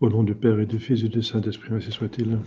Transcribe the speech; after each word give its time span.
Au 0.00 0.08
nom 0.08 0.22
du 0.22 0.34
Père 0.34 0.60
et 0.60 0.66
du 0.66 0.78
Fils 0.78 1.02
et 1.02 1.08
du 1.08 1.22
Saint-Esprit, 1.22 1.74
ainsi 1.74 1.90
soit-il. 1.90 2.38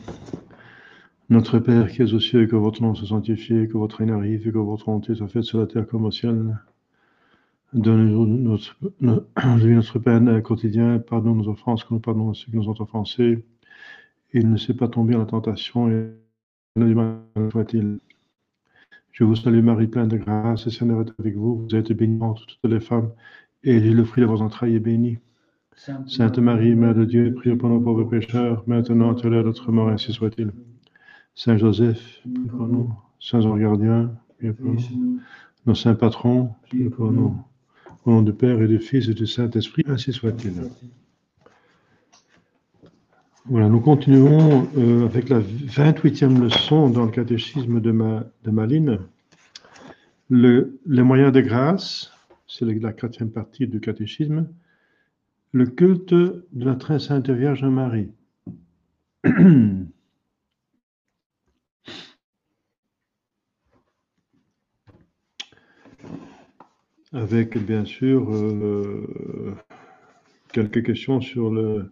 Notre 1.29 1.59
Père 1.59 1.91
qui 1.91 2.02
es 2.02 2.13
aux 2.13 2.20
cieux, 2.20 2.48
que 2.48 2.55
votre 2.55 2.82
nom 2.82 2.95
soit 2.95 3.09
sanctifié, 3.09 3.68
que 3.68 3.77
votre 3.77 3.98
règne 3.98 4.11
arrive, 4.11 4.50
que 4.52 4.57
votre 4.57 4.86
volonté 4.86 5.16
soit 5.16 5.27
faite 5.27 5.43
sur 5.43 5.59
la 5.59 5.68
terre 5.68 5.86
comme 5.86 6.05
au 6.05 6.11
ciel. 6.11 6.59
Donne-nous 7.73 8.25
notre, 8.25 8.77
notre, 9.02 9.27
notre 9.65 9.99
peine 9.99 10.41
quotidien, 10.41 10.99
pardonne 10.99 11.38
nos 11.38 11.49
offenses, 11.49 11.83
que 11.83 11.93
nous 11.93 11.99
pardonnons 11.99 12.33
ceux 12.33 12.52
qui 12.52 12.55
nous 12.55 12.70
ont 12.70 12.79
offensés. 12.79 13.43
Et 14.33 14.43
ne 14.43 14.55
sait 14.57 14.73
pas 14.73 14.88
tomber 14.88 15.15
en 15.15 15.20
la 15.20 15.25
tentation, 15.25 15.89
et 15.89 16.09
du 16.77 16.95
mal 16.95 17.20
soit-il. 17.52 17.99
Je 19.16 19.23
vous 19.23 19.38
salue 19.38 19.63
Marie, 19.63 19.88
pleine 19.88 20.09
de 20.09 20.18
grâce, 20.18 20.66
le 20.66 20.71
Seigneur 20.71 21.00
est 21.00 21.13
avec 21.18 21.38
vous. 21.38 21.55
Vous 21.64 21.74
êtes 21.74 21.89
bénie 21.93 22.21
entre 22.21 22.46
toutes 22.46 22.69
les 22.69 22.82
femmes, 22.82 23.11
et 23.64 23.79
le 23.79 24.04
fruit 24.04 24.21
de 24.21 24.28
vos 24.28 24.41
entrailles 24.41 24.75
est 24.75 24.82
béni. 24.82 25.19
Sainte 26.05 26.38
Marie, 26.39 26.75
Mère 26.75 26.93
de 26.93 27.05
Dieu, 27.05 27.33
priez 27.33 27.55
pour 27.55 27.69
nos 27.69 27.79
pauvres 27.79 28.04
pécheurs, 28.04 28.65
maintenant 28.68 29.15
et 29.15 29.25
à 29.25 29.29
l'heure 29.29 29.43
de 29.43 29.47
notre 29.47 29.71
mort, 29.71 29.88
ainsi 29.88 30.11
soit-il. 30.11 30.51
Saint 31.33 31.55
Joseph, 31.55 32.23
priez 32.23 32.47
pour 32.50 32.67
nous. 32.67 32.94
Saint 33.22 33.39
Jean 33.39 33.55
Gardien, 33.55 34.11
priez 34.38 34.52
pour 34.52 34.73
nous. 34.73 35.22
Nos 35.66 35.75
saints 35.75 35.95
patrons, 35.95 36.50
priez 36.63 36.89
pour 36.89 37.09
nous. 37.09 37.38
Au 38.03 38.11
nom 38.11 38.22
du 38.22 38.33
Père 38.33 38.61
et 38.61 38.67
du 38.67 38.80
Fils 38.80 39.08
et 39.08 39.13
du 39.13 39.27
Saint-Esprit, 39.27 39.83
ainsi 39.88 40.11
soit-il. 40.11 40.55
Voilà, 43.47 43.69
nous 43.69 43.80
continuons 43.80 44.67
euh, 44.75 45.05
avec 45.05 45.30
la 45.30 45.39
28e 45.39 46.41
leçon 46.41 46.89
dans 46.89 47.05
le 47.05 47.11
catéchisme 47.11 47.80
de, 47.80 47.91
ma, 47.91 48.23
Maline. 48.44 49.02
Le, 50.31 50.80
les 50.88 51.03
moyens 51.03 51.31
de 51.31 51.41
grâce, 51.41 52.11
c'est 52.47 52.66
la 52.66 52.91
quatrième 52.91 53.30
partie 53.30 53.67
du 53.67 53.79
catéchisme. 53.79 54.47
Le 55.52 55.67
culte 55.67 56.15
de 56.15 56.43
la 56.53 56.73
très 56.73 56.97
sainte 56.97 57.29
Vierge 57.29 57.63
Marie. 57.65 58.09
avec 67.13 67.57
bien 67.63 67.85
sûr 67.85 68.33
euh, 68.33 69.55
quelques 70.52 70.83
questions 70.83 71.21
sur 71.21 71.52
le, 71.52 71.91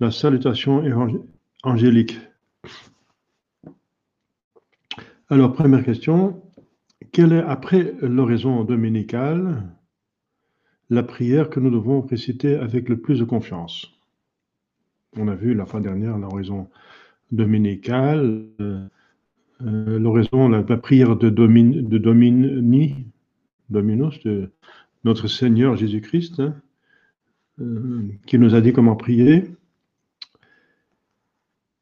la 0.00 0.10
salutation 0.10 0.82
angélique. 1.62 2.18
Alors, 5.28 5.52
première 5.52 5.84
question, 5.84 6.42
quelle 7.12 7.32
est, 7.32 7.42
après 7.42 7.94
l'oraison 8.00 8.62
dominicale, 8.64 9.62
la 10.88 11.02
prière 11.02 11.50
que 11.50 11.58
nous 11.58 11.70
devons 11.70 12.02
réciter 12.02 12.54
avec 12.56 12.88
le 12.88 13.00
plus 13.00 13.18
de 13.18 13.24
confiance? 13.24 13.92
On 15.16 15.28
a 15.28 15.34
vu 15.34 15.54
la 15.54 15.66
fin 15.66 15.80
dernière 15.80 16.18
l'oraison 16.18 16.68
dominicale, 17.32 18.46
euh, 18.60 19.98
l'oraison, 19.98 20.48
la, 20.48 20.62
prière 20.62 21.16
de, 21.16 21.28
de 21.30 21.98
Domini, 21.98 23.06
Dominus, 23.70 24.22
de 24.22 24.52
notre 25.04 25.26
Seigneur 25.26 25.76
Jésus-Christ, 25.76 26.40
hein, 26.40 26.54
euh, 27.60 28.02
qui 28.26 28.38
nous 28.38 28.54
a 28.54 28.60
dit 28.60 28.72
comment 28.72 28.94
prier. 28.94 29.55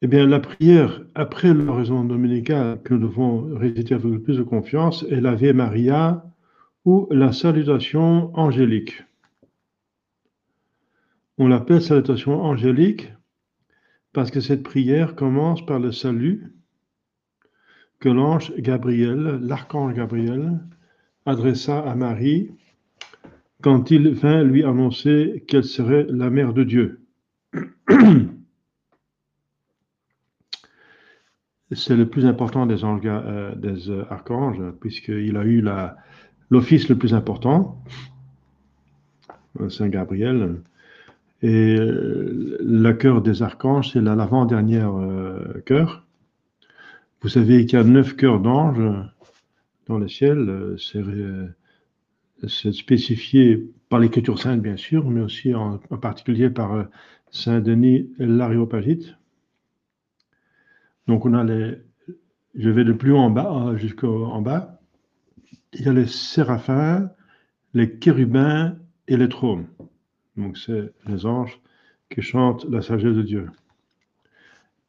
Eh 0.05 0.07
bien, 0.07 0.27
la 0.27 0.39
prière 0.39 1.01
après 1.15 1.51
l'oraison 1.51 2.03
dominicale 2.03 2.79
que 2.83 2.93
nous 2.93 3.07
devons 3.07 3.57
réciter 3.57 3.95
avec 3.95 4.05
le 4.05 4.21
plus 4.21 4.37
de 4.37 4.43
confiance 4.43 5.03
est 5.09 5.19
l'Ave 5.19 5.51
Maria 5.53 6.23
ou 6.85 7.07
la 7.09 7.33
salutation 7.33 8.29
angélique. 8.37 9.03
On 11.39 11.47
l'appelle 11.47 11.81
salutation 11.81 12.39
angélique 12.43 13.11
parce 14.13 14.29
que 14.29 14.41
cette 14.41 14.61
prière 14.61 15.15
commence 15.15 15.65
par 15.65 15.79
le 15.79 15.91
salut 15.91 16.53
que 17.99 18.09
l'ange 18.09 18.53
Gabriel, 18.59 19.39
l'archange 19.41 19.95
Gabriel, 19.95 20.59
adressa 21.25 21.79
à 21.79 21.95
Marie 21.95 22.51
quand 23.63 23.89
il 23.89 24.09
vint 24.09 24.43
lui 24.43 24.63
annoncer 24.63 25.43
qu'elle 25.47 25.63
serait 25.63 26.05
la 26.09 26.29
mère 26.29 26.53
de 26.53 26.63
Dieu. 26.63 26.99
c'est 31.71 31.95
le 31.95 32.07
plus 32.07 32.25
important 32.25 32.65
des, 32.65 32.83
euh, 32.83 33.55
des 33.55 33.89
euh, 33.89 34.05
archanges, 34.09 34.61
puisqu'il 34.79 35.35
a 35.37 35.43
eu 35.43 35.65
l'office 36.49 36.89
le 36.89 36.97
plus 36.97 37.13
important, 37.13 37.83
euh, 39.59 39.69
Saint 39.69 39.89
Gabriel. 39.89 40.61
Et 41.41 41.77
le 41.77 42.91
cœur 42.93 43.21
des 43.21 43.43
archanges, 43.43 43.91
c'est 43.91 44.01
l'avant-dernière 44.01 44.93
cœur. 45.65 46.07
Vous 47.21 47.29
savez 47.29 47.65
qu'il 47.65 47.77
y 47.77 47.81
a 47.81 47.83
neuf 47.83 48.15
cœurs 48.15 48.39
d'anges 48.39 48.81
dans 49.85 49.99
le 49.99 50.07
ciel. 50.07 50.75
C'est 52.47 52.71
spécifié 52.71 53.69
par 53.89 53.99
l'Écriture 53.99 54.39
sainte, 54.39 54.61
bien 54.61 54.77
sûr, 54.77 55.07
mais 55.07 55.21
aussi 55.21 55.53
en, 55.53 55.79
en 55.91 55.97
particulier 55.97 56.49
par 56.49 56.87
Saint 57.29 57.59
Denis 57.59 58.09
l'Aréopagite. 58.17 59.15
Donc 61.07 61.25
on 61.25 61.33
a 61.33 61.43
les, 61.43 61.77
je 62.55 62.69
vais 62.69 62.83
de 62.83 62.93
plus 62.93 63.11
haut 63.11 63.17
en 63.17 63.29
bas 63.29 63.67
euh, 63.67 63.77
jusqu'en 63.77 64.41
bas. 64.41 64.79
Il 65.73 65.81
y 65.81 65.89
a 65.89 65.93
les 65.93 66.07
séraphins, 66.07 67.11
les 67.73 67.99
chérubins 68.01 68.77
et 69.07 69.17
les 69.17 69.29
trônes. 69.29 69.67
Donc 70.37 70.57
c'est 70.57 70.93
les 71.05 71.25
anges 71.25 71.59
qui 72.09 72.21
chantent 72.21 72.65
la 72.65 72.81
sagesse 72.81 73.15
de 73.15 73.21
Dieu. 73.21 73.49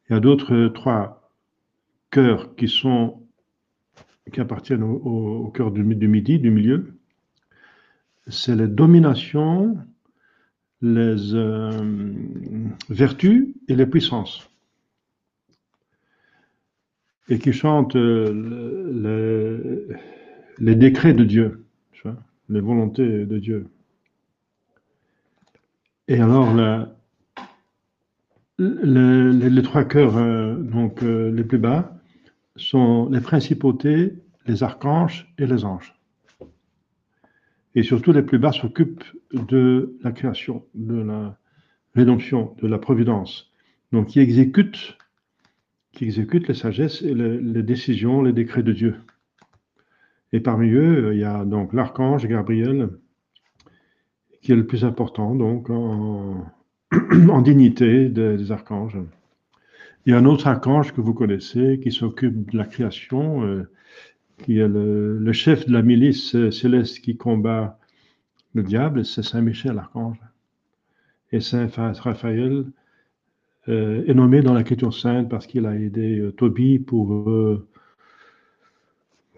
Il 0.08 0.14
y 0.14 0.16
a 0.16 0.20
d'autres 0.20 0.68
trois 0.68 1.30
cœurs 2.10 2.54
qui 2.54 2.68
sont 2.68 3.22
qui 4.32 4.40
appartiennent 4.40 4.82
au, 4.82 5.52
cœur 5.54 5.70
du, 5.70 5.84
du, 5.94 6.08
midi, 6.08 6.40
du 6.40 6.50
milieu. 6.50 6.98
C'est 8.26 8.56
les 8.56 8.66
dominations, 8.66 9.76
les 10.82 11.32
euh, 11.34 12.12
vertus 12.88 13.54
et 13.68 13.76
les 13.76 13.86
puissances 13.86 14.50
et 17.28 17.38
qui 17.38 17.52
chante 17.52 17.96
euh, 17.96 19.88
les 20.58 20.74
décrets 20.74 21.14
de 21.14 21.24
Dieu, 21.24 21.64
les 22.48 22.60
volontés 22.60 23.26
de 23.26 23.38
Dieu. 23.38 23.66
Et 26.08 26.20
alors, 26.20 26.54
les, 28.58 29.62
trois 29.62 29.84
cœurs 29.84 30.16
euh, 30.16 30.54
donc, 30.56 31.02
euh, 31.02 31.30
les 31.32 31.42
plus 31.42 31.58
bas 31.58 31.98
sont 32.54 33.08
les 33.10 33.20
principautés, 33.20 34.14
les 34.46 34.62
archanges 34.62 35.32
et 35.38 35.46
les 35.46 35.64
anges. 35.64 35.94
Et 37.74 37.82
surtout, 37.82 38.12
les 38.12 38.22
plus 38.22 38.38
bas 38.38 38.52
s'occupent 38.52 39.04
de 39.32 39.98
la 40.02 40.12
création, 40.12 40.64
de 40.74 41.02
la 41.02 41.36
rédemption, 41.94 42.54
de 42.62 42.68
la 42.68 42.78
providence. 42.78 43.50
Donc, 43.92 44.06
qui 44.06 44.20
exécutent 44.20 44.96
qui 45.96 46.04
exécutent 46.04 46.46
les 46.46 46.54
sagesses 46.54 47.00
et 47.00 47.14
les, 47.14 47.62
décisions, 47.62 48.22
les 48.22 48.34
décrets 48.34 48.62
de 48.62 48.72
Dieu. 48.72 48.96
Et 50.32 50.40
parmi 50.40 50.70
eux, 50.70 51.14
il 51.14 51.20
y 51.20 51.24
a 51.24 51.46
donc 51.46 51.72
l'archange 51.72 52.26
Gabriel, 52.26 52.90
qui 54.42 54.52
est 54.52 54.56
le 54.56 54.66
plus 54.66 54.84
important, 54.84 55.34
donc 55.34 55.70
en, 55.70 56.44
dignité 57.42 58.10
des, 58.10 58.52
archanges. 58.52 58.98
Il 60.04 60.12
y 60.12 60.14
a 60.14 60.18
un 60.18 60.26
autre 60.26 60.46
archange 60.46 60.92
que 60.92 61.00
vous 61.00 61.14
connaissez, 61.14 61.80
qui 61.82 61.90
s'occupe 61.90 62.50
de 62.50 62.58
la 62.58 62.66
création, 62.66 63.44
euh, 63.44 63.66
qui 64.42 64.58
est 64.58 64.68
le, 64.68 65.18
le, 65.18 65.32
chef 65.32 65.66
de 65.66 65.72
la 65.72 65.80
milice 65.80 66.36
céleste 66.50 67.00
qui 67.00 67.16
combat 67.16 67.78
le 68.52 68.62
diable, 68.62 69.06
c'est 69.06 69.22
Saint 69.22 69.40
Michel, 69.40 69.76
l'archange. 69.76 70.18
Et 71.32 71.40
Saint 71.40 71.68
Raphaël, 71.74 72.52
euh, 72.52 72.72
est 73.68 74.14
nommé 74.14 74.42
dans 74.42 74.54
l'Écriture 74.54 74.94
sainte 74.94 75.28
parce 75.28 75.46
qu'il 75.46 75.66
a 75.66 75.74
aidé 75.74 76.18
euh, 76.18 76.32
Tobie 76.32 76.78
pour, 76.78 77.30
euh, 77.30 77.66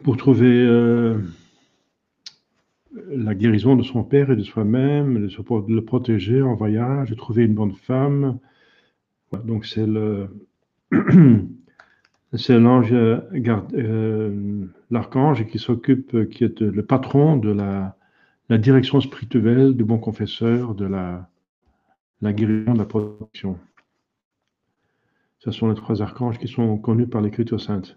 pour 0.02 0.16
trouver 0.16 0.66
la 3.10 3.34
guérison 3.34 3.76
de 3.76 3.82
son 3.82 4.04
père 4.04 4.30
et 4.30 4.36
de 4.36 4.42
soi-même, 4.42 5.26
de, 5.26 5.75
le 5.75 5.84
protéger 5.84 6.42
en 6.42 6.54
voyage, 6.54 7.10
de 7.10 7.14
trouver 7.14 7.44
une 7.44 7.54
bonne 7.54 7.75
femme. 7.75 8.38
donc 9.44 9.66
c'est 9.66 9.86
le 9.86 10.28
c'est 12.34 12.58
l'ange 12.58 12.94
l'archange 14.90 15.46
qui 15.46 15.58
s'occupe, 15.58 16.28
qui 16.31 16.44
est 16.44 16.60
le 16.60 16.82
patron 16.82 17.36
de 17.36 17.50
la, 17.50 17.96
la 18.48 18.58
direction 18.58 19.00
spirituelle 19.00 19.74
du 19.74 19.84
bon 19.84 19.98
confesseur, 19.98 20.74
de 20.74 20.86
la, 20.86 21.28
la 22.22 22.32
guérison, 22.32 22.72
de 22.72 22.78
la 22.78 22.84
protection. 22.84 23.58
Ce 25.38 25.50
sont 25.50 25.69
les 25.69 25.75
trois 25.75 26.02
archanges 26.02 26.38
qui 26.38 26.49
sont 26.49 26.79
connus 26.79 27.06
par 27.06 27.20
l'Écriture 27.20 27.61
sainte. 27.61 27.96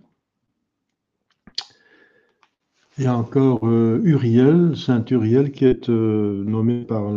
Il 2.98 3.06
y 3.06 3.08
a 3.08 3.18
encore 3.18 3.68
euh, 3.68 4.02
Uriel, 4.04 4.76
Saint 4.76 5.04
Uriel, 5.10 5.52
qui 5.52 5.66
est 5.66 5.90
euh, 5.90 6.44
nommé 6.44 6.86
dans 6.86 7.10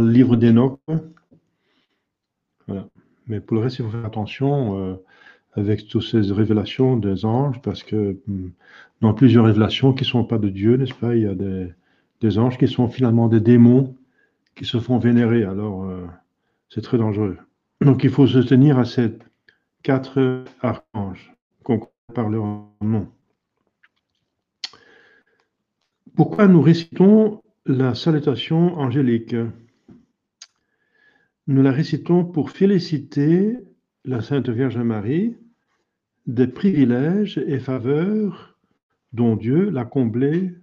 le 0.00 0.10
livre 0.10 0.36
d'Enoch. 0.36 0.80
Mais 3.26 3.40
pour 3.40 3.56
le 3.58 3.62
reste, 3.62 3.78
il 3.78 3.84
faut 3.84 3.90
faire 3.90 4.06
attention 4.06 4.80
euh, 4.80 4.94
avec 5.52 5.86
toutes 5.86 6.02
ces 6.02 6.20
révélations 6.32 6.96
des 6.96 7.26
anges, 7.26 7.60
parce 7.60 7.82
que 7.82 8.16
hmm, 8.26 8.50
dans 9.02 9.12
plusieurs 9.12 9.44
révélations 9.44 9.92
qui 9.92 10.04
ne 10.04 10.08
sont 10.08 10.24
pas 10.24 10.38
de 10.38 10.48
Dieu, 10.48 10.76
n'est-ce 10.76 10.94
pas, 10.94 11.14
il 11.14 11.22
y 11.22 11.26
a 11.26 11.34
des, 11.34 11.68
des, 12.22 12.38
anges 12.38 12.56
qui 12.56 12.66
sont 12.66 12.88
finalement 12.88 13.28
des 13.28 13.40
démons 13.40 13.94
qui 14.56 14.64
se 14.64 14.80
font 14.80 14.98
vénérer. 14.98 15.44
Alors, 15.44 15.88
c'est 16.70 16.80
très 16.80 16.98
dangereux. 16.98 17.36
Donc, 17.80 18.02
il 18.02 18.10
faut 18.10 18.26
se 18.26 18.38
tenir 18.38 18.78
à 18.78 18.84
ces 18.84 19.12
quatre 19.82 20.44
archanges 20.60 21.34
qu'on 21.62 21.88
parlera 22.14 22.44
en 22.46 22.74
nom. 22.80 23.12
Pourquoi 26.16 26.48
nous 26.48 26.60
récitons 26.60 27.42
la 27.64 27.94
salutation 27.94 28.76
angélique? 28.78 29.36
Nous 31.46 31.62
la 31.62 31.72
récitons 31.72 32.24
pour 32.24 32.50
féliciter 32.50 33.56
la 34.04 34.20
Sainte 34.20 34.48
Vierge 34.48 34.78
Marie 34.78 35.36
des 36.26 36.46
privilèges 36.46 37.38
et 37.38 37.58
faveurs 37.58 38.58
dont 39.12 39.36
Dieu 39.36 39.70
l'a 39.70 39.84
comblée 39.84 40.54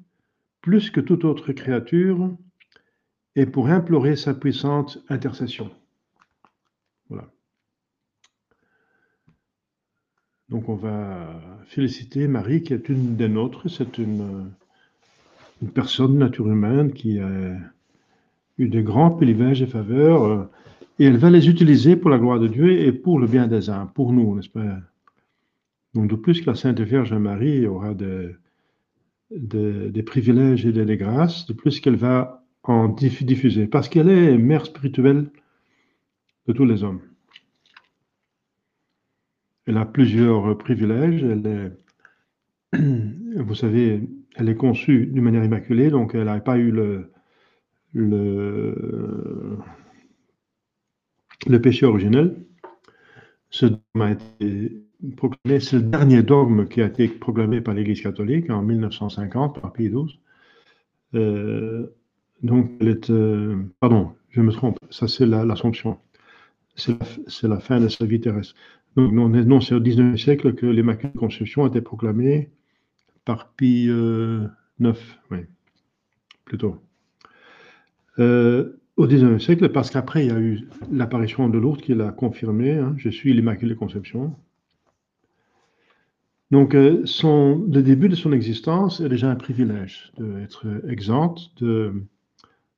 plus 0.62 0.92
que 0.92 1.00
toute 1.00 1.26
autre 1.26 1.54
créature 1.54 2.36
et 3.36 3.46
pour 3.46 3.68
implorer 3.68 4.16
sa 4.16 4.34
puissante 4.34 5.04
intercession. 5.10 5.72
Voilà. 7.10 7.32
Donc 10.50 10.70
on 10.70 10.76
va 10.76 11.42
féliciter 11.66 12.28
Marie 12.28 12.62
qui 12.64 12.74
est 12.74 12.90
une 12.90 13.16
des 13.16 13.28
nôtres, 13.30 13.70
c'est 13.70 13.98
une 13.98 14.52
une 15.62 15.70
personne, 15.70 16.18
nature 16.18 16.50
humaine, 16.50 16.94
qui 16.94 17.20
a 17.20 17.58
eu 18.58 18.68
de 18.68 18.82
grands 18.82 19.12
privilèges 19.12 19.62
et 19.62 19.68
faveurs, 19.68 20.24
euh, 20.24 20.44
et 21.00 21.06
elle 21.06 21.18
va 21.18 21.30
les 21.30 21.50
utiliser 21.50 21.96
pour 21.96 22.10
la 22.10 22.18
gloire 22.18 22.40
de 22.40 22.48
Dieu 22.48 22.72
et 22.72 22.92
pour 22.92 23.20
le 23.20 23.28
bien 23.28 23.48
des 23.48 23.70
âmes, 23.70 23.90
pour 23.94 24.14
nous, 24.14 24.36
n'est-ce 24.36 24.50
pas? 24.50 24.80
Donc, 25.94 26.10
de 26.10 26.16
plus 26.16 26.42
que 26.42 26.50
la 26.50 26.56
Sainte 26.56 26.80
Vierge 26.80 27.14
Marie 27.14 27.68
aura 27.68 27.94
des, 27.94 28.36
des, 29.32 30.04
privilèges 30.04 30.66
et 30.66 30.72
des, 30.72 30.98
grâces, 30.98 31.46
de 31.48 31.54
plus 31.54 31.80
qu'elle 31.80 31.96
va 31.96 32.44
en 32.64 32.90
diffuser, 32.90 33.68
parce 33.68 33.90
qu'elle 33.90 34.10
est 34.10 34.38
mère 34.38 34.66
spirituelle 34.66 35.30
de 36.48 36.54
tous 36.54 36.66
les 36.66 36.84
hommes. 36.84 37.02
Elle 39.68 39.78
a 39.78 39.86
plusieurs 39.86 40.58
privilèges, 40.58 41.24
elle 41.24 41.74
est, 42.74 42.78
vous 43.40 43.56
savez, 43.56 44.02
elle 44.36 44.50
est 44.50 44.56
conçue 44.56 45.08
d'une 45.08 45.24
manière 45.24 45.44
immaculée, 45.44 45.90
donc 45.90 46.14
elle 46.14 46.26
n'a 46.26 46.40
pas 46.40 46.58
eu 46.58 46.72
le, 46.72 47.10
péché 51.62 51.86
originel. 51.86 52.36
Ce 53.50 53.66
dogme 53.66 54.02
a 54.02 54.12
été 54.12 54.84
proclamé, 55.18 55.60
c'est 55.60 55.78
le 55.78 55.84
dernier 55.84 56.24
dogme 56.24 56.68
qui 56.68 56.82
a 56.82 56.88
été 56.88 57.08
proclamé 57.08 57.62
par 57.62 57.74
l'Église 57.74 58.02
catholique 58.02 58.50
en 58.50 58.62
1950 58.62 59.62
par 59.62 59.74
Pie 59.74 59.90
XII. 59.90 60.20
Euh, 61.16 61.88
donc, 62.44 62.72
elle 62.80 62.90
est, 62.90 63.10
euh, 63.10 63.64
pardon, 63.80 64.14
je 64.30 64.42
me 64.42 64.52
trompe, 64.52 64.78
ça 64.90 65.08
c'est 65.08 65.26
l'Assomption. 65.26 65.98
c'est 66.76 67.48
la, 67.48 67.60
fin 67.60 67.80
de 67.80 67.88
sa 67.88 68.06
vie 68.06 68.20
terrestre. 68.20 68.56
Donc, 68.96 69.12
non, 69.12 69.60
c'est 69.60 69.76
au 69.76 69.82
XIXe 69.82 70.22
siècle 70.22 70.56
que 70.56 70.66
l'Immaculée 70.66 71.14
Conception 71.14 71.66
a 71.66 71.68
été 71.68 71.82
proclamée 71.82 72.50
par 73.26 73.50
Pie 73.54 73.88
euh, 73.90 74.48
IX, 74.80 74.98
oui, 75.32 75.40
plutôt. 76.46 76.78
Euh, 78.20 78.78
au 78.96 79.08
XIXe 79.08 79.44
siècle, 79.44 79.68
parce 79.70 79.90
qu'après, 79.90 80.26
il 80.26 80.32
y 80.32 80.36
a 80.36 80.40
eu 80.40 80.62
l'apparition 80.92 81.50
de 81.50 81.58
l'autre 81.58 81.82
qui 81.82 81.94
l'a 81.94 82.12
confirmé, 82.12 82.78
hein, 82.78 82.94
je 82.98 83.10
suis 83.10 83.34
l'Immaculée 83.34 83.76
Conception. 83.76 84.34
Donc, 86.52 86.74
euh, 86.74 87.04
le 87.04 87.82
début 87.82 88.08
de 88.08 88.16
son 88.16 88.32
existence 88.32 89.02
est 89.02 89.10
déjà 89.10 89.30
un 89.30 89.36
privilège 89.36 90.14
d'être 90.18 90.66
exempte 90.88 91.50
de, 91.58 91.92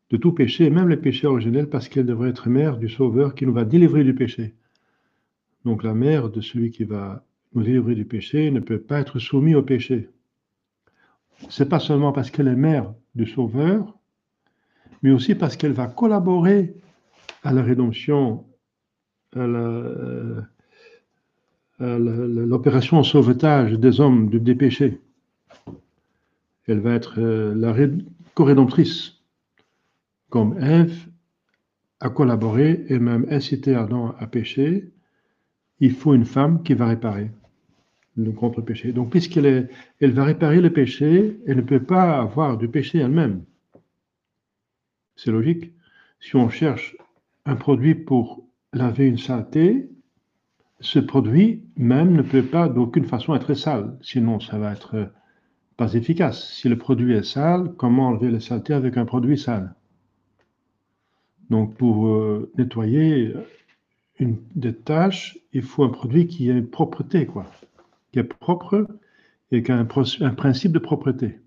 de 0.10 0.18
tout 0.18 0.32
péché, 0.32 0.72
même 0.72 0.90
les 0.90 0.98
péchés 0.98 1.28
originels, 1.28 1.70
parce 1.70 1.90
qu'elle 1.90 2.08
devrait 2.08 2.30
être 2.30 2.50
mère 2.50 2.78
du 2.78 2.90
Sauveur 2.90 3.36
qui 3.36 3.46
nous 3.46 3.54
va 3.54 3.66
délivrer 3.66 4.04
du 4.04 4.16
péché. 4.16 4.56
Donc, 5.68 5.84
la 5.84 5.94
mère 5.94 6.30
de 6.30 6.42
celui 6.42 6.72
qui 6.72 6.84
va 6.84 7.24
nous 7.54 7.64
délivrer 7.64 7.96
du 7.96 8.06
péché 8.06 8.52
ne 8.52 8.60
peut 8.60 8.80
pas 8.80 9.00
être 9.00 9.20
soumise 9.20 9.56
au 9.56 9.64
péché 9.64 10.10
c'est 11.50 11.70
pas 11.70 11.80
seulement 11.80 12.12
parce 12.12 12.32
qu'elle 12.32 12.48
est 12.48 12.56
mère 12.56 12.94
du 13.16 13.26
Sauveur, 13.26 13.98
mais 15.02 15.12
aussi 15.12 15.36
parce 15.36 15.56
qu'elle 15.56 15.74
va 15.74 15.88
collaborer 15.88 16.76
à 17.44 17.54
la 17.54 17.62
rédemption, 17.64 18.46
à 19.36 19.46
l'opération 21.80 23.04
sauvetage 23.04 23.74
des 23.74 24.00
hommes 24.02 24.30
des 24.30 24.56
péchés. 24.56 25.00
Elle 26.68 26.80
va 26.80 26.94
être 26.94 27.20
euh, 27.20 27.54
la 27.56 27.74
co-rédemptrice, 28.34 29.22
comme 30.30 30.58
Ève 30.60 31.08
a 32.02 32.10
collaboré 32.10 32.86
et 32.90 33.00
même 33.00 33.26
incité 33.30 33.74
Adam 33.74 34.14
à 34.20 34.28
pécher. 34.28 34.92
Il 35.80 35.92
faut 35.92 36.14
une 36.14 36.26
femme 36.26 36.64
qui 36.64 36.74
va 36.74 36.88
réparer 36.88 37.32
le 38.16 38.32
contre-péché. 38.32 38.92
Donc, 38.92 39.12
puisqu'elle 39.12 39.70
elle 40.00 40.12
va 40.12 40.24
réparer 40.24 40.60
le 40.60 40.74
péché, 40.74 41.40
elle 41.46 41.58
ne 41.58 41.62
peut 41.62 41.84
pas 41.84 42.20
avoir 42.20 42.58
du 42.58 42.68
péché 42.68 42.98
elle-même. 42.98 43.44
C'est 45.16 45.32
logique. 45.32 45.72
Si 46.20 46.36
on 46.36 46.50
cherche 46.50 46.98
un 47.46 47.56
produit 47.56 47.96
pour 47.96 48.44
laver 48.74 49.08
une 49.08 49.18
saleté, 49.18 49.90
ce 50.80 51.00
produit 51.00 51.64
même 51.76 52.14
ne 52.14 52.22
peut 52.22 52.44
pas 52.44 52.70
d'aucune 52.70 53.06
façon 53.06 53.36
être 53.36 53.54
sale, 53.54 53.98
sinon 54.02 54.40
ça 54.40 54.58
va 54.58 54.74
être 54.74 55.12
pas 55.76 55.94
efficace. 55.94 56.54
Si 56.54 56.70
le 56.70 56.78
produit 56.78 57.14
est 57.14 57.24
sale, 57.24 57.74
comment 57.78 58.10
enlever 58.10 58.32
la 58.32 58.40
saleté 58.40 58.74
avec 58.74 58.98
un 58.98 59.06
produit 59.06 59.38
sale? 59.38 59.74
Donc 61.50 61.76
pour 61.78 62.08
euh, 62.08 62.52
nettoyer 62.58 63.34
une 64.20 64.38
des 64.56 64.74
tâches, 64.74 65.38
il 65.54 65.62
faut 65.62 65.84
un 65.84 65.90
produit 65.90 66.28
qui 66.28 66.50
ait 66.50 66.54
une 66.54 66.68
propreté, 66.68 67.26
quoi 67.26 67.46
qui 68.12 68.20
est 68.20 68.24
propre 68.24 68.88
et 69.52 69.64
qui 69.64 69.72
a 69.72 69.78
un, 69.78 69.86
principe 69.86 70.72
de 70.72 70.80
propreté. 70.80 71.40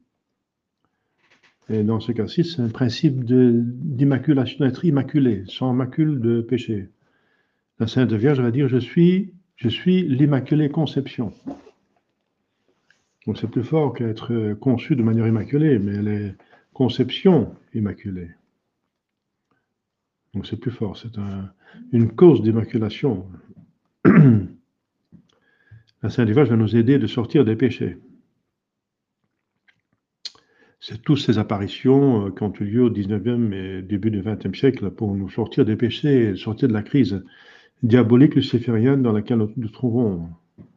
Et 1.69 1.83
dans 1.83 2.01
ce 2.01 2.13
cas-ci, 2.13 2.45
c'est 2.45 2.63
un 2.63 2.69
principe 2.69 3.25
d'immaculation, 3.25 4.65
d'être 4.65 4.85
immaculé, 4.85 5.45
sans 5.47 5.73
macule 5.73 6.21
de 6.21 6.41
péché. 6.41 6.89
La 7.79 7.87
Sainte 7.87 8.13
Vierge 8.13 8.41
va 8.41 8.51
dire 8.51 8.69
Je 8.69 8.79
suis, 8.79 9.35
je 9.57 9.69
suis 9.69 10.03
l'immaculée 10.03 10.69
conception. 10.69 11.33
Donc 13.27 13.39
c'est 13.39 13.51
plus 13.51 13.63
fort 13.63 13.95
qu'être 13.95 14.55
conçu 14.55 14.97
de 14.97 15.03
manière 15.03 15.27
immaculée, 15.27 15.79
mais 15.79 15.97
elle 15.97 16.09
est 16.09 16.35
conception 16.73 17.55
immaculée. 17.75 18.31
Donc 20.35 20.47
c'est 20.47 20.57
plus 20.57 20.71
fort, 20.71 20.97
c'est 20.97 21.19
une 21.93 22.13
cause 22.13 22.43
d'immaculation. 22.43 23.27
La 26.03 26.09
Sainte 26.09 26.31
Vierge 26.31 26.49
va 26.49 26.57
nous 26.57 26.77
aider 26.77 26.99
de 26.99 27.07
sortir 27.07 27.45
des 27.45 27.57
péchés. 27.57 27.99
C'est 30.83 31.03
toutes 31.03 31.19
ces 31.19 31.39
apparitions 31.39 32.27
euh, 32.27 32.31
qui 32.31 32.43
ont 32.43 32.53
eu 32.59 32.65
lieu 32.65 32.85
au 32.85 32.91
19e 32.91 33.53
et 33.53 33.83
début 33.83 34.11
du 34.11 34.23
20e 34.23 34.55
siècle 34.55 34.91
pour 34.91 35.15
nous 35.15 35.29
sortir 35.29 35.67
des 35.67 35.77
péchés 35.77 36.35
sortir 36.37 36.69
de 36.69 36.73
la 36.73 36.83
crise 36.83 37.23
diabolique 37.83 38.35
luciférienne 38.35 39.03
dans 39.03 39.13
laquelle 39.13 39.39
nous 39.39 39.53
nous 39.57 39.69
trouvons 39.69 40.31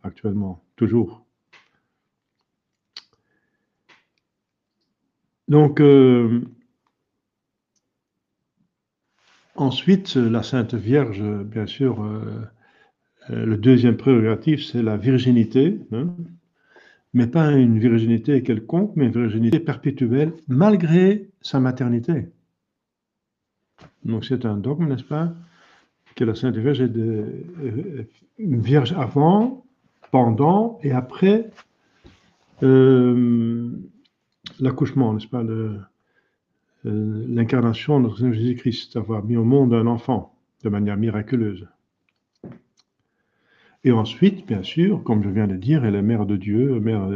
actuellement, 0.04 0.64
toujours. 0.76 1.26
Donc, 5.48 5.80
euh, 5.82 6.42
ensuite, 9.56 10.16
la 10.16 10.44
Sainte 10.44 10.74
Vierge, 10.74 11.22
bien 11.22 11.66
sûr, 11.66 12.04
euh, 12.04 12.22
euh, 13.30 13.46
le 13.46 13.58
deuxième 13.58 13.98
prérogatif, 13.98 14.66
c'est 14.66 14.84
la 14.84 14.98
virginité, 14.98 15.80
hein. 15.92 16.08
mais 17.14 17.28
pas 17.28 17.52
une 17.52 17.80
virginité 17.80 18.44
quelconque, 18.44 18.94
mais 18.96 19.06
une 19.06 19.12
virginité 19.12 19.60
perpétuelle 19.60 20.34
malgré 20.48 21.30
sa 21.42 21.60
maternité. 21.60 22.28
Donc 24.04 24.26
c'est 24.26 24.46
un 24.46 24.58
dogme, 24.58 24.88
n'est-ce 24.88 25.04
pas, 25.04 25.34
que 26.16 26.24
la 26.26 26.36
Sainte 26.36 26.58
Vierge 26.58 26.82
est 26.82 26.90
de, 26.90 27.26
euh, 27.64 28.04
vierge 28.40 28.94
avant, 28.94 29.66
pendant 30.12 30.80
et 30.84 30.92
après 30.92 31.50
euh, 32.62 33.72
l'accouchement, 34.60 35.14
n'est-ce 35.14 35.28
pas, 35.28 35.44
l'incarnation 36.84 38.00
de 38.00 38.04
notre 38.04 38.18
Seigneur 38.18 38.34
Jésus-Christ, 38.34 38.98
avoir 38.98 39.24
mis 39.24 39.38
au 39.38 39.44
monde 39.44 39.74
un 39.74 39.88
enfant 39.88 40.36
de 40.64 40.70
manière 40.70 40.98
miraculeuse. 40.98 41.68
Et 43.86 43.92
ensuite, 43.92 44.46
bien 44.46 44.64
sûr, 44.64 45.04
comme 45.04 45.24
je 45.24 45.30
viens 45.30 45.48
de 45.48 45.56
dire, 45.56 45.84
elle 45.86 45.96
est 45.96 46.02
mère 46.02 46.26
de 46.26 46.38
Dieu, 46.38 46.80
mère, 46.80 47.10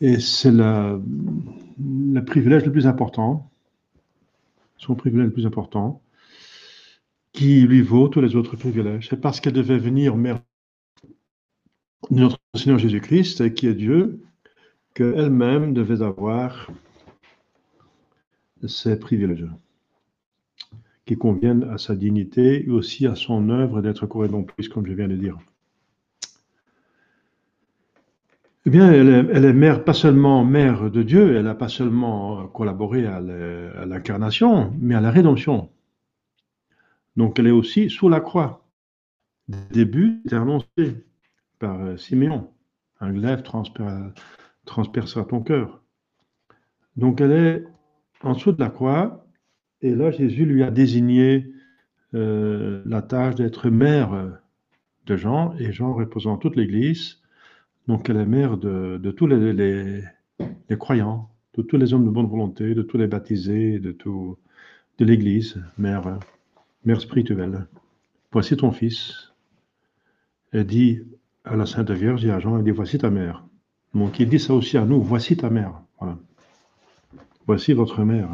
Et 0.00 0.20
c'est 0.20 0.52
le 0.52 1.00
privilège 2.20 2.64
le 2.64 2.72
plus 2.72 2.86
important, 2.86 3.50
son 4.76 4.94
privilège 4.94 5.26
le 5.26 5.32
plus 5.32 5.46
important, 5.46 6.00
qui 7.32 7.62
lui 7.62 7.82
vaut 7.82 8.08
tous 8.08 8.20
les 8.20 8.36
autres 8.36 8.56
privilèges. 8.56 9.08
C'est 9.08 9.20
parce 9.20 9.40
qu'elle 9.40 9.52
devait 9.52 9.78
venir 9.78 10.16
mère 10.16 10.40
de 12.10 12.20
notre 12.20 12.38
Seigneur 12.54 12.78
Jésus-Christ, 12.78 13.52
qui 13.54 13.66
est 13.66 13.74
Dieu, 13.74 14.20
qu'elle-même 14.94 15.74
devait 15.74 16.02
avoir 16.02 16.70
ces 18.66 18.98
privilèges 18.98 19.46
qui 21.06 21.16
conviennent 21.16 21.64
à 21.64 21.78
sa 21.78 21.96
dignité 21.96 22.66
et 22.66 22.70
aussi 22.70 23.06
à 23.06 23.14
son 23.14 23.48
œuvre 23.48 23.80
d'être 23.80 24.06
corrédentrice, 24.06 24.68
comme 24.68 24.86
je 24.86 24.92
viens 24.92 25.08
de 25.08 25.16
dire. 25.16 25.38
Eh 28.66 28.70
bien, 28.70 28.92
elle 28.92 29.44
est, 29.46 29.52
mère, 29.54 29.84
pas 29.84 29.94
seulement 29.94 30.44
mère 30.44 30.90
de 30.90 31.02
Dieu, 31.02 31.34
elle 31.34 31.44
n'a 31.44 31.54
pas 31.54 31.70
seulement 31.70 32.46
collaboré 32.48 33.06
à 33.06 33.20
l'incarnation, 33.20 34.74
mais 34.78 34.94
à 34.94 35.00
la 35.00 35.10
rédemption. 35.10 35.70
Donc, 37.16 37.38
elle 37.38 37.46
est 37.46 37.52
aussi 37.52 37.88
sous 37.88 38.10
la 38.10 38.20
croix. 38.20 38.68
Début 39.48 40.20
est 40.26 40.34
annoncé 40.34 41.06
par 41.58 41.80
euh, 41.80 41.96
Siméon. 41.96 42.52
Un 43.00 43.12
glaive 43.12 43.42
transpercera 44.66 45.24
ton 45.24 45.40
cœur. 45.40 45.82
Donc, 46.96 47.22
elle 47.22 47.32
est 47.32 47.64
en 48.22 48.34
dessous 48.34 48.52
de 48.52 48.60
la 48.60 48.70
croix, 48.70 49.26
et 49.80 49.94
là, 49.94 50.10
Jésus 50.10 50.44
lui 50.44 50.62
a 50.62 50.70
désigné 50.70 51.52
euh, 52.14 52.82
la 52.84 53.02
tâche 53.02 53.36
d'être 53.36 53.70
mère 53.70 54.40
de 55.06 55.16
Jean, 55.16 55.54
et 55.58 55.72
Jean 55.72 55.94
reposant 55.94 56.36
toute 56.36 56.56
l'Église. 56.56 57.18
Donc, 57.86 58.10
elle 58.10 58.18
est 58.18 58.26
mère 58.26 58.58
de, 58.58 59.10
tous 59.12 59.26
les, 59.26 60.02
croyants, 60.78 61.30
de 61.54 61.62
tous 61.62 61.76
les 61.76 61.94
hommes 61.94 62.04
de 62.04 62.10
bonne 62.10 62.26
volonté, 62.26 62.74
de 62.74 62.82
tous 62.82 62.98
les 62.98 63.06
baptisés, 63.06 63.78
de, 63.78 63.92
tout, 63.92 64.36
de 64.98 65.04
l'Église, 65.04 65.62
mère, 65.78 66.18
mère 66.84 67.00
spirituelle. 67.00 67.66
Voici 68.32 68.56
ton 68.56 68.72
fils. 68.72 69.32
Elle 70.52 70.66
dit 70.66 71.00
à 71.44 71.56
la 71.56 71.66
Sainte 71.66 71.90
Vierge 71.90 72.24
et 72.24 72.30
à 72.30 72.40
Jean, 72.40 72.58
elle 72.58 72.64
dit, 72.64 72.70
voici 72.70 72.98
ta 72.98 73.10
mère. 73.10 73.46
Donc, 73.94 74.20
il 74.20 74.28
dit 74.28 74.38
ça 74.38 74.54
aussi 74.54 74.76
à 74.76 74.84
nous, 74.84 75.00
voici 75.00 75.36
ta 75.36 75.48
mère. 75.48 75.80
Voilà. 75.98 76.18
Voici 77.48 77.72
votre 77.72 78.04
mère. 78.04 78.28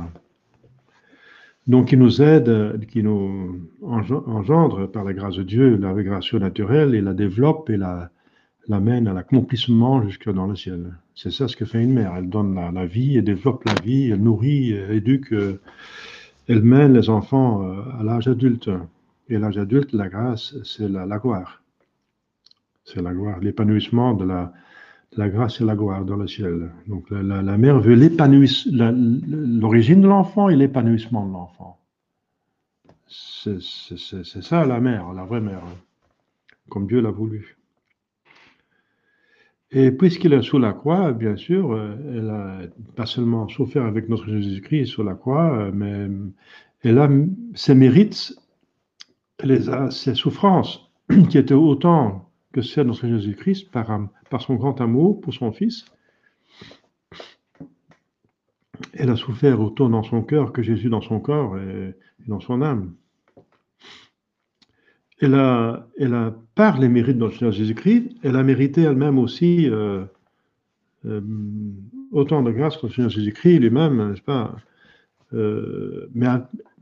Donc, 1.68 1.92
il 1.92 2.00
nous 2.00 2.20
aide, 2.20 2.84
qui 2.88 3.04
nous 3.04 3.70
engendre 3.80 4.90
par 4.90 5.04
la 5.04 5.12
grâce 5.12 5.36
de 5.36 5.44
Dieu 5.44 5.76
la 5.76 5.92
régression 5.92 6.40
naturelle 6.40 6.96
et 6.96 7.00
la 7.00 7.14
développe 7.14 7.70
et 7.70 7.76
la, 7.76 8.10
l'amène 8.66 9.06
à 9.06 9.12
l'accomplissement 9.12 10.02
jusque 10.02 10.28
dans 10.28 10.48
le 10.48 10.56
ciel. 10.56 10.94
C'est 11.14 11.30
ça 11.30 11.46
ce 11.46 11.56
que 11.56 11.64
fait 11.64 11.80
une 11.80 11.92
mère. 11.92 12.12
Elle 12.16 12.28
donne 12.28 12.56
la, 12.56 12.86
vie, 12.86 13.16
elle 13.16 13.22
développe 13.22 13.64
la 13.66 13.74
vie, 13.84 14.10
elle 14.10 14.20
nourrit, 14.20 14.72
elle 14.72 14.96
éduque, 14.96 15.32
elle 16.48 16.62
mène 16.64 16.92
les 16.92 17.08
enfants 17.08 17.62
euh, 17.62 17.82
à 18.00 18.02
l'âge 18.02 18.26
adulte. 18.26 18.68
Et 19.28 19.38
l'âge 19.38 19.58
adulte, 19.58 19.92
la 19.92 20.08
grâce, 20.08 20.56
c'est 20.64 20.88
la, 20.88 21.06
gloire. 21.18 21.62
C'est 22.84 23.00
la 23.00 23.14
gloire, 23.14 23.38
l'épanouissement 23.38 24.14
de 24.14 24.24
la, 24.24 24.52
la 25.16 25.28
grâce 25.28 25.60
et 25.60 25.64
la 25.64 25.76
gloire 25.76 26.04
dans 26.04 26.16
le 26.16 26.26
ciel. 26.26 26.70
Donc 26.86 27.10
la, 27.10 27.58
mère 27.58 27.80
veut 27.80 27.94
l'origine 27.94 30.00
de 30.00 30.08
l'enfant 30.08 30.48
et 30.48 30.56
l'épanouissement 30.56 31.26
de 31.26 31.32
l'enfant. 31.32 31.78
C'est 33.06 34.42
ça 34.42 34.64
la 34.64 34.80
mère, 34.80 35.12
la 35.12 35.24
vraie 35.24 35.40
mère, 35.40 35.62
hein, 35.64 35.76
comme 36.68 36.86
Dieu 36.86 37.00
l'a 37.00 37.10
voulu. 37.10 37.56
Et 39.70 39.90
puisqu'il 39.90 40.32
est 40.32 40.42
sous 40.42 40.58
la 40.58 40.72
croix, 40.72 41.12
bien 41.12 41.36
sûr, 41.36 41.72
euh, 41.72 41.96
elle 42.14 42.30
a 42.30 42.58
pas 42.94 43.06
seulement 43.06 43.48
souffert 43.48 43.84
avec 43.84 44.08
notre 44.08 44.26
Jésus-Christ 44.26 44.86
sur 44.86 45.02
la 45.02 45.14
croix, 45.14 45.52
euh, 45.52 45.70
mais 45.74 46.08
elle 46.82 46.98
a 46.98 47.08
ses 47.54 47.74
mérites, 47.74 48.34
elle 49.38 49.68
a 49.68 49.90
ses 49.90 50.14
souffrances, 50.14 50.90
qui 51.28 51.38
étaient 51.38 51.54
autant 51.54 52.23
que 52.54 52.62
c'est 52.62 52.84
notre 52.84 53.08
Jésus-Christ 53.08 53.68
par, 53.72 53.90
son 54.40 54.54
grand 54.54 54.80
amour 54.80 55.20
pour 55.20 55.34
son 55.34 55.50
Fils. 55.50 55.84
Elle 58.92 59.10
a 59.10 59.16
souffert 59.16 59.60
autant 59.60 59.88
dans 59.88 60.04
son 60.04 60.22
cœur 60.22 60.52
que 60.52 60.62
Jésus 60.62 60.88
dans 60.88 61.00
son 61.00 61.18
corps 61.18 61.58
et, 61.58 61.94
dans 62.28 62.38
son 62.38 62.62
âme. 62.62 62.94
Elle 65.20 65.34
a, 65.34 65.88
elle 65.98 66.14
a, 66.14 66.32
par 66.54 66.78
les 66.78 66.88
mérites 66.88 67.16
de 67.16 67.24
notre 67.24 67.36
Seigneur 67.36 67.52
Jésus-Christ, 67.52 68.10
elle 68.22 68.36
a 68.36 68.44
mérité 68.44 68.82
elle-même 68.82 69.18
aussi 69.18 69.68
euh, 69.68 70.04
euh, 71.06 71.20
autant 72.12 72.42
de 72.42 72.52
grâce 72.52 72.76
que 72.76 72.86
notre 72.86 72.94
Seigneur 72.94 73.10
Jésus-Christ 73.10 73.58
lui-même, 73.58 74.10
n'est-ce 74.10 74.22
pas? 74.22 74.54
Euh, 75.32 76.08
mais, 76.14 76.28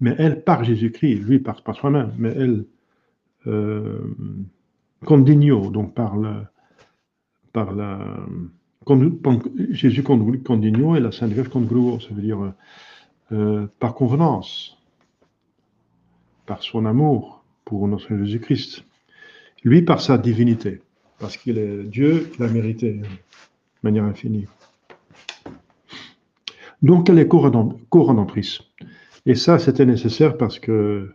mais, 0.01 0.15
elle 0.19 0.45
par 0.45 0.65
Jésus-Christ, 0.65 1.21
lui 1.21 1.39
par, 1.39 1.63
par 1.63 1.77
soi-même, 1.77 2.13
mais 2.19 2.35
elle 2.37 2.67
condigno, 5.05 5.71
donc 5.71 5.95
par 5.95 6.17
la, 6.17 6.51
par 7.53 7.73
la 7.73 8.27
Jésus 9.71 10.03
condigno 10.03 10.97
et 10.97 11.01
la 11.01 11.13
Sainte 11.13 11.33
Vierge 11.33 11.49
congruo, 11.49 12.01
ça 12.01 12.09
veut 12.15 12.23
dire 12.23 12.53
euh, 13.33 13.67
par 13.79 13.95
convenance, 13.95 14.79
par 16.47 16.63
son 16.63 16.85
amour 16.87 17.45
pour 17.65 17.87
notre 17.89 18.17
Jésus-Christ. 18.17 18.85
Lui 19.65 19.83
par 19.83 20.01
sa 20.01 20.19
divinité, 20.19 20.81
parce 21.21 21.37
qu'il 21.37 21.59
est 21.59 21.85
Dieu 21.85 22.31
qui 22.33 22.41
l'a 22.41 22.49
mérité 22.49 22.95
de 22.95 23.07
manière 23.85 24.05
infinie. 24.05 24.47
Donc 26.83 27.09
elle 27.09 27.21
est 27.21 27.29
co-redentrice. 27.29 28.61
Et 29.25 29.37
ça, 29.37 29.61
c'était 29.61 29.87
nécessaire 29.87 30.37
parce 30.37 30.59
que 30.59 31.13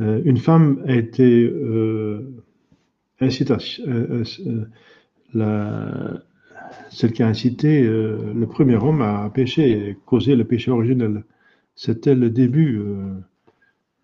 euh, 0.00 0.22
une 0.24 0.38
femme 0.38 0.82
a 0.86 0.94
été 0.94 1.44
euh, 1.44 2.42
euh, 3.22 4.24
euh, 4.46 4.64
la, 5.34 6.22
celle 6.90 7.12
qui 7.12 7.22
a 7.22 7.26
incité 7.26 7.82
euh, 7.82 8.32
le 8.34 8.46
premier 8.46 8.76
homme 8.76 9.02
à 9.02 9.30
pécher 9.30 9.70
et 9.70 9.98
causer 10.06 10.36
le 10.36 10.44
péché 10.44 10.70
originel. 10.70 11.24
C'était 11.74 12.14
le 12.14 12.30
début. 12.30 12.82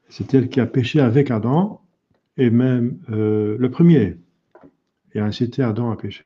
c'est 0.08 0.32
elle 0.34 0.48
qui 0.48 0.60
a 0.60 0.66
péché 0.66 1.00
avec 1.00 1.30
Adam 1.30 1.82
et 2.38 2.48
même 2.48 2.98
le 3.08 3.68
premier 3.68 4.16
et 5.14 5.18
a 5.18 5.24
incité 5.24 5.62
Adam 5.62 5.90
à 5.90 5.96
pécher. 5.96 6.24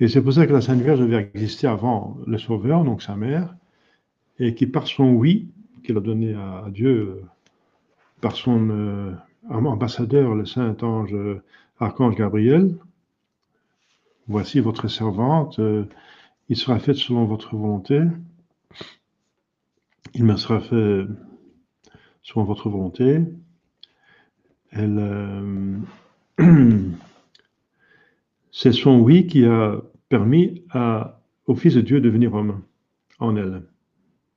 Et 0.00 0.08
c'est 0.08 0.20
pour 0.20 0.34
ça 0.34 0.46
que 0.46 0.52
la 0.52 0.60
Sainte 0.60 0.82
Vierge 0.82 1.00
devait 1.00 1.30
exister 1.34 1.66
avant 1.66 2.18
le 2.26 2.36
Sauveur, 2.36 2.84
donc 2.84 3.00
sa 3.00 3.16
mère, 3.16 3.54
et 4.38 4.54
qui 4.54 4.66
par 4.66 4.86
son 4.86 5.12
oui 5.12 5.48
qu'il 5.82 5.96
a 5.96 6.00
donné 6.00 6.34
à, 6.34 6.66
Dieu, 6.70 7.22
par 8.20 8.36
son 8.36 9.14
ambassadeur, 9.50 10.34
le 10.34 10.46
saint 10.46 10.76
ange 10.82 11.16
archange 11.78 12.14
Gabriel, 12.14 12.76
voici 14.28 14.60
votre 14.60 14.88
servante, 14.88 15.58
euh, 15.58 15.84
il 16.48 16.56
sera 16.56 16.78
fait 16.78 16.94
selon 16.94 17.24
votre 17.24 17.56
volonté, 17.56 18.02
il 20.14 20.24
me 20.24 20.36
sera 20.36 20.60
fait 20.60 21.06
selon 22.22 22.44
votre 22.44 22.68
volonté. 22.68 23.20
Elle, 24.70 24.98
euh, 24.98 25.78
c'est 28.52 28.72
son 28.72 29.00
oui 29.00 29.26
qui 29.26 29.44
a 29.44 29.80
permis 30.08 30.62
au 31.46 31.54
Fils 31.54 31.74
de 31.74 31.80
Dieu 31.80 32.00
de 32.00 32.04
devenir 32.04 32.34
homme 32.34 32.62
en 33.18 33.36
elle. 33.36 33.62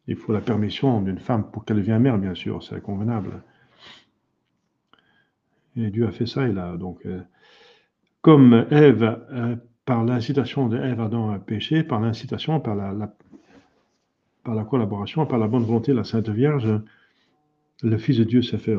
Il 0.08 0.16
faut 0.16 0.34
la 0.34 0.42
permission 0.42 1.02
d'une 1.02 1.20
femme 1.20 1.50
pour 1.52 1.66
qu'elle 1.66 1.78
devienne 1.78 2.02
mère, 2.02 2.18
bien 2.18 2.36
sûr, 2.36 2.64
c'est 2.64 2.82
convenable. 2.82 3.44
Dieu 5.76 6.08
a 6.08 6.12
fait 6.12 6.26
ça, 6.26 6.48
il 6.48 6.58
a 6.58 6.78
donc, 6.78 7.06
euh, 7.06 7.22
comme 8.22 8.66
Ève, 8.72 9.04
euh, 9.32 9.56
par 9.84 10.04
l'incitation 10.04 10.68
d'Ève 10.68 11.00
Adam 11.00 11.32
à 11.32 11.40
péché, 11.40 11.84
par 11.84 12.00
l'incitation, 12.00 12.60
par 12.60 12.76
la, 12.76 14.64
collaboration, 14.64 15.26
par 15.26 15.38
la 15.38 15.48
bonne 15.48 15.64
volonté 15.64 15.92
de 15.92 15.98
la 15.98 16.04
Sainte 16.04 16.30
Vierge, 16.30 16.82
le 17.84 17.98
Fils 17.98 18.18
de 18.18 18.24
Dieu 18.24 18.42
s'est 18.42 18.58
fait. 18.58 18.76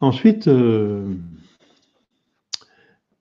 Ensuite, 0.00 0.46
euh, 0.46 1.14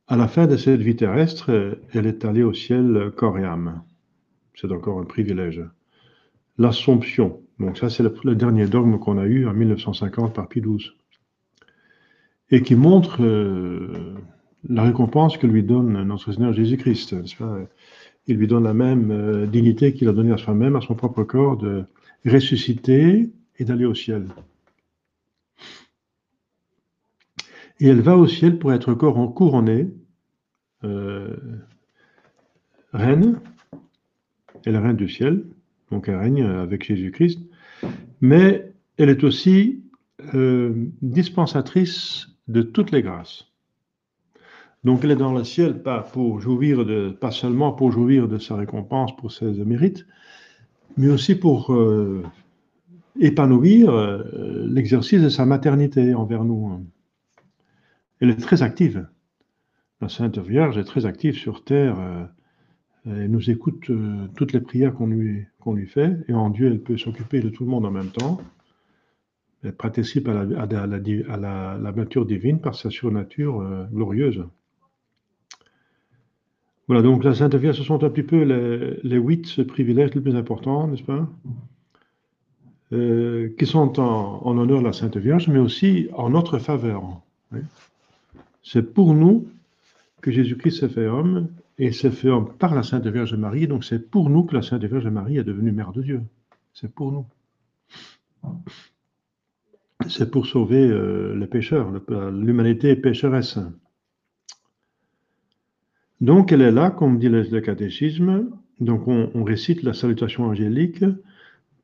à 0.08 0.18
la 0.18 0.28
fin 0.28 0.46
de 0.46 0.58
cette 0.58 0.82
vie 0.82 0.98
terrestre, 0.98 1.80
elle 1.94 2.06
est 2.06 2.26
allée 2.26 2.44
au 2.44 2.54
ciel 2.54 3.12
corps 3.16 3.40
et 3.40 3.46
âme. 3.46 3.82
C'est 4.56 4.72
encore 4.72 5.00
un 5.00 5.06
privilège. 5.06 5.64
L'Assomption. 6.58 7.43
Donc 7.60 7.78
ça, 7.78 7.90
c'est 7.90 8.04
le, 8.04 8.36
dernier 8.36 8.68
dogme 8.68 8.98
qu'on 9.00 9.18
a 9.18 9.26
eu 9.26 9.48
en 9.48 9.54
1950 9.54 10.34
par 10.34 10.48
Pie 10.48 10.62
XII. 10.62 10.92
Et 12.52 12.62
qui 12.62 12.76
montre 12.76 13.24
euh, 13.24 14.16
la 14.68 14.84
récompense 14.84 15.38
que 15.38 15.48
lui 15.48 15.64
donne 15.64 16.04
notre 16.04 16.32
Seigneur 16.32 16.54
Jésus-Christ. 16.54 17.16
Il 18.28 18.38
lui 18.38 18.48
donne 18.48 18.64
la 18.64 18.74
même 18.74 19.12
euh, 19.12 19.46
dignité 19.46 19.94
qu'il 19.94 20.08
a 20.08 20.14
donnée 20.14 20.34
à 20.34 20.38
soi-même, 20.38 20.76
à 20.76 20.82
son 20.82 20.96
propre 20.96 21.24
corps, 21.24 21.58
de 21.58 21.86
ressusciter 22.26 23.32
et 23.58 23.66
d'aller 23.66 23.86
au 23.86 23.96
ciel. 23.96 24.28
Et 27.80 27.88
elle 27.88 28.02
va 28.02 28.16
au 28.18 28.28
ciel 28.28 28.60
pour 28.60 28.72
être 28.72 28.94
couronnée 28.94 29.90
euh, 30.84 31.36
reine, 32.94 33.40
elle 34.66 34.76
est 34.76 34.80
reine 34.80 34.96
du 34.96 35.10
ciel, 35.10 35.46
donc 35.94 36.10
elle 36.10 36.18
règne 36.18 36.44
avec 36.44 36.84
Jésus-Christ, 36.84 37.40
mais 38.20 38.74
elle 38.98 39.10
est 39.10 39.24
aussi 39.24 39.84
euh, 40.34 40.74
dispensatrice 41.02 42.28
de 42.48 42.62
toutes 42.62 42.92
les 42.92 43.02
grâces. 43.02 43.54
Donc 44.84 45.04
elle 45.04 45.12
est 45.12 45.16
dans 45.16 45.34
le 45.34 45.44
ciel 45.44 45.82
pas 45.82 46.04
seulement 47.32 47.72
pour 47.72 47.92
jouir 47.92 48.28
de 48.28 48.38
sa 48.38 48.56
récompense 48.56 49.16
pour 49.16 49.32
ses 49.32 49.46
mérites, 49.46 50.06
mais 50.98 51.10
aussi 51.10 51.36
pour 51.36 51.74
euh, 51.74 52.24
épanouir 53.20 53.90
euh, 53.90 54.68
l'exercice 54.68 55.22
de 55.22 55.30
sa 55.30 55.46
maternité 55.46 56.14
envers 56.14 56.44
nous. 56.44 56.86
Elle 58.20 58.30
est 58.30 58.42
très 58.42 58.62
active. 58.62 59.08
La 60.02 60.10
Sainte 60.10 60.38
Vierge 60.38 60.78
est 60.78 60.84
très 60.84 61.06
active 61.06 61.36
sur 61.36 61.64
terre. 61.64 61.98
Euh, 62.00 62.26
elle 63.06 63.32
nous 63.32 63.50
écoute 63.50 63.92
toutes 64.36 64.54
les 64.54 64.62
prières 64.62 64.94
qu'on 64.94 65.08
lui, 65.08 65.46
qu'on 65.64 65.74
lui 65.74 65.88
fait, 65.88 66.18
et 66.28 66.34
en 66.34 66.50
Dieu, 66.50 66.68
elle 66.68 66.80
peut 66.80 66.98
s'occuper 66.98 67.40
de 67.40 67.50
tout 67.50 67.64
le 67.64 67.70
monde 67.70 67.86
en 67.86 67.92
même 67.92 68.10
temps. 68.10 68.42
Elle 69.64 69.74
participe 69.74 70.28
à 70.28 70.44
la, 70.44 71.92
nature 71.96 72.26
divine 72.26 72.60
par 72.60 72.76
sa 72.76 72.90
surnature 72.90 73.88
glorieuse. 73.92 74.44
Voilà, 76.88 77.02
donc 77.02 77.24
la 77.24 77.34
Sainte 77.34 77.56
Vierge, 77.56 77.78
ce 77.78 77.84
sont 77.84 78.04
un 78.04 78.10
petit 78.10 78.24
peu 78.24 78.44
les, 78.44 79.18
huit 79.18 79.64
privilèges 79.64 80.14
les 80.14 80.22
plus 80.22 80.36
importants, 80.36 80.88
n'est-ce 80.88 81.04
pas 81.04 81.30
euh, 82.92 83.50
Qui 83.58 83.66
sont 83.66 84.02
en, 84.02 84.58
honneur 84.58 84.80
de 84.80 84.86
la 84.86 84.92
Sainte 84.92 85.16
Vierge, 85.16 85.48
mais 85.48 85.60
aussi 85.60 86.10
en 86.14 86.30
notre 86.30 86.60
faveur. 86.60 87.22
C'est 88.64 88.94
pour 88.94 89.14
nous 89.14 89.48
que 90.22 90.30
Jésus-Christ 90.32 90.82
s'est 90.82 90.90
fait 90.90 91.08
homme, 91.08 91.48
et 91.78 91.92
s'est 91.92 92.12
fait 92.12 92.30
par 92.60 92.76
la 92.76 92.84
Sainte 92.84 93.08
Vierge 93.08 93.36
Marie, 93.36 93.68
donc 93.68 93.84
c'est 93.84 94.10
pour 94.10 94.30
nous 94.30 94.44
que 94.44 94.56
la 94.56 94.62
Sainte 94.62 94.84
Vierge 94.84 95.08
Marie 95.08 95.38
est 95.38 95.44
devenue 95.44 95.72
Mère 95.72 95.92
de 95.92 96.02
Dieu. 96.02 96.22
C'est 96.74 96.94
pour 96.94 97.12
nous. 97.12 97.26
C'est 100.08 100.30
pour 100.30 100.46
sauver 100.46 100.86
euh, 100.86 101.36
les 101.36 101.48
pécheurs, 101.48 101.90
l'humanité 102.32 102.96
pécheresse. 102.96 103.58
Donc 106.20 106.52
elle 106.52 106.62
est 106.62 106.72
là, 106.72 106.92
comme 106.92 107.20
dit 107.20 107.30
le, 107.30 107.44
catéchisme, 107.62 108.50
donc 108.80 109.08
on, 109.08 109.44
récite 109.44 109.84
la 109.84 109.94
salutation 109.94 110.46
angélique 110.46 111.04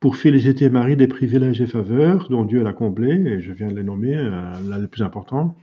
pour 0.00 0.16
féliciter 0.16 0.70
Marie 0.70 0.96
des 0.96 1.08
privilèges 1.08 1.60
et 1.60 1.66
faveurs 1.66 2.28
dont 2.30 2.44
Dieu 2.44 2.62
l'a 2.62 2.72
comblé, 2.72 3.10
et 3.10 3.40
je 3.40 3.52
viens 3.52 3.68
de 3.68 3.76
les 3.76 3.82
nommer, 3.82 4.16
euh, 4.16 4.86
plus 4.86 5.02
importants. 5.02 5.56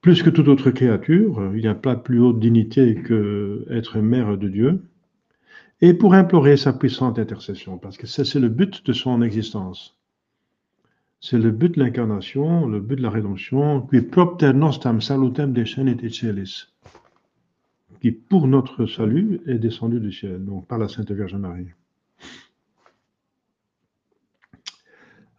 Plus 0.00 0.22
que 0.22 0.30
toute 0.30 0.48
autre 0.48 0.70
créature, 0.70 1.52
il 1.54 1.62
n'y 1.62 1.68
a 1.68 1.74
pas 1.74 1.96
plus 1.96 2.20
haute 2.20 2.38
dignité 2.38 2.94
que 2.94 3.66
être 3.70 3.98
mère 3.98 4.38
de 4.38 4.48
Dieu, 4.48 4.82
et 5.80 5.94
pour 5.94 6.14
implorer 6.14 6.56
sa 6.56 6.72
puissante 6.72 7.18
intercession, 7.18 7.76
parce 7.78 7.96
que 7.96 8.06
c'est 8.06 8.40
le 8.40 8.48
but 8.48 8.86
de 8.86 8.92
son 8.92 9.20
existence. 9.22 9.96
C'est 11.20 11.38
le 11.38 11.50
but 11.50 11.74
de 11.74 11.80
l'incarnation, 11.80 12.66
le 12.66 12.80
but 12.80 12.96
de 12.96 13.02
la 13.02 13.10
rédemption, 13.10 13.82
qui 13.82 14.00
propter 14.00 14.52
nostam 14.52 15.00
salutem 15.00 15.54
celis 15.66 16.66
qui, 18.00 18.12
pour 18.12 18.46
notre 18.46 18.86
salut, 18.86 19.40
est 19.46 19.58
descendu 19.58 20.00
du 20.00 20.12
ciel, 20.12 20.44
donc 20.44 20.66
par 20.66 20.78
la 20.78 20.88
Sainte 20.88 21.10
Vierge 21.10 21.34
Marie. 21.34 21.68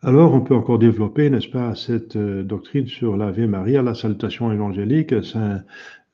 Alors, 0.03 0.33
on 0.33 0.41
peut 0.41 0.55
encore 0.55 0.77
développer, 0.77 1.29
n'est-ce 1.29 1.47
pas, 1.47 1.73
cette 1.73 2.15
euh, 2.15 2.43
doctrine 2.43 2.85
sur 2.85 3.17
l'Ave 3.17 3.39
Maria, 3.47 3.81
la 3.81 3.95
salutation 3.95 4.51
évangélique. 4.51 5.23
Saint 5.23 5.63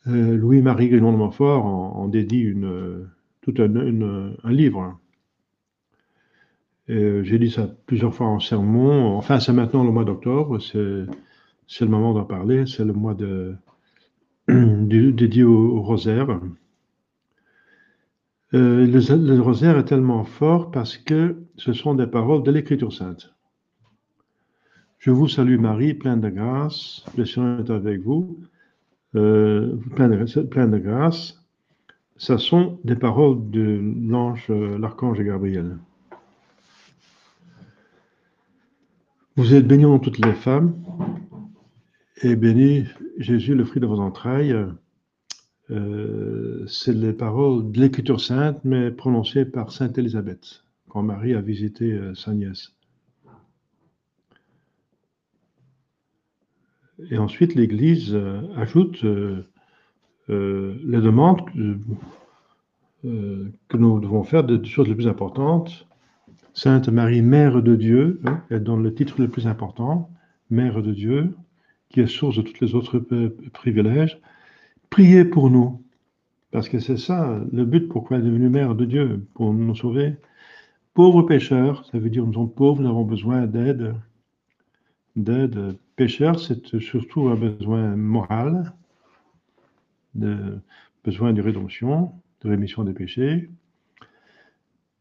euh, 0.08 0.38
Louis-Marie 0.38 0.88
Grignon 0.88 1.12
de 1.12 1.18
Montfort 1.18 1.66
en, 1.66 2.08
dédie 2.08 2.46
euh, 2.46 3.06
tout 3.42 3.54
un, 3.58 4.50
livre. 4.50 4.98
J'ai 6.88 7.40
dit 7.40 7.52
ça 7.52 7.68
plusieurs 7.86 8.14
fois 8.14 8.28
en 8.28 8.40
sermon. 8.40 9.18
Enfin, 9.18 9.40
c'est 9.40 9.54
maintenant 9.54 9.84
le 9.84 9.92
mois 9.92 10.06
d'octobre, 10.06 10.60
c'est 10.62 11.86
le 11.86 11.88
moment 11.88 12.14
d'en 12.14 12.26
parler, 12.26 12.66
c'est 12.66 12.86
le 12.86 12.94
mois 12.94 13.14
de, 13.14 13.56
dédié 14.48 15.44
au, 15.44 15.82
rosaire. 15.82 16.40
Le, 18.52 19.40
rosaire 19.40 19.78
est 19.78 19.86
tellement 19.86 20.24
fort 20.24 20.72
parce 20.72 20.98
que 20.98 21.44
ce 21.58 21.74
sont 21.74 21.96
des 21.96 22.08
paroles 22.08 22.44
de 22.44 22.52
l'Écriture 22.52 22.94
sainte. 22.94 23.34
Je 25.04 25.12
vous 25.12 25.28
salue 25.28 25.60
Marie, 25.60 25.94
pleine 25.96 26.22
de 26.22 26.30
grâce, 26.30 27.04
le 27.18 27.26
Seigneur 27.26 27.60
est 27.60 27.70
avec 27.70 28.00
vous, 28.00 28.40
euh, 29.16 29.76
plein, 29.98 30.08
de, 30.08 30.78
grâce. 30.78 31.44
Ce 32.16 32.38
sont 32.38 32.80
des 32.86 32.96
paroles 32.96 33.50
de 33.50 33.82
l'ange, 34.10 34.48
l'archange 34.48 35.20
Gabriel. 35.20 35.78
Vous 39.36 39.54
êtes 39.54 39.68
bénie 39.68 39.84
en 39.84 40.00
toutes 40.00 40.26
les 40.26 40.32
femmes, 40.32 40.74
et 42.22 42.38
béni 42.38 42.86
Jésus, 43.18 43.56
le 43.56 43.66
fruit 43.66 43.82
de 43.82 43.88
vos 43.88 44.00
entrailles. 44.00 44.56
Euh, 45.70 46.66
c'est 46.66 46.94
les 46.94 47.12
paroles 47.12 47.74
de 47.74 47.82
l'Écriture 47.82 48.22
sainte, 48.22 48.62
mais 48.64 48.90
prononcées 48.90 49.44
par 49.44 49.74
Sainte 49.74 49.98
Élisabeth, 49.98 50.64
quand 50.88 51.04
Marie 51.04 51.34
a 51.34 51.42
visité 51.42 51.92
euh, 51.92 52.16
sa 52.16 52.32
nièce. 52.32 52.74
Et 57.10 57.18
ensuite, 57.18 57.56
l'Église 57.56 58.14
euh, 58.14 58.42
ajoute 58.56 59.04
les 60.30 61.02
demandes 61.02 61.42
que 63.04 63.78
nous 63.78 64.00
devons 64.00 64.24
faire 64.24 64.44
des 64.44 64.64
choses 64.64 64.88
les 64.88 64.96
plus 64.96 65.08
importantes. 65.08 65.86
Sainte 66.54 66.88
Marie, 66.88 67.22
Mère 67.22 67.62
de 67.62 67.76
Dieu, 67.76 68.22
hein, 68.26 68.42
elle 68.50 68.64
donne 68.64 68.84
le 68.84 68.94
titre 68.94 69.16
le 69.20 69.28
plus 69.28 69.48
important, 69.48 70.10
Mère 70.50 70.82
de 70.82 70.94
Dieu 70.94 71.34
qui 71.94 72.02
est 72.02 72.08
source 72.08 72.36
de 72.36 72.42
tous 72.42 72.60
les 72.60 72.76
autres 72.76 72.98
privilèges, 73.54 74.20
priez 74.90 75.24
pour 75.24 75.50
nous. 75.50 75.82
Parce 76.52 76.68
que 76.68 76.80
c'est 76.80 76.98
ça 76.98 77.40
le 77.52 77.66
but 77.66 77.88
pourquoi 77.88 78.18
elle 78.18 78.24
est 78.24 78.28
devenue 78.28 78.50
mère 78.50 78.76
de 78.76 78.86
Dieu, 78.86 79.26
pour 79.36 79.54
nous 79.54 79.76
sauver. 79.76 80.16
Pauvres 80.94 81.24
pécheurs, 81.24 81.86
ça 81.92 82.00
veut 82.00 82.10
dire 82.10 82.26
nous 82.26 82.34
sommes 82.34 82.52
pauvres, 82.52 82.82
nous 82.82 82.90
avons 82.90 83.04
besoin 83.04 83.46
d'aide. 83.46 83.94
D'aide. 85.16 85.78
Pécheur, 85.96 86.40
c'est 86.40 86.80
surtout 86.80 87.28
un 87.28 87.36
besoin 87.36 87.96
moral, 87.96 88.74
de, 90.16 90.60
besoin 91.04 91.34
de 91.34 91.42
rédemption, 91.42 92.14
de 92.42 92.50
rémission 92.50 92.84
des 92.84 92.94
péchés. 92.94 93.50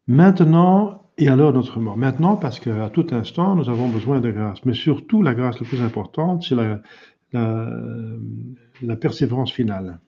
Maintenant, 0.07 1.03
et 1.19 1.29
alors 1.29 1.53
notre 1.53 1.81
mort. 1.81 1.97
Maintenant, 1.97 2.37
parce 2.37 2.61
qu'à 2.61 2.91
tout 2.91 3.07
instant, 3.13 3.55
nous 3.55 3.69
avons 3.69 3.89
besoin 3.89 4.21
de 4.21 4.31
grâce. 4.31 4.65
Mais 4.65 4.75
surtout, 4.75 5.23
la 5.23 5.35
grâce 5.35 5.61
la 5.61 5.67
plus 5.67 5.81
importante, 5.81 6.43
c'est 6.43 6.55
la, 6.55 6.83
la, 7.33 8.97
persévérance 8.97 9.53
finale. 9.53 10.01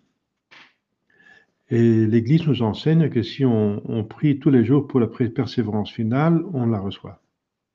Et 1.70 2.06
l'Église 2.06 2.46
nous 2.46 2.62
enseigne 2.62 3.08
que 3.08 3.22
si 3.22 3.44
on, 3.44 4.04
prie 4.04 4.38
tous 4.38 4.50
les 4.50 4.64
jours 4.64 4.86
pour 4.86 5.00
la 5.00 5.06
persévérance 5.06 5.90
finale, 5.90 6.42
on 6.52 6.66
la 6.66 6.78
reçoit. 6.78 7.22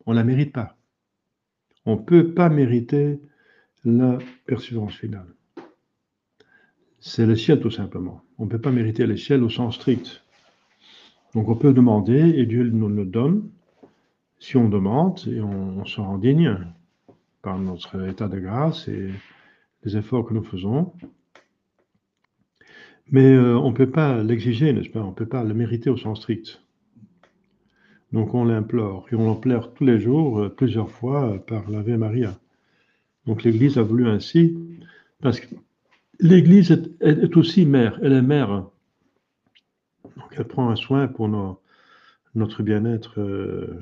On 0.05 0.11
ne 0.11 0.17
la 0.17 0.23
mérite 0.23 0.53
pas. 0.53 0.78
On 1.89 1.95
ne 1.95 2.01
peut 2.01 2.35
pas 2.35 2.49
mériter 2.49 3.19
la 3.83 4.19
persévérance 4.45 4.93
finale. 4.93 5.25
C'est 6.99 7.25
le 7.25 7.35
ciel 7.35 7.59
tout 7.61 7.71
simplement. 7.71 8.21
On 8.37 8.45
ne 8.45 8.49
peut 8.51 8.61
pas 8.61 8.69
mériter 8.69 9.07
le 9.07 9.17
ciel 9.17 9.41
au 9.41 9.49
sens 9.49 9.73
strict. 9.73 10.23
Donc 11.33 11.49
on 11.49 11.55
peut 11.55 11.73
demander 11.73 12.19
et 12.19 12.45
Dieu 12.45 12.63
nous 12.69 12.89
le 12.89 13.05
donne 13.05 13.49
si 14.37 14.55
on 14.55 14.69
demande 14.69 15.19
et 15.25 15.41
on, 15.41 15.83
se 15.85 15.99
rend 15.99 16.19
digne 16.19 16.59
par 17.41 17.57
notre 17.57 18.07
état 18.07 18.27
de 18.27 18.39
grâce 18.39 18.87
et 18.87 19.09
les 19.83 19.97
efforts 19.97 20.27
que 20.27 20.35
nous 20.35 20.43
faisons. 20.43 20.93
Mais 23.09 23.33
euh, 23.33 23.57
on 23.57 23.71
ne 23.71 23.75
peut 23.75 23.89
pas 23.89 24.21
l'exiger, 24.21 24.73
n'est-ce 24.73 24.89
pas? 24.89 25.01
On 25.01 25.09
ne 25.09 25.15
peut 25.15 25.25
pas 25.25 25.43
le 25.43 25.55
mériter 25.55 25.89
au 25.89 25.97
sens 25.97 26.19
strict. 26.19 26.61
Donc 28.11 28.33
on 28.33 28.43
l'implore 28.43 29.05
et 29.11 29.15
on 29.15 29.27
l'implore 29.27 29.73
tous 29.73 29.85
les 29.85 29.99
jours, 29.99 30.39
euh, 30.39 30.49
plusieurs 30.49 30.89
fois, 30.89 31.33
euh, 31.33 31.37
par 31.37 31.69
l'Ave 31.69 31.89
Maria. 31.89 32.39
Donc 33.25 33.43
l'Église 33.43 33.77
a 33.77 33.83
voulu 33.83 34.07
ainsi, 34.07 34.57
parce 35.21 35.39
que 35.39 35.55
l'Église 36.19 36.71
est 37.01 37.37
aussi 37.37 37.65
mère, 37.65 37.99
elle 38.01 38.13
est 38.13 38.21
mère 38.21 38.65
donc 40.15 40.33
elle 40.37 40.45
prend 40.45 40.69
un 40.69 40.75
soin 40.75 41.07
pour 41.07 41.29
notre 42.35 42.63
bien-être 42.63 43.19
euh, 43.19 43.79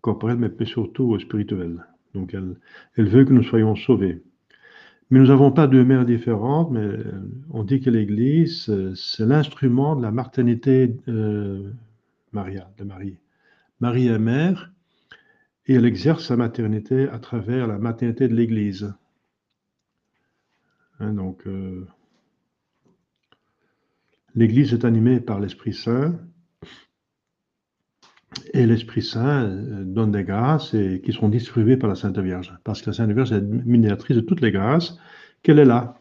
corporel, 0.00 0.38
mais 0.38 0.50
surtout 0.64 1.18
spirituel. 1.18 1.84
Donc 2.14 2.34
elle, 2.34 2.56
elle, 2.96 3.08
veut 3.08 3.24
que 3.24 3.32
nous 3.32 3.42
soyons 3.42 3.76
sauvés. 3.76 4.22
Mais 5.10 5.18
nous 5.20 5.26
n'avons 5.26 5.52
pas 5.52 5.66
deux 5.66 5.84
mères 5.84 6.04
différentes, 6.04 6.70
mais 6.70 6.88
on 7.50 7.62
dit 7.62 7.80
que 7.80 7.90
l'Église, 7.90 8.70
c'est 8.94 9.26
l'instrument 9.26 9.96
de 9.96 10.02
la 10.02 10.10
maternité 10.10 10.96
Maria, 12.32 12.70
de 12.76 12.84
Marie. 12.84 13.18
Marie 13.80 14.08
est 14.08 14.18
mère 14.18 14.72
et 15.66 15.74
elle 15.74 15.84
exerce 15.84 16.26
sa 16.26 16.36
maternité 16.36 17.08
à 17.08 17.18
travers 17.18 17.66
la 17.66 17.78
maternité 17.78 18.28
de 18.28 18.34
l'Église. 18.34 18.94
Hein, 21.00 21.12
donc, 21.14 21.46
euh, 21.46 21.86
l'Église 24.34 24.72
est 24.72 24.84
animée 24.84 25.20
par 25.20 25.40
l'Esprit 25.40 25.74
Saint 25.74 26.18
et 28.52 28.66
l'Esprit 28.66 29.02
Saint 29.02 29.44
euh, 29.44 29.84
donne 29.84 30.12
des 30.12 30.24
grâces 30.24 30.74
qui 31.04 31.12
sont 31.12 31.28
distribuées 31.28 31.76
par 31.76 31.88
la 31.88 31.94
Sainte 31.94 32.18
Vierge. 32.18 32.56
Parce 32.64 32.82
que 32.82 32.90
la 32.90 32.94
Sainte 32.94 33.10
Vierge 33.10 33.32
est 33.32 33.42
médiatrice 33.42 34.16
de 34.16 34.22
toutes 34.22 34.40
les 34.40 34.52
grâces 34.52 34.98
qu'elle 35.42 35.58
est 35.58 35.64
là. 35.64 35.94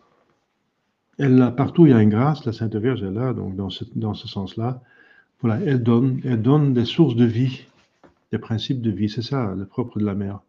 Elle 1.19 1.53
partout 1.55 1.83
où 1.83 1.85
il 1.87 1.91
y 1.91 1.93
a 1.93 2.01
une 2.01 2.09
grâce, 2.09 2.45
la 2.45 2.53
Sainte 2.53 2.75
Vierge 2.75 3.03
est 3.03 3.11
là, 3.11 3.33
donc 3.33 3.55
dans 3.55 3.69
ce, 3.69 3.83
dans 3.95 4.13
ce 4.13 4.27
sens-là. 4.27 4.81
Voilà, 5.41 5.63
elle 5.65 5.83
donne, 5.83 6.19
elle 6.23 6.41
donne 6.41 6.73
des 6.73 6.85
sources 6.85 7.15
de 7.15 7.25
vie, 7.25 7.65
des 8.31 8.39
principes 8.39 8.81
de 8.81 8.91
vie. 8.91 9.09
C'est 9.09 9.21
ça 9.21 9.53
le 9.55 9.65
propre 9.65 9.99
de 9.99 10.05
la 10.05 10.15
mère. 10.15 10.41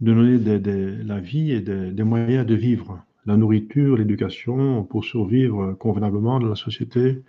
De 0.00 0.12
donner 0.12 0.38
de 0.38 1.02
la 1.04 1.20
vie 1.20 1.52
et 1.52 1.60
des 1.60 2.02
moyens 2.04 2.46
de 2.46 2.54
vivre. 2.54 3.02
La 3.26 3.36
nourriture, 3.36 3.96
l'éducation 3.96 4.84
pour 4.84 5.04
survivre 5.04 5.72
convenablement 5.74 6.38
dans 6.38 6.48
la 6.48 6.54
société, 6.54 7.22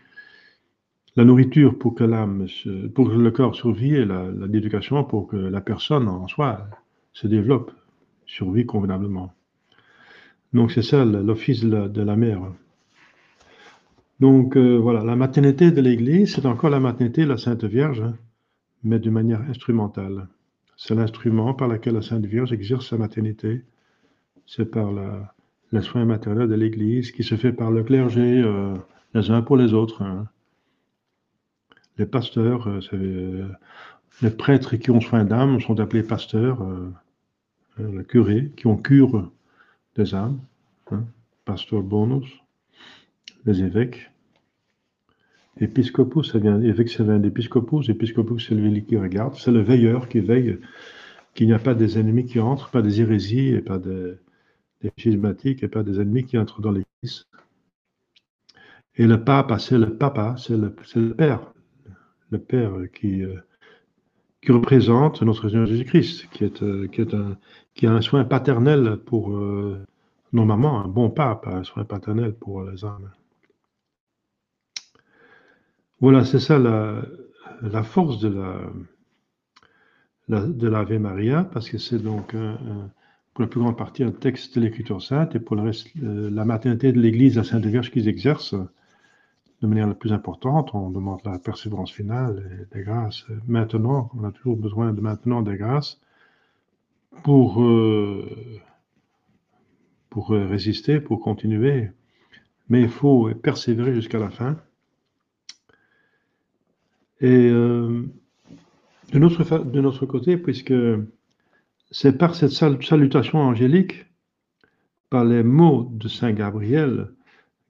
la 1.18 1.26
nourriture 1.26 1.78
pour 1.78 1.96
que 1.96 2.04
l'âme, 2.04 2.46
pour 2.94 3.10
que 3.10 3.16
le 3.16 3.32
corps 3.32 3.56
survive 3.56 3.96
et 3.96 4.48
l'éducation 4.48 5.04
pour 5.04 5.28
que 5.28 5.36
la 5.36 5.62
personne 5.62 6.08
en 6.08 6.28
soi 6.28 6.70
se 7.12 7.26
développe, 7.26 7.72
survit 8.28 8.68
convenablement. 8.68 9.34
Donc 10.54 10.72
c'est 10.72 10.84
ça 10.84 11.04
l'office 11.04 11.62
de, 11.66 12.02
la 12.02 12.16
mère. 12.16 12.42
Donc 14.20 14.58
euh, 14.58 14.78
voilà, 14.78 15.04
la 15.04 15.16
maternité 15.16 15.72
de 15.72 15.82
l'Église, 15.82 16.36
c'est 16.36 16.46
encore 16.46 16.70
la 16.70 16.80
maternité 16.80 17.24
de 17.24 17.30
la 17.30 17.38
Sainte 17.38 17.64
Vierge, 17.64 18.02
hein, 18.02 18.16
mais 18.84 19.00
de 19.00 19.10
manière 19.10 19.42
instrumentale. 19.42 20.28
C'est 20.76 20.96
l'instrument 20.96 21.54
par 21.54 21.68
lequel 21.68 21.96
la 21.96 22.02
Sainte 22.02 22.26
Vierge 22.26 22.54
exerce 22.54 22.90
sa 22.90 22.98
maternité. 22.98 23.64
C'est 24.46 24.70
par 24.70 24.92
le 24.92 25.82
soin 25.82 26.06
maternel 26.06 26.48
de 26.48 26.56
l'Église 26.56 27.12
qui 27.12 27.24
se 27.24 27.36
fait 27.36 27.52
par 27.52 27.72
le 27.72 27.84
clergé, 27.84 28.42
euh, 28.44 28.76
les 29.14 29.30
uns 29.32 29.42
pour 29.42 29.58
les 29.58 29.74
autres. 29.74 30.02
Hein 30.02 30.28
les 31.98 32.06
pasteurs, 32.06 32.68
euh, 32.68 33.48
les 34.22 34.30
prêtres 34.30 34.76
qui 34.76 34.92
ont 34.92 35.02
soin 35.02 35.26
d'âmes 35.26 35.60
sont 35.60 35.80
appelés 35.80 36.04
pasteurs, 36.04 36.62
euh, 36.64 36.92
les 37.80 38.04
curés 38.04 38.52
qui 38.56 38.68
ont 38.68 38.78
cure 38.78 39.32
des 39.96 40.14
âmes, 40.16 40.40
hein, 40.92 41.04
bonus, 41.72 42.28
les 43.48 43.64
évêques. 43.64 44.12
Épiscopus, 45.60 46.32
ça 46.32 46.38
vient, 46.38 46.62
évêque, 46.62 46.90
ça 46.90 47.04
vient 47.04 47.20
c'est 47.20 48.56
le 48.56 48.80
qui 48.82 48.98
regarde, 48.98 49.34
c'est 49.36 49.52
le 49.52 49.62
veilleur 49.62 50.08
qui 50.08 50.20
veille 50.20 50.60
qu'il 51.34 51.48
n'y 51.48 51.54
a 51.54 51.60
pas 51.60 51.74
des 51.74 51.98
ennemis 51.98 52.26
qui 52.26 52.40
entrent, 52.40 52.70
pas 52.70 52.82
des 52.82 53.02
hérésies 53.02 53.50
et 53.50 53.62
pas 53.62 53.80
des, 53.80 54.18
schismatiques 54.98 55.64
et 55.64 55.68
pas 55.68 55.84
des 55.84 56.00
ennemis 56.00 56.26
qui 56.26 56.38
entrent 56.38 56.62
dans 56.62 56.72
l'Église. 56.72 57.28
Et 58.96 59.08
le 59.08 59.24
pape, 59.24 59.54
c'est 59.60 59.78
le 59.78 59.98
papa, 59.98 60.36
c'est 60.38 60.58
le, 60.58 60.74
père, 61.14 61.54
le 62.32 62.40
Père 62.40 62.74
qui, 62.94 63.24
euh, 63.24 63.36
qui 64.42 64.52
représente 64.52 65.22
notre 65.22 65.50
Seigneur 65.50 65.68
Jésus-Christ, 65.68 66.28
qui, 66.32 66.44
est, 66.44 66.64
euh, 66.64 66.88
un, 67.14 67.88
a 67.88 67.92
un 67.92 68.02
soin 68.02 68.24
paternel 68.24 68.98
pour 69.06 69.32
euh, 69.32 69.78
normalement 70.34 70.84
un 70.84 70.88
bon 70.88 71.10
pape, 71.10 71.48
un 71.48 71.64
soin 71.64 71.84
paternel 71.84 72.34
pour 72.34 72.64
les 72.64 72.84
âmes. 72.86 73.12
Voilà, 76.00 76.26
c'est 76.26 76.40
ça 76.40 76.60
la, 76.60 77.84
force 77.84 78.20
de 78.20 78.30
la, 78.30 78.62
la 80.28 80.46
de 80.46 80.68
l'Ave 80.68 81.00
Maria, 81.00 81.44
parce 81.44 81.70
que 81.70 81.78
c'est 81.78 81.98
donc 82.00 82.36
pour 83.34 83.42
la 83.42 83.48
plus 83.48 83.60
grande 83.60 83.78
partie 83.78 84.04
un 84.04 84.12
texte 84.12 84.56
de 84.56 84.62
l'Écriture 84.62 85.02
sainte, 85.02 85.36
et 85.36 85.40
pour 85.40 85.56
le 85.56 85.64
reste, 85.64 85.90
la 85.96 86.46
maternité 86.46 86.92
de 86.92 87.00
l'Église, 87.00 87.38
la 87.38 87.44
Sainte 87.44 87.66
Vierge 87.66 87.92
qu'ils 87.92 88.08
exercent, 88.08 88.56
de 89.62 89.68
manière 89.68 89.88
la 89.88 89.96
plus 89.96 90.14
importante, 90.14 90.74
on 90.76 90.92
demande 90.92 91.20
la 91.26 91.40
persévérance 91.40 91.92
finale 91.92 92.44
et 92.62 92.76
des 92.76 92.84
grâces. 92.84 93.26
Maintenant, 93.48 94.12
on 94.16 94.24
a 94.24 94.32
toujours 94.32 94.56
besoin 94.56 94.94
de 94.94 95.02
maintenant 95.02 95.42
des 95.42 95.58
grâces 95.58 96.00
pour, 97.24 97.64
euh, 97.64 98.60
pour 100.10 100.30
résister, 100.30 101.00
pour 101.00 101.22
continuer. 101.22 101.90
Mais 102.70 102.82
il 102.82 102.90
faut 102.90 103.34
persévérer 103.34 103.96
jusqu'à 103.96 104.20
la 104.20 104.30
fin. 104.30 104.58
Et 107.22 107.50
euh, 107.50 108.04
de, 109.12 109.20
notre, 109.20 109.60
de 109.60 109.82
notre 109.82 110.06
côté, 110.06 110.38
puisque 110.38 110.74
c'est 111.92 112.18
par 112.18 112.36
cette 112.36 112.52
salutation 112.52 113.40
angélique, 113.40 114.06
par 115.10 115.26
les 115.26 115.44
mots 115.44 115.90
de 115.94 116.08
Saint 116.08 116.34
Gabriel, 116.34 117.10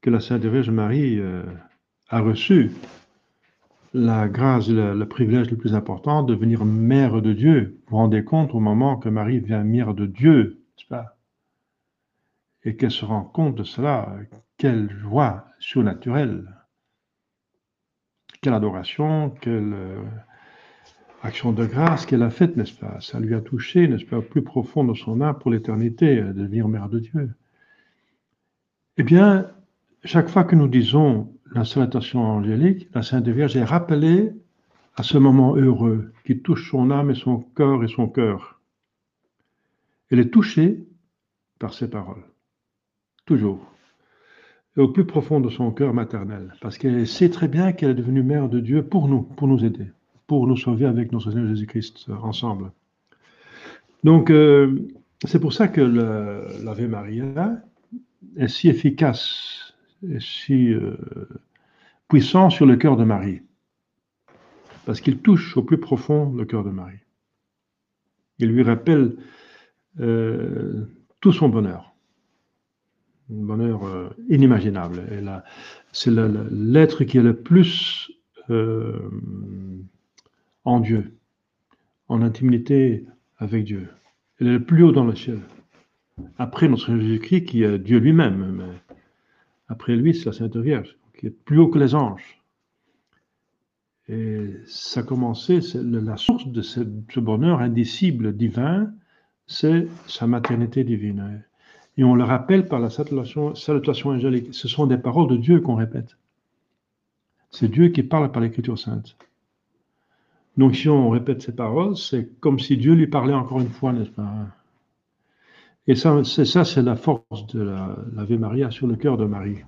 que 0.02 0.10
la 0.10 0.20
Sainte 0.20 0.46
Vierge 0.46 0.70
Marie 0.70 1.20
euh, 1.20 1.44
a 2.10 2.22
reçu 2.22 2.72
la 3.94 4.28
grâce, 4.28 4.70
le, 4.70 5.06
privilège 5.06 5.50
le 5.50 5.58
plus 5.58 5.74
important 5.74 6.24
de 6.24 6.34
devenir 6.34 6.66
mère 6.66 7.22
de 7.22 7.34
Dieu. 7.34 7.80
Vous 7.86 7.92
vous 7.92 7.98
rendez 7.98 8.24
compte 8.24 8.54
au 8.54 8.60
moment 8.60 8.98
que 8.98 9.10
Marie 9.10 9.42
devient 9.42 9.64
mère 9.66 9.94
de 9.94 10.06
Dieu, 10.06 10.62
n'est-ce 10.78 10.88
pas? 10.88 11.18
Et 12.64 12.76
qu'elle 12.76 12.92
se 12.92 13.06
rend 13.06 13.24
compte 13.24 13.56
de 13.56 13.64
cela, 13.64 14.16
quelle 14.58 14.90
joie 14.90 15.46
surnaturelle, 15.60 16.57
quelle 18.42 18.54
adoration, 18.54 19.32
quelle 19.42 19.74
euh, 19.74 20.02
action 21.24 21.52
de 21.52 21.66
grâce 21.66 22.06
qu'elle 22.06 22.24
a 22.24 22.30
faite, 22.30 22.56
n'est-ce 22.58 22.74
pas? 22.74 23.00
Ça 23.02 23.20
lui 23.20 23.36
a 23.36 23.42
touché, 23.42 23.88
n'est-ce 23.88 24.06
pas, 24.06 24.22
plus 24.22 24.44
profond 24.44 24.84
de 24.84 24.94
son 24.94 25.22
âme 25.22 25.38
pour 25.40 25.52
l'éternité, 25.52 26.22
de 26.22 26.34
devenir 26.34 26.68
mère 26.68 26.90
de 26.90 27.00
Dieu. 27.00 27.34
Eh 28.98 29.04
bien, 29.04 29.52
chaque 30.04 30.30
fois 30.30 30.44
que 30.44 30.56
nous 30.56 30.68
disons 30.68 31.34
la 31.54 31.66
salutation 31.66 32.22
angélique, 32.22 32.90
la 32.94 33.04
Sainte 33.04 33.28
Vierge 33.28 33.56
est 33.56 33.64
rappelée 33.64 34.32
à 34.96 35.04
ce 35.04 35.18
moment 35.18 35.56
heureux 35.56 36.12
qui 36.26 36.40
touche 36.40 36.72
son 36.72 36.92
âme 36.92 37.12
et 37.12 37.16
son 37.16 37.40
corps 37.40 37.84
et 37.84 37.88
son 37.88 38.08
cœur. 38.08 38.60
Elle 40.10 40.20
est 40.20 40.32
touchée 40.32 40.88
par 41.60 41.74
ces 41.74 41.90
paroles, 41.90 42.24
toujours, 43.26 43.60
au 44.78 44.88
plus 44.88 45.06
profond 45.06 45.40
de 45.40 45.50
son 45.50 45.72
cœur 45.72 45.94
maternel, 45.94 46.54
parce 46.62 46.78
qu'elle 46.78 47.08
sait 47.08 47.30
très 47.30 47.48
bien 47.48 47.72
qu'elle 47.72 47.92
est 47.92 47.96
devenue 47.96 48.24
mère 48.24 48.48
de 48.48 48.60
Dieu 48.60 48.84
pour 48.84 49.08
nous, 49.08 49.24
pour 49.24 49.48
nous 49.48 49.66
aider, 49.66 49.88
pour 50.28 50.48
nous 50.48 50.58
sauver 50.58 50.86
avec 50.86 51.12
notre 51.12 51.32
Seigneur 51.32 51.48
Jésus-Christ 51.48 52.08
ensemble. 52.22 52.72
Donc, 54.04 54.30
euh, 54.30 54.88
c'est 55.26 55.40
pour 55.40 55.54
ça 55.54 55.68
que 55.68 55.82
l'Ave 55.82 56.88
Maria 56.88 57.62
est 58.36 58.48
si 58.48 58.70
efficace 58.70 59.74
si 60.20 60.72
euh, 60.74 60.96
puissant 62.08 62.50
sur 62.50 62.66
le 62.66 62.76
cœur 62.76 62.98
de 62.98 63.04
Marie, 63.04 63.42
parce 64.86 65.02
qu'il 65.02 65.18
touche 65.20 65.58
au 65.58 65.64
plus 65.64 65.80
profond 65.80 66.32
le 66.34 66.46
cœur 66.46 66.64
de 66.64 66.70
Marie. 66.70 67.00
Il 68.40 68.50
lui 68.50 68.64
rappelle 68.64 69.16
euh, 70.00 70.86
tout 71.20 71.32
son 71.32 71.50
bonheur, 71.50 71.87
un 73.32 73.44
bonheur 73.44 73.86
euh, 73.86 74.10
inimaginable. 74.30 75.04
C'est 75.92 76.12
l'être 76.12 77.04
qui 77.04 77.18
est 77.18 77.24
le 77.24 77.36
plus 77.36 78.12
en 80.64 80.80
Dieu, 80.80 81.18
en 82.08 82.22
intimité 82.22 83.06
avec 83.38 83.66
Dieu. 83.66 83.90
Elle 84.40 84.48
est 84.48 84.54
le 84.54 84.64
plus 84.64 84.84
haut 84.84 84.92
dans 84.92 85.06
le 85.06 85.16
ciel. 85.16 85.40
Après 86.38 86.68
notre 86.68 86.96
Jésus-Christ 86.98 87.46
qui 87.46 87.64
est 87.64 87.78
Dieu 87.78 88.00
lui-même. 88.00 88.64
Après 89.68 89.96
lui, 89.96 90.14
c'est 90.14 90.26
la 90.26 90.34
Sainte 90.34 90.56
Vierge, 90.56 90.98
qui 91.18 91.28
est 91.28 91.30
plus 91.30 91.60
haut 91.60 91.68
que 91.68 91.80
les 91.80 91.94
anges. 91.94 92.42
Et 94.10 94.54
ça 94.66 95.02
a 95.02 95.04
commencé, 95.04 95.60
la 95.76 96.16
source 96.16 96.48
de 96.48 96.62
ce, 96.62 96.80
bonheur 97.20 97.60
indicible 97.60 98.36
divin, 98.36 98.94
c'est 99.48 99.88
sa 100.08 100.28
maternité 100.28 100.86
divine. 100.86 101.44
Et 101.98 102.04
on 102.04 102.16
le 102.16 102.24
rappelle 102.24 102.68
par 102.68 102.80
la 102.80 102.90
salutation, 102.90 103.54
angélique. 104.10 104.54
Ce 104.54 104.68
sont 104.68 104.86
des 104.86 104.98
paroles 104.98 105.30
de 105.30 105.38
Dieu 105.38 105.62
qu'on 105.62 105.76
répète. 105.76 106.18
C'est 107.50 107.70
Dieu 107.70 107.90
qui 107.90 108.04
parle 108.04 108.32
par 108.32 108.42
l'Écriture 108.42 108.78
sainte. 108.78 109.18
Donc 110.58 110.76
si 110.76 110.90
on 110.90 111.10
répète 111.10 111.42
ces 111.42 111.56
paroles, 111.56 111.98
c'est 111.98 112.40
comme 112.40 112.60
si 112.60 112.78
Dieu 112.78 112.94
lui 112.94 113.08
parlait 113.08 113.34
encore 113.34 113.62
une 113.62 113.70
fois, 113.70 113.94
n'est-ce 113.94 114.12
pas? 114.12 114.48
Et 115.88 115.96
ça, 115.96 116.24
c'est 116.24 116.82
la 116.82 116.96
force 116.96 117.48
de 117.48 117.62
l'Ave 117.62 118.38
Maria 118.38 118.70
sur 118.72 118.88
le 118.88 118.96
cœur 118.96 119.18
de 119.18 119.26
Marie, 119.26 119.60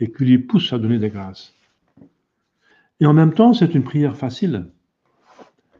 et 0.00 0.10
qui 0.10 0.24
lui 0.24 0.38
pousse 0.38 0.72
à 0.72 0.78
donner 0.78 0.98
des 0.98 1.10
grâces. 1.10 1.54
Et 3.00 3.06
en 3.06 3.12
même 3.12 3.34
temps, 3.34 3.52
c'est 3.52 3.74
une 3.74 3.84
prière 3.84 4.16
facile. 4.16 4.66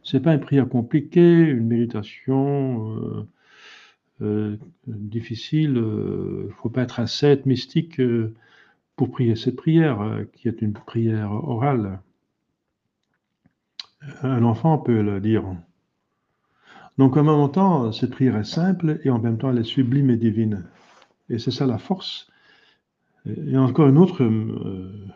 C'est 0.03 0.19
pas 0.19 0.35
une 0.35 0.39
prière 0.39 0.69
compliquée, 0.69 1.39
une 1.39 1.65
méditation 1.65 2.95
euh, 2.97 3.27
euh, 4.21 4.57
difficile. 4.87 5.71
Il 5.71 5.77
euh, 5.77 6.45
ne 6.47 6.51
faut 6.53 6.69
pas 6.69 6.83
être 6.83 6.99
ascète, 6.99 7.45
mystique 7.45 8.01
pour 8.95 9.11
prier 9.11 9.35
cette 9.35 9.55
prière, 9.55 10.23
qui 10.33 10.47
est 10.47 10.61
une 10.61 10.73
prière 10.73 11.31
orale. 11.31 11.99
Un 14.21 14.43
enfant 14.43 14.77
peut 14.77 15.01
le 15.01 15.19
dire. 15.19 15.43
Donc 16.97 17.17
en 17.17 17.23
même 17.23 17.51
temps, 17.51 17.91
cette 17.91 18.11
prière 18.11 18.37
est 18.37 18.45
simple 18.45 18.99
et 19.03 19.09
en 19.09 19.19
même 19.19 19.37
temps 19.37 19.51
elle 19.51 19.59
est 19.59 19.63
sublime 19.63 20.09
et 20.09 20.17
divine. 20.17 20.65
Et 21.29 21.39
c'est 21.39 21.51
ça 21.51 21.65
la 21.65 21.77
force. 21.77 22.29
Et 23.25 23.57
encore 23.57 23.87
une 23.87 23.97
autre, 23.97 24.23
euh, 24.23 25.07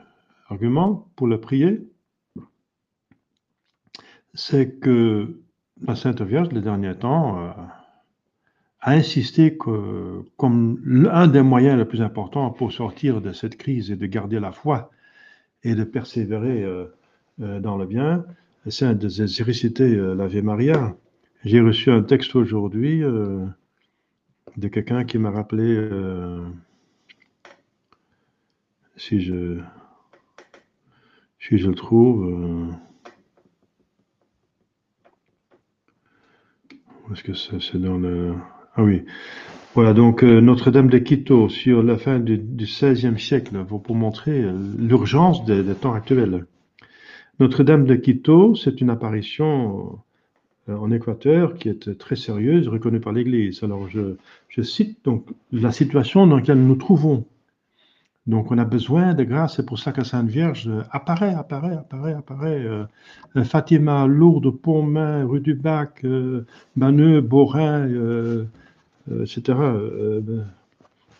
argument 0.48 1.08
pour 1.16 1.28
le 1.28 1.40
prier, 1.40 1.88
c'est 4.34 4.80
que 4.80 5.40
la 5.82 5.96
Sainte 5.96 6.22
Vierge, 6.22 6.52
les 6.52 6.62
derniers 6.62 6.98
temps, 6.98 7.40
euh, 7.40 7.52
a 8.82 8.94
insisté 8.94 9.58
que, 9.58 10.24
comme 10.38 10.80
l'un 10.86 11.28
des 11.28 11.42
moyens 11.42 11.78
les 11.78 11.86
plus 11.86 12.02
importants 12.02 12.50
pour 12.52 12.72
sortir 12.72 13.22
de 13.22 13.34
cette 13.34 13.58
crise 13.58 13.92
et 13.92 13.96
de 13.96 14.06
garder 14.06 14.40
la 14.40 14.52
foi 14.52 14.90
et 15.64 15.76
de 15.76 15.84
persévérer 15.84 16.64
euh, 16.64 16.86
euh, 17.42 17.60
dans 17.60 17.78
le 17.78 17.86
bien, 17.86 18.26
c'est 18.68 18.98
de 18.98 19.44
réciter 19.44 19.96
l'Ave 19.96 20.42
Maria. 20.44 20.96
J'ai 21.44 21.62
reçu 21.62 21.92
un 21.92 22.04
texte 22.04 22.36
aujourd'hui 22.36 23.00
de 23.00 24.68
quelqu'un 24.68 25.06
qui 25.06 25.18
m'a 25.18 25.32
rappelé, 25.32 25.90
si 28.98 29.22
je, 29.22 29.60
si 31.40 31.58
je 31.58 31.68
le 31.70 31.76
trouve, 31.76 32.76
Est-ce 37.12 37.24
que 37.24 37.34
c'est 37.34 37.80
dans 37.80 37.98
le... 37.98 38.36
Ah 38.80 38.84
oui. 38.84 39.04
Voilà, 39.76 39.94
donc 39.94 40.24
euh, 40.24 40.40
Notre-Dame 40.40 40.90
de 40.90 41.00
Quito, 41.00 41.50
sur 41.50 41.84
la 41.84 41.98
fin 41.98 42.18
du, 42.18 42.38
XVIe 42.38 43.20
siècle, 43.20 43.66
pour 43.66 43.94
montrer 43.94 44.42
euh, 44.42 44.54
l'urgence 44.78 45.44
des, 45.44 45.66
temps 45.76 45.94
actuels. 45.94 46.46
Notre-Dame 47.42 47.84
de 47.84 47.96
Quito, 47.96 48.56
c'est 48.56 48.80
une 48.80 48.90
apparition 48.90 50.00
euh, 50.70 50.78
en 50.78 50.92
Équateur 50.92 51.56
qui 51.56 51.68
est 51.68 51.98
très 51.98 52.16
sérieuse, 52.16 52.70
reconnue 52.70 53.02
par 53.02 53.12
l'Église. 53.12 53.62
Alors 53.64 53.90
je, 53.90 54.62
cite 54.62 55.04
donc 55.04 55.26
la 55.52 55.74
situation 55.74 56.26
dans 56.26 56.38
laquelle 56.38 56.60
nous 56.60 56.70
nous 56.70 56.76
trouvons. 56.76 57.26
Donc 58.28 58.52
on 58.52 58.58
a 58.60 58.66
besoin 58.66 59.14
de 59.14 59.26
grâce, 59.26 59.58
c'est 59.58 59.66
pour 59.66 59.80
ça 59.80 59.92
que 59.92 60.06
Sainte 60.06 60.30
Vierge 60.30 60.72
apparaît, 60.92 61.34
apparaît, 61.34 61.76
apparaît, 61.76 62.14
apparaît. 62.14 62.66
Fatima, 63.44 64.08
Lourdes, 64.08 64.52
Pontmain, 64.52 65.26
rue 65.26 65.42
du 65.42 65.54
Bac, 65.54 66.06
Banneux, 66.76 67.22
Borin, 67.22 68.48
etc. 69.22 69.58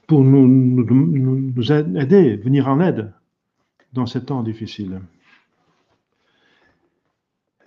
pour 0.08 0.24
nous, 0.24 0.48
nous, 0.48 1.72
aider, 1.72 2.36
venir 2.38 2.68
en 2.68 2.80
aide 2.80 3.14
dans 3.94 4.06
ces 4.06 4.26
temps 4.26 4.44
difficiles. 4.44 5.02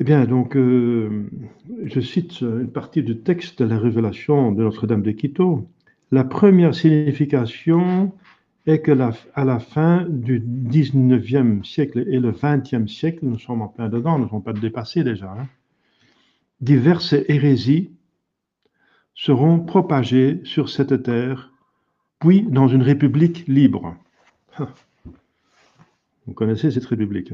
Eh 0.00 0.04
bien, 0.04 0.24
donc, 0.24 0.56
je 0.56 2.00
cite 2.00 2.40
une 2.40 2.70
partie 2.70 3.02
du 3.02 3.18
texte 3.18 3.62
de 3.62 3.68
la 3.68 3.78
révélation 3.78 4.52
de 4.52 4.62
Notre-Dame 4.62 5.02
de 5.02 5.12
Quito. 5.12 5.68
La 6.10 6.24
première 6.24 6.74
signification 6.74 8.12
et 8.66 8.80
que 8.80 8.92
à 9.34 9.44
la 9.44 9.58
fin 9.58 10.06
du 10.08 10.40
19e 10.40 11.64
siècle 11.64 12.04
et 12.08 12.20
le 12.20 12.30
20e 12.30 12.86
siècle, 12.86 13.20
nous 13.22 13.38
sommes 13.38 13.62
en 13.62 13.68
plein 13.68 13.88
dedans, 13.88 14.18
nous 14.18 14.24
ne 14.24 14.30
sommes 14.30 14.42
pas 14.42 14.52
dépassés 14.52 15.02
déjà, 15.02 15.32
hein, 15.32 15.48
diverses 16.60 17.14
hérésies 17.28 17.90
seront 19.14 19.60
propagées 19.60 20.40
sur 20.44 20.68
cette 20.68 21.02
terre, 21.02 21.52
puis 22.18 22.42
dans 22.42 22.68
une 22.68 22.82
république 22.82 23.46
libre. 23.46 23.96
Vous 26.26 26.34
connaissez 26.34 26.70
cette 26.70 26.86
république. 26.86 27.32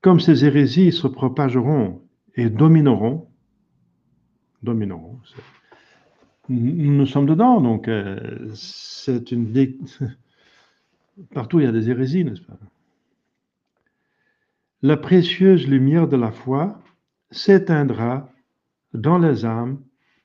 Comme 0.00 0.20
ces 0.20 0.44
hérésies 0.44 0.92
se 0.92 1.06
propageront 1.06 2.02
et 2.34 2.50
domineront, 2.50 3.28
domineront, 4.62 5.18
nous 6.48 7.06
sommes 7.06 7.26
dedans, 7.26 7.60
donc 7.60 7.88
euh, 7.88 8.50
c'est 8.54 9.30
une. 9.32 9.52
Partout 11.34 11.60
il 11.60 11.64
y 11.64 11.68
a 11.68 11.72
des 11.72 11.90
hérésies, 11.90 12.24
n'est-ce 12.24 12.40
pas? 12.40 12.58
La 14.82 14.96
précieuse 14.96 15.68
lumière 15.68 16.08
de 16.08 16.16
la 16.16 16.32
foi 16.32 16.82
s'éteindra 17.30 18.28
dans 18.92 19.18
les 19.18 19.44
âmes 19.44 19.80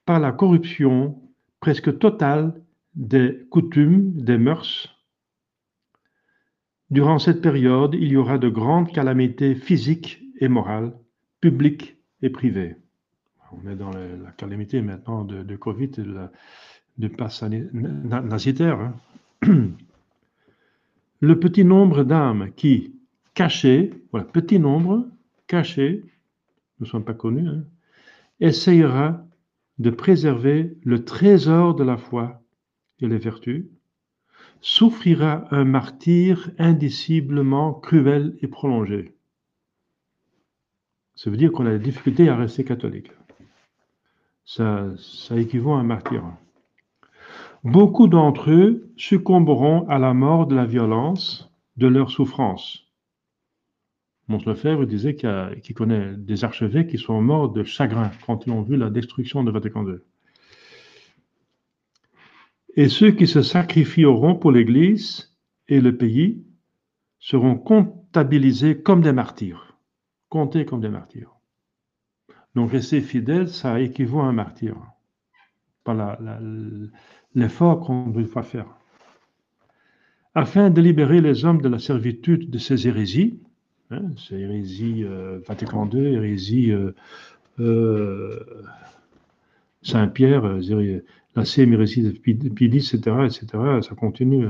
par 0.07 0.19
la 0.19 0.31
corruption 0.31 1.21
presque 1.59 1.99
totale 1.99 2.59
des 2.95 3.45
coutumes, 3.51 4.13
des 4.13 4.39
mœurs. 4.39 4.89
Durant 6.89 7.19
cette 7.19 7.41
période, 7.41 7.93
il 7.93 8.07
y 8.07 8.17
aura 8.17 8.39
de 8.39 8.49
grandes 8.49 8.91
calamités 8.91 9.53
physiques 9.53 10.23
et 10.39 10.47
morales, 10.47 10.93
publiques 11.41 11.97
et 12.23 12.31
privées 12.31 12.77
on 13.51 13.69
est 13.69 13.75
dans 13.75 13.91
la 13.91 14.31
calamité 14.35 14.81
maintenant 14.81 15.23
de, 15.23 15.55
Covid 15.55 15.85
et 15.97 16.01
de, 16.01 16.15
de 16.97 17.07
passe 17.07 17.43
nasitaire. 17.43 18.79
Hein. 18.79 19.69
Le 21.19 21.39
petit 21.39 21.65
nombre 21.65 22.03
d'âmes 22.03 22.51
qui, 22.55 22.95
cachées, 23.33 23.91
voilà, 24.11 24.25
petit 24.25 24.59
nombre, 24.59 25.07
cachées, 25.47 26.03
ne 26.79 26.85
sont 26.85 27.01
pas 27.01 27.13
connus, 27.13 27.47
hein, 27.47 27.63
essayera 28.39 29.25
de 29.79 29.89
préserver 29.89 30.77
le 30.83 31.05
trésor 31.05 31.75
de 31.75 31.83
la 31.83 31.97
foi 31.97 32.41
et 32.99 33.07
les 33.07 33.17
vertus, 33.17 33.65
souffrira 34.61 35.45
un 35.51 35.65
martyr 35.65 36.49
indiciblement 36.57 37.73
cruel 37.73 38.37
et 38.41 38.47
prolongé. 38.47 39.13
Ça 41.15 41.29
veut 41.29 41.37
dire 41.37 41.51
qu'on 41.51 41.65
a 41.65 41.71
des 41.71 41.83
difficultés 41.83 42.29
à 42.29 42.35
rester 42.35 42.63
catholique 42.63 43.11
ça, 44.47 44.95
équivaut 45.35 45.73
à 45.73 45.79
un 45.79 45.83
martyr. 45.83 46.23
Beaucoup 47.63 48.07
d'entre 48.07 48.49
eux 48.49 48.89
succomberont 48.95 49.87
à 49.89 49.99
la 49.99 50.13
mort 50.13 50.47
de 50.47 50.55
la 50.55 50.65
violence 50.65 51.51
de 51.75 51.87
leur 51.87 52.09
souffrance. 52.09 52.86
Mons 54.27 54.45
Lefebvre 54.45 54.85
disait 54.85 55.15
qu'il 55.15 55.75
connaît 55.75 56.15
des 56.17 56.43
archevêques 56.43 56.89
qui 56.89 56.97
sont 56.97 57.21
morts 57.21 57.49
de 57.51 57.63
chagrin 57.63 58.11
quand 58.25 58.45
ils 58.45 58.51
ont 58.51 58.61
vu 58.61 58.75
la 58.75 58.89
destruction 58.89 59.43
de 59.43 59.51
Vatican 59.51 59.87
II. 59.87 59.99
Et 62.75 62.89
ceux 62.89 63.11
qui 63.11 63.25
se 63.25 63.41
sacrifieront 63.41 64.35
pour 64.35 64.51
l'Église 64.51 65.35
et 65.67 65.79
le 65.79 65.97
pays 65.97 66.43
seront 67.19 67.55
comptabilisés 67.55 68.81
comme 68.81 69.01
des 69.01 69.13
martyrs, 69.13 69.77
comptés 70.29 70.65
comme 70.65 70.81
des 70.81 70.89
martyrs. 70.89 71.33
Donc 72.53 72.71
rester 72.71 73.01
fidèle, 73.01 73.47
ça 73.47 73.79
équivaut 73.79 74.19
à 74.19 74.25
un 74.25 74.33
martyr, 74.33 74.75
par 75.83 76.17
l'effort 77.33 77.79
qu'on 77.79 78.07
doit 78.07 78.43
faire. 78.43 78.67
Afin 80.35 80.69
de 80.69 80.81
libérer 80.81 81.21
les 81.21 81.45
hommes 81.45 81.61
de 81.61 81.69
la 81.69 81.79
servitude 81.79 82.49
de 82.49 82.57
ces 82.57 82.87
hérésies, 82.87 83.41
hein, 83.91 84.01
ces 84.17 84.35
hérésies 84.35 85.03
euh, 85.03 85.39
Vatican 85.47 85.89
II, 85.89 86.13
hérésie 86.13 86.71
euh, 86.71 86.91
euh, 87.59 88.39
Saint-Pierre, 89.81 90.59
la 91.35 91.45
CM 91.45 91.73
hérésie 91.73 92.03
de 92.03 92.11
Pidis, 92.11 92.77
etc., 92.77 93.17
etc., 93.25 93.47
ça 93.81 93.95
continue. 93.95 94.47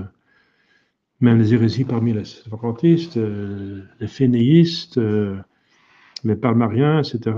Même 1.19 1.39
les 1.39 1.53
hérésies 1.53 1.83
parmi 1.83 2.13
les 2.13 2.23
vacantistes, 2.49 3.17
les 3.99 4.07
fénéistes, 4.07 4.99
les 6.23 6.35
palmariens, 6.35 6.99
etc. 6.99 7.35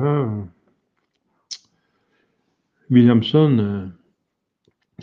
Williamson, 2.90 3.92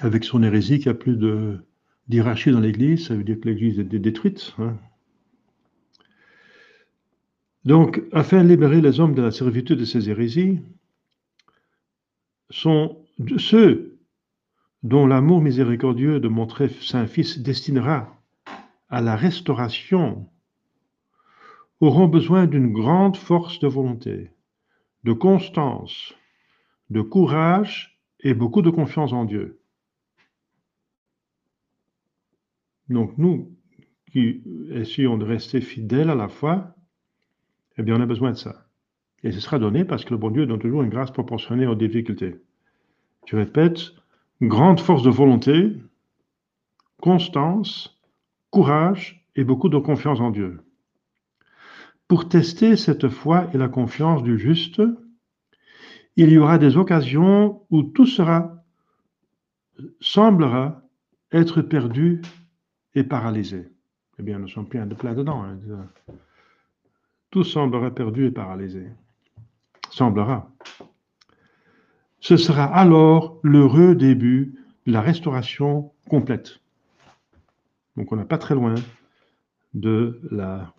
avec 0.00 0.24
son 0.24 0.42
hérésie, 0.42 0.78
qui 0.78 0.88
a 0.88 0.94
plus 0.94 1.16
de 1.16 1.58
d'hierarchie 2.08 2.52
dans 2.52 2.60
l'Église, 2.60 3.08
ça 3.08 3.14
veut 3.14 3.24
dire 3.24 3.40
que 3.40 3.48
l'Église 3.48 3.78
est 3.80 3.84
détruite. 3.84 4.54
Hein. 4.58 4.76
Donc, 7.66 8.00
afin 8.12 8.44
de 8.44 8.48
libérer 8.48 8.80
les 8.80 9.00
hommes 9.00 9.16
de 9.16 9.22
la 9.22 9.32
servitude 9.32 9.80
de 9.80 9.84
ces 9.84 10.08
hérésies, 10.08 10.60
ceux 12.48 13.98
dont 14.84 15.04
l'amour 15.04 15.40
miséricordieux 15.40 16.20
de 16.20 16.28
mon 16.28 16.46
très 16.46 16.68
saint 16.68 17.08
Fils 17.08 17.40
destinera 17.40 18.16
à 18.88 19.00
la 19.00 19.16
restauration 19.16 20.28
auront 21.80 22.06
besoin 22.06 22.46
d'une 22.46 22.72
grande 22.72 23.16
force 23.16 23.58
de 23.58 23.66
volonté, 23.66 24.30
de 25.02 25.12
constance, 25.12 26.14
de 26.90 27.00
courage 27.00 28.00
et 28.20 28.32
beaucoup 28.32 28.62
de 28.62 28.70
confiance 28.70 29.12
en 29.12 29.24
Dieu. 29.24 29.60
Donc 32.88 33.18
nous, 33.18 33.52
qui 34.12 34.44
essayons 34.70 35.18
de 35.18 35.24
rester 35.24 35.60
fidèles 35.60 36.10
à 36.10 36.14
la 36.14 36.28
foi, 36.28 36.75
eh 37.78 37.82
bien 37.82 37.96
on 37.96 38.00
a 38.00 38.06
besoin 38.06 38.32
de 38.32 38.36
ça. 38.36 38.66
Et 39.22 39.32
ce 39.32 39.40
sera 39.40 39.58
donné 39.58 39.84
parce 39.84 40.04
que 40.04 40.10
le 40.10 40.18
bon 40.18 40.30
Dieu 40.30 40.46
donne 40.46 40.58
toujours 40.58 40.82
une 40.82 40.90
grâce 40.90 41.10
proportionnée 41.10 41.66
aux 41.66 41.74
difficultés. 41.74 42.40
Je 43.26 43.36
répète, 43.36 43.92
grande 44.40 44.80
force 44.80 45.02
de 45.02 45.10
volonté, 45.10 45.72
constance, 47.00 48.00
courage 48.50 49.26
et 49.34 49.44
beaucoup 49.44 49.68
de 49.68 49.78
confiance 49.78 50.20
en 50.20 50.30
Dieu. 50.30 50.60
Pour 52.08 52.28
tester 52.28 52.76
cette 52.76 53.08
foi 53.08 53.48
et 53.52 53.58
la 53.58 53.68
confiance 53.68 54.22
du 54.22 54.38
juste, 54.38 54.80
il 56.14 56.30
y 56.30 56.38
aura 56.38 56.58
des 56.58 56.76
occasions 56.76 57.62
où 57.70 57.82
tout 57.82 58.06
sera, 58.06 58.64
semblera 60.00 60.82
être 61.32 61.62
perdu 61.62 62.22
et 62.94 63.04
paralysé. 63.04 63.68
Eh 64.18 64.22
bien, 64.22 64.38
nous 64.38 64.48
sommes 64.48 64.68
pleins 64.68 64.86
de 64.86 64.94
plein 64.94 65.14
dedans. 65.14 65.42
Hein. 65.42 65.58
Tout 67.30 67.44
semblerait 67.44 67.94
perdu 67.94 68.26
et 68.26 68.30
paralysé. 68.30 68.86
Semblera. 69.90 70.50
Ce 72.20 72.36
sera 72.36 72.64
alors 72.64 73.38
l'heureux 73.42 73.94
début 73.94 74.54
de 74.86 74.92
la 74.92 75.00
restauration 75.00 75.92
complète. 76.08 76.60
Donc 77.96 78.12
on 78.12 78.16
n'est 78.16 78.24
pas 78.24 78.38
très 78.38 78.54
loin 78.54 78.74
de 79.74 80.20
la 80.30 80.74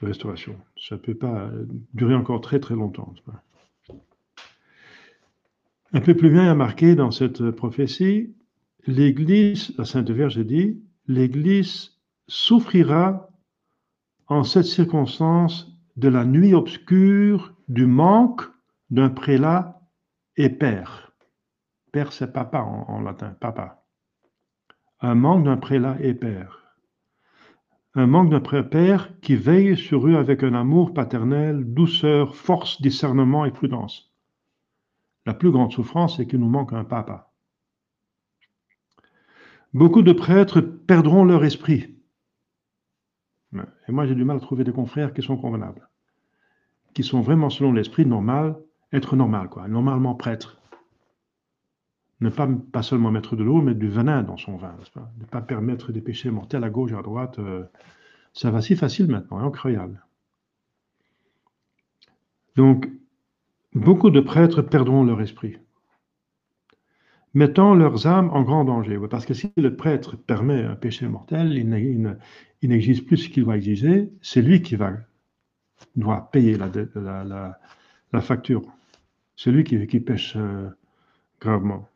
restauration. 0.00 0.56
Ça 0.76 0.96
ne 0.96 1.00
peut 1.00 1.14
pas 1.14 1.50
durer 1.94 2.14
encore 2.14 2.40
très 2.40 2.60
très 2.60 2.74
longtemps. 2.74 3.14
Un 5.92 6.00
peu 6.00 6.14
plus 6.14 6.30
bien, 6.30 6.54
marqué 6.54 6.94
dans 6.94 7.10
cette 7.10 7.50
prophétie, 7.50 8.32
l'Église, 8.86 9.74
la 9.76 9.84
Sainte 9.84 10.10
Vierge 10.10 10.38
dit, 10.38 10.80
l'Église 11.08 11.98
souffrira 12.28 13.29
en 14.30 14.44
cette 14.44 14.64
circonstance 14.64 15.76
de 15.96 16.08
la 16.08 16.24
nuit 16.24 16.54
obscure 16.54 17.52
du 17.68 17.84
manque 17.84 18.42
d'un 18.88 19.10
prélat 19.10 19.82
et 20.36 20.48
père. 20.48 21.12
Père, 21.92 22.12
c'est 22.12 22.32
papa 22.32 22.60
en, 22.60 23.00
latin, 23.00 23.36
papa. 23.40 23.84
Un 25.00 25.16
manque 25.16 25.44
d'un 25.44 25.56
prélat 25.56 25.96
et 26.00 26.14
père. 26.14 26.76
Un 27.94 28.06
manque 28.06 28.30
d'un 28.30 28.62
père 28.62 29.20
qui 29.20 29.34
veille 29.34 29.76
sur 29.76 30.06
eux 30.06 30.14
avec 30.14 30.44
un 30.44 30.54
amour 30.54 30.94
paternel, 30.94 31.64
douceur, 31.74 32.36
force, 32.36 32.80
discernement 32.80 33.44
et 33.44 33.50
prudence. 33.50 34.14
La 35.26 35.34
plus 35.34 35.50
grande 35.50 35.72
souffrance, 35.72 36.16
c'est 36.16 36.28
qu'il 36.28 36.38
nous 36.38 36.48
manque 36.48 36.72
un 36.72 36.84
papa. 36.84 37.32
Beaucoup 39.74 40.02
de 40.02 40.12
prêtres 40.12 40.60
perdront 40.60 41.24
leur 41.24 41.44
esprit. 41.44 41.99
Et 43.88 43.92
moi, 43.92 44.06
j'ai 44.06 44.14
du 44.14 44.24
mal 44.24 44.36
à 44.36 44.40
trouver 44.40 44.64
des 44.64 44.72
confrères 44.72 45.12
qui 45.12 45.22
sont 45.22 45.36
convenables, 45.36 45.88
qui 46.94 47.02
sont 47.02 47.20
vraiment 47.20 47.50
selon 47.50 47.72
l'esprit 47.72 48.06
normal, 48.06 48.56
être 48.92 49.16
normal, 49.16 49.48
quoi, 49.48 49.68
normalement 49.68 50.14
prêtre. 50.14 50.58
Ne 52.20 52.28
pas, 52.28 52.82
seulement 52.82 53.10
mettre 53.10 53.34
de 53.34 53.42
l'eau, 53.42 53.62
mais 53.62 53.74
du 53.74 53.88
venin 53.88 54.22
dans 54.22 54.36
son 54.36 54.56
vin, 54.56 54.76
ne 55.18 55.24
pas 55.24 55.40
permettre 55.40 55.90
des 55.90 56.02
péchés 56.02 56.30
mortels 56.30 56.64
à 56.64 56.70
gauche 56.70 56.92
à 56.92 57.00
droite. 57.00 57.38
Euh, 57.38 57.64
ça 58.34 58.50
va 58.50 58.60
si 58.60 58.76
facile 58.76 59.08
maintenant, 59.08 59.38
incroyable. 59.38 60.04
Donc, 62.56 62.90
beaucoup 63.72 64.10
de 64.10 64.20
prêtres 64.20 64.60
perdront 64.60 65.02
leur 65.02 65.20
esprit, 65.22 65.56
mettant 67.34 67.74
leurs 67.74 68.06
âmes 68.06 68.30
en 68.32 68.42
grand 68.42 68.64
danger. 68.64 68.98
Parce 69.10 69.26
que 69.26 69.34
si 69.34 69.52
le 69.56 69.76
prêtre 69.76 70.16
permet 70.16 70.62
un 70.62 70.74
péché 70.74 71.06
mortel, 71.08 71.52
il 71.52 72.68
n'exige 72.68 73.04
plus 73.04 73.16
ce 73.16 73.28
qu'il 73.28 73.44
doit 73.44 73.56
exiger, 73.56 74.10
c'est 74.22 74.42
lui 74.42 74.62
qui 74.62 74.76
va, 74.76 74.92
doit 75.96 76.30
payer 76.32 76.56
la, 76.56 77.56
la, 78.12 78.20
facture. 78.20 78.62
C'est 79.36 79.50
lui 79.50 79.64
qui, 79.64 79.86
qui 79.86 80.00
pêche 80.00 80.34
euh, 80.36 80.68
gravement. 81.40 81.88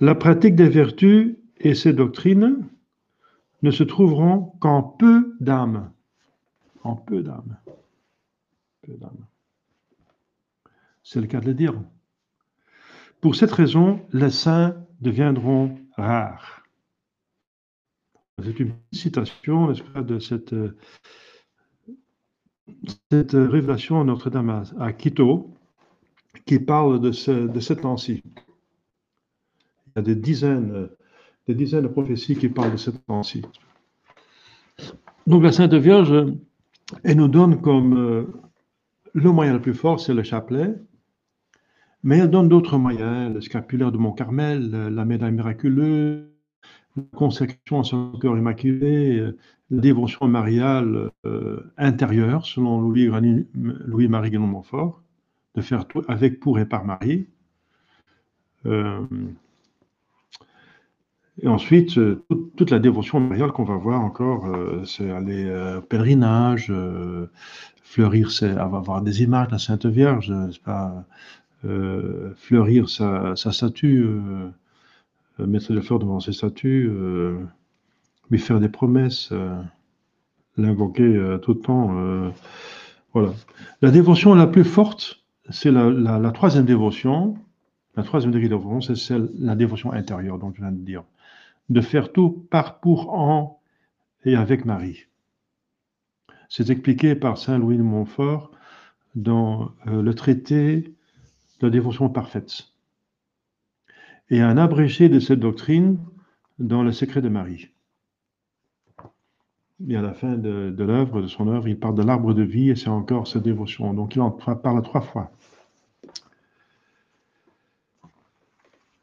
La 0.00 0.14
pratique 0.14 0.54
des 0.56 0.68
vertus 0.68 1.36
et 1.58 1.74
ses 1.74 1.92
doctrines 1.92 2.66
ne 3.62 3.70
se 3.70 3.82
trouveront 3.82 4.52
qu'en 4.60 4.82
peu 4.82 5.36
d'âmes. 5.40 5.90
En. 6.82 6.96
Peu 6.96 7.22
d'âmes. 7.22 7.56
C'est 11.02 11.20
le 11.20 11.26
cas 11.26 11.40
de 11.40 11.46
le 11.46 11.54
dire. 11.54 11.74
Pour 13.24 13.36
cette 13.36 13.52
raison, 13.52 14.02
les 14.12 14.28
saints 14.28 14.76
deviendront 15.00 15.78
rares. 15.96 16.62
C'est 18.42 18.60
une 18.60 18.74
citation 18.92 19.72
de 19.72 20.18
cette, 20.18 20.54
révélation 23.32 24.02
à 24.02 24.04
Notre-Dame 24.04 24.64
à 24.78 24.92
Quito 24.92 25.54
qui 26.44 26.58
parle 26.58 27.00
de, 27.00 27.12
ce, 27.12 27.72
temps-ci. 27.72 28.22
Il 29.86 29.92
y 29.96 29.98
a 30.00 30.02
des 30.02 30.16
dizaines, 30.16 30.90
des 31.48 31.54
dizaines 31.54 31.84
de 31.84 31.88
prophéties 31.88 32.36
qui 32.36 32.50
parlent 32.50 32.72
de 32.72 32.76
cette 32.76 33.06
temps-ci. 33.06 33.40
Donc 35.26 35.42
la 35.42 35.52
Sainte 35.52 35.72
Vierge, 35.72 36.26
elle 37.02 37.16
nous 37.16 37.28
donne 37.28 37.62
comme 37.62 37.96
euh, 37.96 38.26
le 39.14 39.32
moyen 39.32 39.54
le 39.54 39.62
plus 39.62 39.72
fort, 39.72 39.98
c'est 39.98 40.12
le 40.12 40.24
chapelet, 40.24 40.74
mais 42.04 42.18
elle 42.18 42.30
donne 42.30 42.48
d'autres 42.48 42.78
moyens, 42.78 43.34
le 43.34 43.40
scapulaire 43.40 43.90
de 43.90 43.98
Mont-Carmel, 43.98 44.70
la 44.70 45.04
médaille 45.04 45.32
miraculeuse, 45.32 46.22
la 46.96 47.02
consécration 47.16 47.80
à 47.80 47.84
son 47.84 48.12
cœur 48.12 48.38
immaculé, 48.38 49.32
la 49.70 49.80
dévotion 49.80 50.28
mariale 50.28 51.10
euh, 51.26 51.72
intérieure, 51.76 52.46
selon 52.46 52.80
Louis-Marie 52.80 53.46
Louis 53.54 54.08
de 54.08 54.38
Montfort, 54.38 55.02
de 55.54 55.62
faire 55.62 55.86
tout 55.88 56.02
avec, 56.08 56.40
pour 56.40 56.58
et 56.58 56.66
par 56.66 56.84
Marie. 56.84 57.26
Euh, 58.66 59.06
et 61.42 61.48
ensuite, 61.48 61.98
euh, 61.98 62.24
toute, 62.56 62.70
la 62.70 62.78
dévotion 62.78 63.20
mariale 63.20 63.52
qu'on 63.52 63.64
va 63.64 63.76
voir 63.76 64.00
encore, 64.00 64.46
euh, 64.46 64.84
c'est 64.84 65.10
aller 65.10 65.50
au 65.76 65.80
pèlerinage, 65.80 66.72
fleurir, 67.82 68.30
c'est 68.30 68.50
avoir 68.50 69.02
des 69.02 69.22
images 69.22 69.48
de 69.48 69.52
la 69.52 69.58
Sainte 69.58 69.86
Vierge, 69.86 70.32
pas, 70.64 71.04
fleurir 72.36 72.88
sa, 72.88 73.34
statue, 73.36 74.06
mettre 75.38 75.72
des 75.72 75.80
fleurs 75.80 75.98
devant 75.98 76.20
ses 76.20 76.32
statues, 76.32 76.90
lui 78.30 78.38
faire 78.38 78.60
des 78.60 78.68
promesses, 78.68 79.32
l'invoquer 80.56 81.38
tout 81.42 81.54
le 81.54 81.60
temps. 81.60 82.32
voilà. 83.12 83.32
La 83.82 83.90
dévotion 83.90 84.34
la 84.34 84.46
plus 84.46 84.64
forte, 84.64 85.24
c'est 85.50 85.70
la, 85.70 86.30
troisième 86.32 86.64
dévotion. 86.64 87.36
La 87.96 88.02
troisième 88.02 88.32
dévotion, 88.32 88.80
c'est 88.80 88.96
celle, 88.96 89.30
la 89.38 89.54
dévotion 89.54 89.92
intérieure, 89.92 90.38
dont 90.38 90.52
je 90.54 90.60
viens 90.60 90.72
de 90.72 90.84
dire. 90.84 91.04
De 91.68 91.80
faire 91.80 92.12
tout 92.12 92.46
par, 92.50 92.80
pour, 92.80 93.14
en 93.14 93.60
et 94.24 94.36
avec 94.36 94.64
Marie. 94.64 95.06
C'est 96.48 96.70
expliqué 96.70 97.14
par 97.14 97.38
Saint 97.38 97.58
Louis 97.58 97.76
de 97.76 97.82
Montfort 97.82 98.50
dans 99.14 99.72
euh, 99.86 100.02
le 100.02 100.14
traité 100.14 100.94
de 101.60 101.66
la 101.66 101.70
dévotion 101.70 102.08
parfaite. 102.08 102.68
Et 104.30 104.40
un 104.40 104.56
abrégé 104.56 105.08
de 105.08 105.20
cette 105.20 105.40
doctrine 105.40 105.98
dans 106.58 106.82
le 106.82 106.92
secret 106.92 107.20
de 107.22 107.28
Marie. 107.28 107.70
Et 109.88 109.96
à 109.96 110.02
la 110.02 110.14
fin 110.14 110.36
de, 110.36 110.74
l'œuvre, 110.78 111.20
de 111.20 111.26
son 111.26 111.48
œuvre, 111.48 111.68
il 111.68 111.78
parle 111.78 111.96
de 111.96 112.02
l'arbre 112.02 112.32
de 112.32 112.42
vie 112.42 112.70
et 112.70 112.76
c'est 112.76 112.88
encore 112.88 113.26
sa 113.26 113.40
dévotion. 113.40 113.92
Donc 113.92 114.14
il 114.14 114.20
en 114.20 114.30
parle 114.30 114.82
trois 114.82 115.00
fois. 115.00 115.32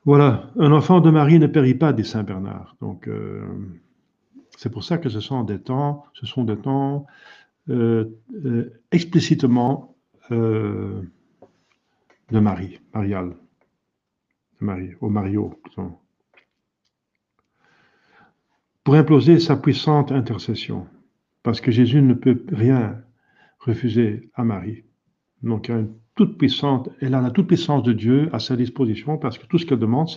Voilà, 0.05 0.49
un 0.57 0.71
enfant 0.71 0.99
de 0.99 1.11
Marie 1.11 1.37
ne 1.37 1.45
périt 1.45 1.75
pas 1.75 1.93
des 1.93 2.03
Saint 2.03 2.23
Bernard. 2.23 2.75
Donc 2.81 3.07
euh, 3.07 3.45
c'est 4.57 4.71
pour 4.71 4.83
ça 4.83 4.97
que 4.97 5.09
ce 5.09 5.19
sont 5.19 5.43
des 5.43 5.59
temps, 5.59 6.05
ce 6.13 6.25
sont 6.25 6.43
des 6.43 6.57
temps 6.57 7.05
euh, 7.69 8.05
euh, 8.45 8.73
explicitement 8.91 9.95
de 12.31 12.39
Marie, 12.39 12.79
Marial, 12.93 13.35
Marie, 14.59 14.91
au 15.01 15.09
Mario 15.09 15.59
pour 18.83 18.95
imploser 18.95 19.39
sa 19.39 19.55
puissante 19.55 20.11
intercession, 20.11 20.87
parce 21.43 21.61
que 21.61 21.71
Jésus 21.71 22.01
ne 22.01 22.13
peut 22.13 22.43
rien 22.51 23.03
refuser 23.59 24.29
à 24.33 24.43
Marie. 24.43 24.83
Donc, 25.43 25.69
elle, 25.69 25.89
toute 26.15 26.37
puissante, 26.37 26.89
elle 26.99 27.13
a 27.13 27.21
la 27.21 27.31
toute 27.31 27.47
puissance 27.47 27.83
de 27.83 27.93
Dieu 27.93 28.29
à 28.33 28.39
sa 28.39 28.55
disposition, 28.55 29.17
parce 29.17 29.37
que 29.37 29.45
tout 29.45 29.59
ce 29.59 29.65
qu'elle 29.65 29.79
demande, 29.79 30.09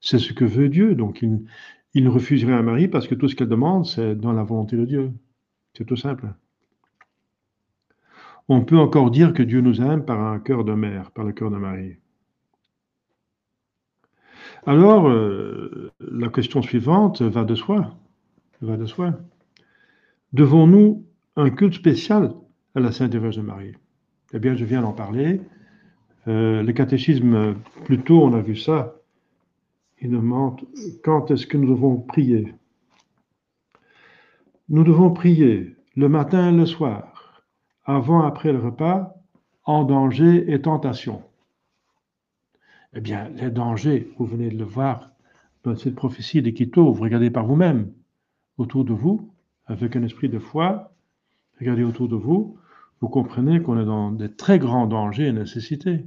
c'est 0.00 0.18
ce 0.18 0.32
que 0.32 0.44
veut 0.44 0.68
Dieu. 0.68 0.94
Donc, 0.94 1.22
il, 1.22 1.46
il 1.94 2.04
ne 2.04 2.10
refuserait 2.10 2.52
à 2.52 2.62
Marie 2.62 2.88
parce 2.88 3.08
que 3.08 3.14
tout 3.14 3.28
ce 3.28 3.34
qu'elle 3.34 3.48
demande, 3.48 3.86
c'est 3.86 4.14
dans 4.14 4.32
la 4.32 4.42
volonté 4.42 4.76
de 4.76 4.84
Dieu. 4.84 5.12
C'est 5.76 5.84
tout 5.84 5.96
simple. 5.96 6.28
On 8.48 8.62
peut 8.62 8.78
encore 8.78 9.10
dire 9.10 9.34
que 9.34 9.42
Dieu 9.42 9.60
nous 9.60 9.80
aime 9.82 10.04
par 10.04 10.20
un 10.20 10.38
cœur 10.38 10.64
de 10.64 10.72
mère, 10.72 11.10
par 11.10 11.24
le 11.24 11.32
cœur 11.32 11.50
de 11.50 11.56
Marie. 11.56 11.96
Alors, 14.66 15.08
euh, 15.08 15.92
la 16.00 16.28
question 16.28 16.62
suivante 16.62 17.22
va 17.22 17.44
de 17.44 17.54
soi. 17.54 17.94
Va 18.62 18.76
de 18.76 18.86
soi. 18.86 19.18
Devons-nous 20.32 21.04
un 21.36 21.50
culte 21.50 21.74
spécial 21.74 22.32
à 22.74 22.80
la 22.80 22.92
Sainte 22.92 23.14
Vierge 23.14 23.36
de 23.36 23.42
Marie? 23.42 23.74
Eh 24.32 24.38
bien, 24.38 24.56
je 24.56 24.64
viens 24.64 24.82
d'en 24.82 24.92
parler. 24.92 25.40
Euh, 26.26 26.62
le 26.62 26.72
catéchisme, 26.72 27.54
plus 27.84 27.98
tôt, 27.98 28.22
on 28.22 28.34
a 28.34 28.40
vu 28.40 28.56
ça. 28.56 28.96
Il 30.00 30.10
demande 30.10 30.60
quand 31.02 31.30
est-ce 31.30 31.46
que 31.46 31.56
nous 31.56 31.68
devons 31.68 31.96
prier. 31.96 32.54
Nous 34.68 34.84
devons 34.84 35.10
prier 35.10 35.76
le 35.96 36.08
matin 36.08 36.52
et 36.52 36.56
le 36.56 36.66
soir, 36.66 37.17
avant, 37.88 38.22
après 38.22 38.52
le 38.52 38.60
repas, 38.60 39.16
en 39.64 39.82
danger 39.82 40.52
et 40.52 40.60
tentation. 40.60 41.22
Eh 42.92 43.00
bien, 43.00 43.30
les 43.30 43.50
dangers, 43.50 44.12
vous 44.18 44.26
venez 44.26 44.50
de 44.50 44.58
le 44.58 44.64
voir 44.64 45.10
dans 45.64 45.74
cette 45.74 45.94
prophétie 45.94 46.42
de 46.42 46.50
Quito, 46.50 46.92
vous 46.92 47.02
regardez 47.02 47.30
par 47.30 47.46
vous-même. 47.46 47.90
autour 48.58 48.84
de 48.84 48.92
vous, 48.92 49.32
avec 49.66 49.96
un 49.96 50.02
esprit 50.02 50.28
de 50.28 50.38
foi, 50.38 50.92
regardez 51.60 51.84
autour 51.84 52.08
de 52.08 52.16
vous, 52.16 52.58
vous 53.00 53.08
comprenez 53.08 53.62
qu'on 53.62 53.80
est 53.80 53.84
dans 53.84 54.10
des 54.10 54.30
très 54.30 54.58
grands 54.58 54.86
dangers 54.86 55.28
et 55.28 55.32
nécessités. 55.32 56.04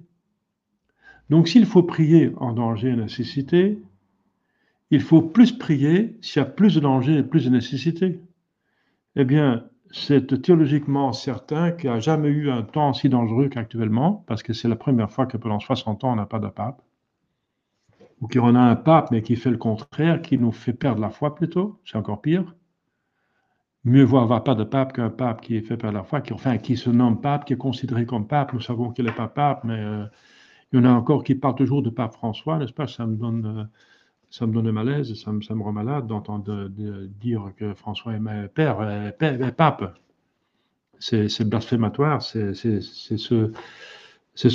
Donc 1.29 1.47
s'il 1.47 1.65
faut 1.65 1.83
prier 1.83 2.31
en 2.37 2.51
danger 2.51 2.89
et 2.89 2.95
nécessité, 2.95 3.81
il 4.91 5.01
faut 5.01 5.21
plus 5.21 5.53
prier 5.53 6.17
s'il 6.21 6.41
y 6.41 6.43
a 6.43 6.45
plus 6.45 6.75
de 6.75 6.81
danger 6.81 7.17
et 7.19 7.23
plus 7.23 7.45
de 7.45 7.49
nécessité. 7.49 8.19
Eh 9.15 9.23
bien, 9.23 9.63
c'est 9.91 10.41
théologiquement 10.41 11.13
certain 11.13 11.71
qu'il 11.71 11.89
n'y 11.89 11.95
a 11.95 11.99
jamais 11.99 12.29
eu 12.29 12.49
un 12.49 12.63
temps 12.63 12.93
si 12.93 13.09
dangereux 13.09 13.49
qu'actuellement, 13.49 14.23
parce 14.27 14.43
que 14.43 14.53
c'est 14.53 14.67
la 14.67 14.75
première 14.75 15.11
fois 15.11 15.25
que 15.25 15.37
pendant 15.37 15.59
60 15.59 16.03
ans, 16.03 16.13
on 16.13 16.15
n'a 16.15 16.25
pas 16.25 16.39
de 16.39 16.47
pape. 16.47 16.81
Ou 18.21 18.27
qu'on 18.27 18.55
a 18.55 18.59
un 18.59 18.75
pape, 18.75 19.11
mais 19.11 19.21
qui 19.21 19.35
fait 19.35 19.49
le 19.49 19.57
contraire, 19.57 20.21
qui 20.21 20.37
nous 20.37 20.51
fait 20.51 20.73
perdre 20.73 21.01
la 21.01 21.09
foi 21.09 21.35
plutôt, 21.35 21.79
c'est 21.85 21.97
encore 21.97 22.21
pire. 22.21 22.55
Mieux 23.83 24.03
vaut 24.03 24.19
avoir 24.19 24.43
pas 24.43 24.53
de 24.53 24.63
pape 24.63 24.93
qu'un 24.93 25.09
pape 25.09 25.41
qui 25.41 25.55
est 25.55 25.61
fait 25.61 25.77
perdre 25.77 25.97
la 25.97 26.03
foi, 26.03 26.21
qui, 26.21 26.33
enfin, 26.33 26.57
qui 26.57 26.77
se 26.77 26.89
nomme 26.89 27.19
pape, 27.19 27.45
qui 27.45 27.53
est 27.53 27.57
considéré 27.57 28.05
comme 28.05 28.27
pape. 28.27 28.53
Nous 28.53 28.61
savons 28.61 28.91
qu'il 28.91 29.05
n'est 29.05 29.11
pas 29.11 29.27
pape, 29.27 29.63
mais 29.63 29.79
euh, 29.79 30.05
il 30.71 30.79
y 30.79 30.81
en 30.81 30.85
a 30.85 30.93
encore 30.93 31.23
qui 31.23 31.35
parlent 31.35 31.55
toujours 31.55 31.81
de 31.81 31.89
pape 31.89 32.13
François, 32.13 32.57
n'est-ce 32.59 32.73
pas? 32.73 32.87
Ça 32.87 33.05
me 33.05 33.15
donne... 33.15 33.45
Euh, 33.45 33.63
ça 34.31 34.47
me 34.47 34.53
donne 34.53 34.71
malaise, 34.71 35.13
ça 35.21 35.33
me, 35.33 35.41
ça 35.41 35.53
me 35.53 35.61
rend 35.61 35.73
malade 35.73 36.07
d'entendre 36.07 36.69
dire 37.19 37.51
que 37.57 37.73
François 37.73 38.13
est 38.13 38.47
père, 38.47 38.81
est, 38.81 39.51
pape. 39.51 39.97
C'est 40.99 41.47
blasphématoire, 41.47 42.21
c'est 42.21 42.53
se, 42.53 43.51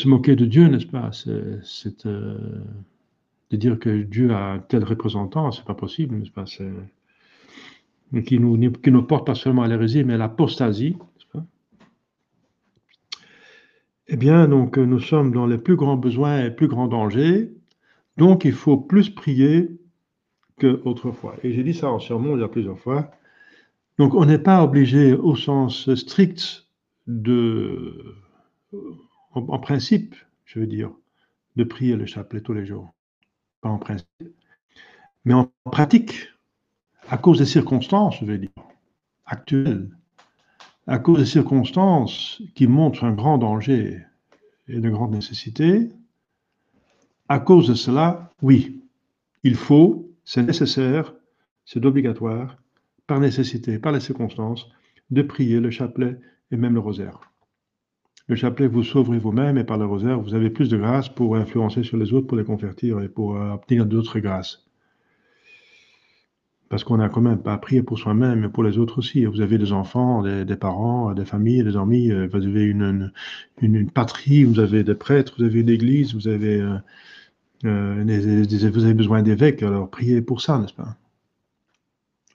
moquer 0.08 0.34
de 0.34 0.46
Dieu, 0.46 0.68
n'est-ce 0.68 0.86
pas? 0.86 1.10
Euh, 1.26 2.38
de 3.50 3.56
dire 3.56 3.78
que 3.78 4.02
Dieu 4.02 4.32
a 4.32 4.52
un 4.52 4.58
tel 4.60 4.82
représentant, 4.82 5.52
c'est 5.52 5.64
pas 5.64 5.74
possible, 5.74 6.16
n'est-ce 6.16 6.30
pas? 6.30 6.44
Qui 8.22 8.38
nous, 8.38 8.72
qui 8.72 8.90
nous 8.90 9.02
porte 9.02 9.26
pas 9.26 9.34
seulement 9.34 9.62
à 9.62 9.68
l'hérésie, 9.68 10.04
mais 10.04 10.14
à 10.14 10.18
l'apostasie. 10.18 10.96
Eh 14.08 14.16
bien, 14.16 14.48
donc, 14.48 14.78
nous 14.78 15.00
sommes 15.00 15.32
dans 15.32 15.46
les 15.46 15.58
plus 15.58 15.76
grands 15.76 15.96
besoins 15.96 16.38
et 16.38 16.44
les 16.44 16.50
plus 16.50 16.68
grands 16.68 16.86
dangers. 16.86 17.50
Donc, 18.16 18.44
il 18.44 18.52
faut 18.52 18.76
plus 18.76 19.10
prier 19.10 19.70
qu'autrefois. 20.58 21.36
Et 21.42 21.52
j'ai 21.52 21.62
dit 21.62 21.74
ça 21.74 21.90
en 21.90 22.00
sermon 22.00 22.36
il 22.36 22.40
y 22.40 22.44
a 22.44 22.48
plusieurs 22.48 22.78
fois. 22.78 23.10
Donc, 23.98 24.14
on 24.14 24.24
n'est 24.24 24.38
pas 24.38 24.62
obligé 24.62 25.14
au 25.14 25.36
sens 25.36 25.94
strict 25.94 26.66
de, 27.06 28.16
en, 29.32 29.58
principe, 29.58 30.14
je 30.44 30.60
veux 30.60 30.66
dire, 30.66 30.90
de 31.56 31.64
prier 31.64 31.96
le 31.96 32.06
chapelet 32.06 32.40
tous 32.40 32.52
les 32.52 32.66
jours. 32.66 32.94
Pas 33.60 33.68
en 33.68 33.78
principe. 33.78 34.08
Mais 35.24 35.34
en 35.34 35.50
pratique, 35.70 36.28
à 37.08 37.18
cause 37.18 37.38
des 37.38 37.46
circonstances, 37.46 38.18
je 38.20 38.24
veux 38.24 38.38
dire, 38.38 38.50
actuelles, 39.24 39.90
à 40.86 40.98
cause 40.98 41.18
des 41.18 41.26
circonstances 41.26 42.42
qui 42.54 42.66
montrent 42.66 43.04
un 43.04 43.12
grand 43.12 43.38
danger 43.38 44.02
et 44.68 44.80
de 44.80 44.90
grande 44.90 45.12
nécessité, 45.12 45.90
à 47.28 47.38
cause 47.38 47.68
de 47.68 47.74
cela, 47.74 48.32
oui, 48.42 48.82
il 49.42 49.54
faut, 49.54 50.10
c'est 50.24 50.42
nécessaire, 50.42 51.14
c'est 51.64 51.84
obligatoire, 51.84 52.56
par 53.06 53.20
nécessité, 53.20 53.78
par 53.78 53.92
les 53.92 54.00
circonstances, 54.00 54.68
de 55.10 55.22
prier 55.22 55.60
le 55.60 55.70
chapelet 55.70 56.18
et 56.50 56.56
même 56.56 56.74
le 56.74 56.80
rosaire. 56.80 57.20
Le 58.28 58.34
chapelet, 58.34 58.66
vous 58.66 58.82
sauverez 58.82 59.18
vous-même 59.18 59.56
et 59.56 59.64
par 59.64 59.78
le 59.78 59.86
rosaire, 59.86 60.18
vous 60.18 60.34
avez 60.34 60.50
plus 60.50 60.68
de 60.68 60.76
grâce 60.76 61.08
pour 61.08 61.36
influencer 61.36 61.84
sur 61.84 61.96
les 61.96 62.12
autres, 62.12 62.26
pour 62.26 62.36
les 62.36 62.44
convertir 62.44 63.00
et 63.00 63.08
pour 63.08 63.36
euh, 63.36 63.52
obtenir 63.52 63.86
d'autres 63.86 64.18
grâces. 64.18 64.66
Parce 66.68 66.82
qu'on 66.82 66.98
a 66.98 67.08
quand 67.08 67.20
même 67.20 67.40
pas 67.40 67.56
prié 67.58 67.84
pour 67.84 68.00
soi-même, 68.00 68.40
mais 68.40 68.48
pour 68.48 68.64
les 68.64 68.78
autres 68.78 68.98
aussi. 68.98 69.24
Vous 69.24 69.40
avez 69.40 69.58
des 69.58 69.70
enfants, 69.70 70.22
des, 70.22 70.56
parents, 70.56 71.14
des 71.14 71.24
familles, 71.24 71.62
des 71.62 71.76
amis, 71.76 72.10
euh, 72.10 72.26
vous 72.26 72.44
avez 72.44 72.64
une, 72.64 73.12
une, 73.62 73.88
patrie, 73.88 74.42
vous 74.42 74.58
avez 74.58 74.82
des 74.82 74.96
prêtres, 74.96 75.34
vous 75.38 75.44
avez 75.44 75.60
une 75.60 75.68
église, 75.68 76.12
vous 76.12 76.26
avez, 76.26 76.60
euh, 76.60 76.78
euh, 77.64 78.04
vous 78.72 78.84
avez 78.84 78.94
besoin 78.94 79.22
d'évêques, 79.22 79.62
alors 79.62 79.90
priez 79.90 80.20
pour 80.22 80.40
ça, 80.40 80.58
n'est-ce 80.58 80.74
pas? 80.74 80.96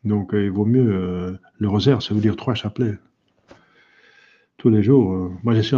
Donc 0.03 0.31
il 0.33 0.49
vaut 0.49 0.65
mieux, 0.65 1.37
le 1.59 1.69
rosaire, 1.69 2.01
ça 2.01 2.15
veut 2.15 2.21
dire 2.21 2.35
trois 2.35 2.55
chapelets. 2.55 2.97
Tous 4.57 4.69
les 4.69 4.83
jours. 4.83 5.31
moi, 5.43 5.53
j'essaie, 5.53 5.75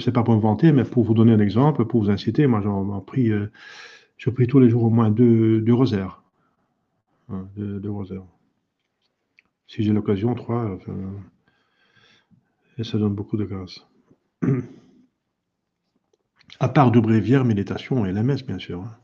c'est 0.00 0.12
pas 0.12 0.22
pour 0.22 0.34
me 0.34 0.40
vanter, 0.40 0.72
mais 0.72 0.84
pour 0.84 1.04
vous 1.04 1.14
donner 1.14 1.32
un 1.32 1.40
exemple, 1.40 1.84
pour 1.86 2.02
vous 2.02 2.10
inciter, 2.10 2.46
moi 2.46 2.60
j'en 2.60 3.00
prie, 3.00 3.30
je 4.16 4.30
prie 4.30 4.46
tous 4.46 4.60
les 4.60 4.70
jours 4.70 4.84
au 4.84 4.90
moins 4.90 5.10
deux, 5.10 5.60
deux 5.60 5.74
rosaires 5.74 6.22
de, 7.56 7.78
de 7.78 7.88
Rosaire. 7.88 8.22
Si 9.66 9.82
j'ai 9.82 9.92
l'occasion, 9.92 10.34
trois, 10.34 10.78
et 12.78 12.84
ça 12.84 12.98
donne 12.98 13.14
beaucoup 13.14 13.36
de 13.36 13.44
grâce. 13.44 13.86
À 16.58 16.68
part 16.68 16.90
de 16.90 17.00
brévières, 17.00 17.44
méditation 17.44 18.06
et 18.06 18.12
la 18.12 18.22
messe, 18.22 18.44
bien 18.44 18.58
sûr. 18.58 18.82
Hein. 18.82 18.96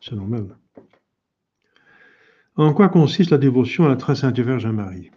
C'est 0.00 0.14
normal. 0.14 0.56
En 2.56 2.72
quoi 2.72 2.88
consiste 2.88 3.30
la 3.30 3.38
dévotion 3.38 3.84
à 3.84 3.88
la 3.88 3.96
très 3.96 4.16
sainte 4.16 4.38
Vierge 4.38 4.66
Marie? 4.66 5.10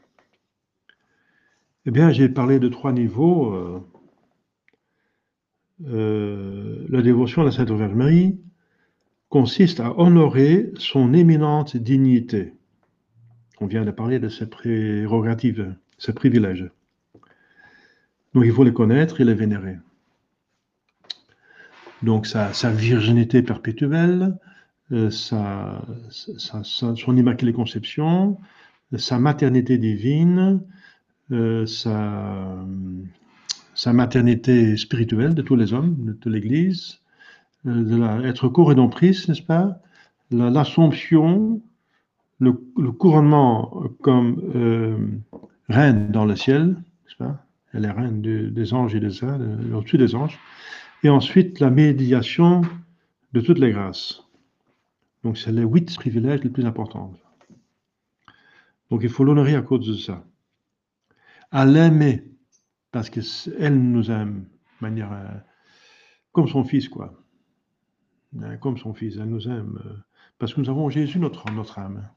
Eh 1.86 1.92
bien, 1.92 2.12
j'ai 2.12 2.30
parlé 2.30 2.60
de 2.60 2.68
trois 2.68 2.92
niveaux. 2.92 3.54
Euh, 3.54 3.80
euh, 5.88 6.86
la 6.90 7.02
dévotion 7.02 7.42
à 7.42 7.46
la 7.46 7.52
Sainte 7.52 7.72
Vierge 7.72 7.94
Marie, 7.94 8.40
consiste 9.30 9.80
à 9.80 9.98
honorer 9.98 10.72
son 10.76 11.14
éminente 11.14 11.76
dignité. 11.76 12.54
On 13.60 13.66
vient 13.66 13.86
de 13.86 13.92
parler 13.92 14.20
de 14.20 14.30
ses 14.30 14.48
prérogatives, 14.48 15.76
ses 15.98 16.14
privilèges. 16.14 16.70
Donc 18.34 18.44
il 18.46 18.52
faut 18.52 18.64
les 18.64 18.74
connaître 18.74 19.22
et 19.22 19.26
les 19.26 19.34
vénérer. 19.34 19.78
Donc 22.04 22.26
sa, 22.26 22.52
virginité 22.72 23.44
perpétuelle, 23.44 24.36
euh, 24.92 25.12
sa, 25.12 25.82
son 26.10 27.18
immaculée 27.18 27.54
conception, 27.54 28.38
sa 28.98 29.20
maternité 29.20 29.78
divine, 29.78 30.62
euh, 31.32 31.66
sa, 31.66 32.66
maternité 33.94 34.76
spirituelle 34.78 35.36
de 35.36 35.42
tous 35.42 35.56
les 35.56 35.74
hommes, 35.74 36.18
de 36.20 36.30
l'Église, 36.30 37.00
euh, 37.68 37.84
de 37.84 37.96
la, 37.96 38.20
être 38.22 38.50
co-rédemptrice, 38.50 39.28
n'est-ce 39.28 39.44
pas? 39.44 39.80
L'Assomption, 40.32 41.62
le, 42.40 42.54
couronnement 42.92 43.84
comme 44.02 45.22
reine 45.70 46.12
dans 46.12 46.26
le 46.26 46.36
ciel, 46.36 46.68
n'est-ce 46.68 47.18
pas? 47.18 47.46
Elle 47.74 47.86
est 47.86 47.92
reine 47.92 48.22
des 48.22 48.74
anges 48.74 48.96
et 48.96 49.00
des 49.00 49.12
saints, 49.12 49.40
au-dessus 49.74 49.98
des 49.98 50.16
anges. 50.16 50.40
Et 51.04 51.10
ensuite, 51.10 51.60
la 51.60 51.70
médiation 51.70 52.62
de 53.34 53.42
toutes 53.42 53.60
les 53.60 53.72
grâces. 53.72 54.24
Donc, 55.24 55.38
c'est 55.38 55.52
les 55.52 55.64
huit 55.64 55.94
privilèges 55.96 56.44
les 56.44 56.50
plus 56.50 56.66
importants. 56.66 57.14
Donc, 58.90 59.02
il 59.04 59.10
faut 59.10 59.24
l'honorer 59.24 59.56
à 59.56 59.62
cause 59.62 59.88
de 59.88 59.96
ça. 59.96 60.24
À 61.52 61.66
l'aimer, 61.66 62.24
parce 62.92 63.10
qu'elle 63.10 63.92
nous 63.92 64.12
aime 64.12 64.46
de 64.80 64.86
manière 64.86 65.12
euh, 65.12 65.28
comme 66.32 66.48
son 66.48 66.64
fils, 66.64 66.90
quoi. 66.90 67.22
Hein, 68.40 68.58
comme 68.58 68.78
son 68.78 68.94
Fils. 68.94 69.18
Elle 69.18 69.30
nous 69.30 69.48
aime 69.48 69.80
euh, 69.86 69.94
parce 70.40 70.54
que 70.54 70.62
nous 70.62 70.70
avons 70.70 70.90
Jésus, 70.90 71.20
notre, 71.20 71.52
notre 71.52 71.80
âme. 71.80 72.08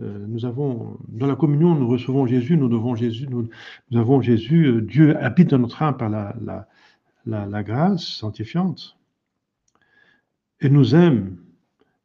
Euh, 0.00 0.26
nous 0.26 0.46
avons, 0.46 0.98
dans 1.08 1.26
la 1.26 1.36
communion, 1.36 1.74
nous 1.74 1.88
recevons 1.88 2.26
Jésus, 2.26 2.56
nous 2.56 2.68
devons 2.68 2.94
Jésus, 2.94 3.26
nous, 3.28 3.48
avons 3.98 4.22
Jésus, 4.22 4.80
Dieu 4.82 5.16
habite 5.18 5.50
dans 5.50 5.58
notre 5.58 5.82
âme 5.82 5.96
par 5.96 6.08
la, 6.08 6.68
la, 7.28 7.62
grâce 7.62 8.04
sanctifiante. 8.04 8.96
Et 10.60 10.70
nous 10.70 10.94
aime, 10.94 11.36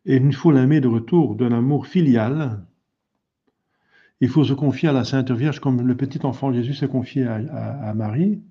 et 0.05 0.17
il 0.17 0.36
faut 0.36 0.51
l'aimer 0.51 0.82
de 0.82 0.88
retour 0.88 1.36
d'un 1.36 1.51
amour 1.51 1.88
filial. 1.88 2.63
Il 4.19 4.30
faut 4.30 4.43
se 4.43 4.53
confier 4.53 4.89
à 4.89 4.93
la 4.93 5.03
Sainte 5.03 5.32
Vierge 5.32 5.59
comme 5.59 5.82
le 5.82 5.95
petit 5.95 6.26
enfant 6.26 6.53
Jésus 6.53 6.74
s'est 6.74 6.88
confié 6.88 7.26
à, 7.26 7.93
Marie. 7.95 8.41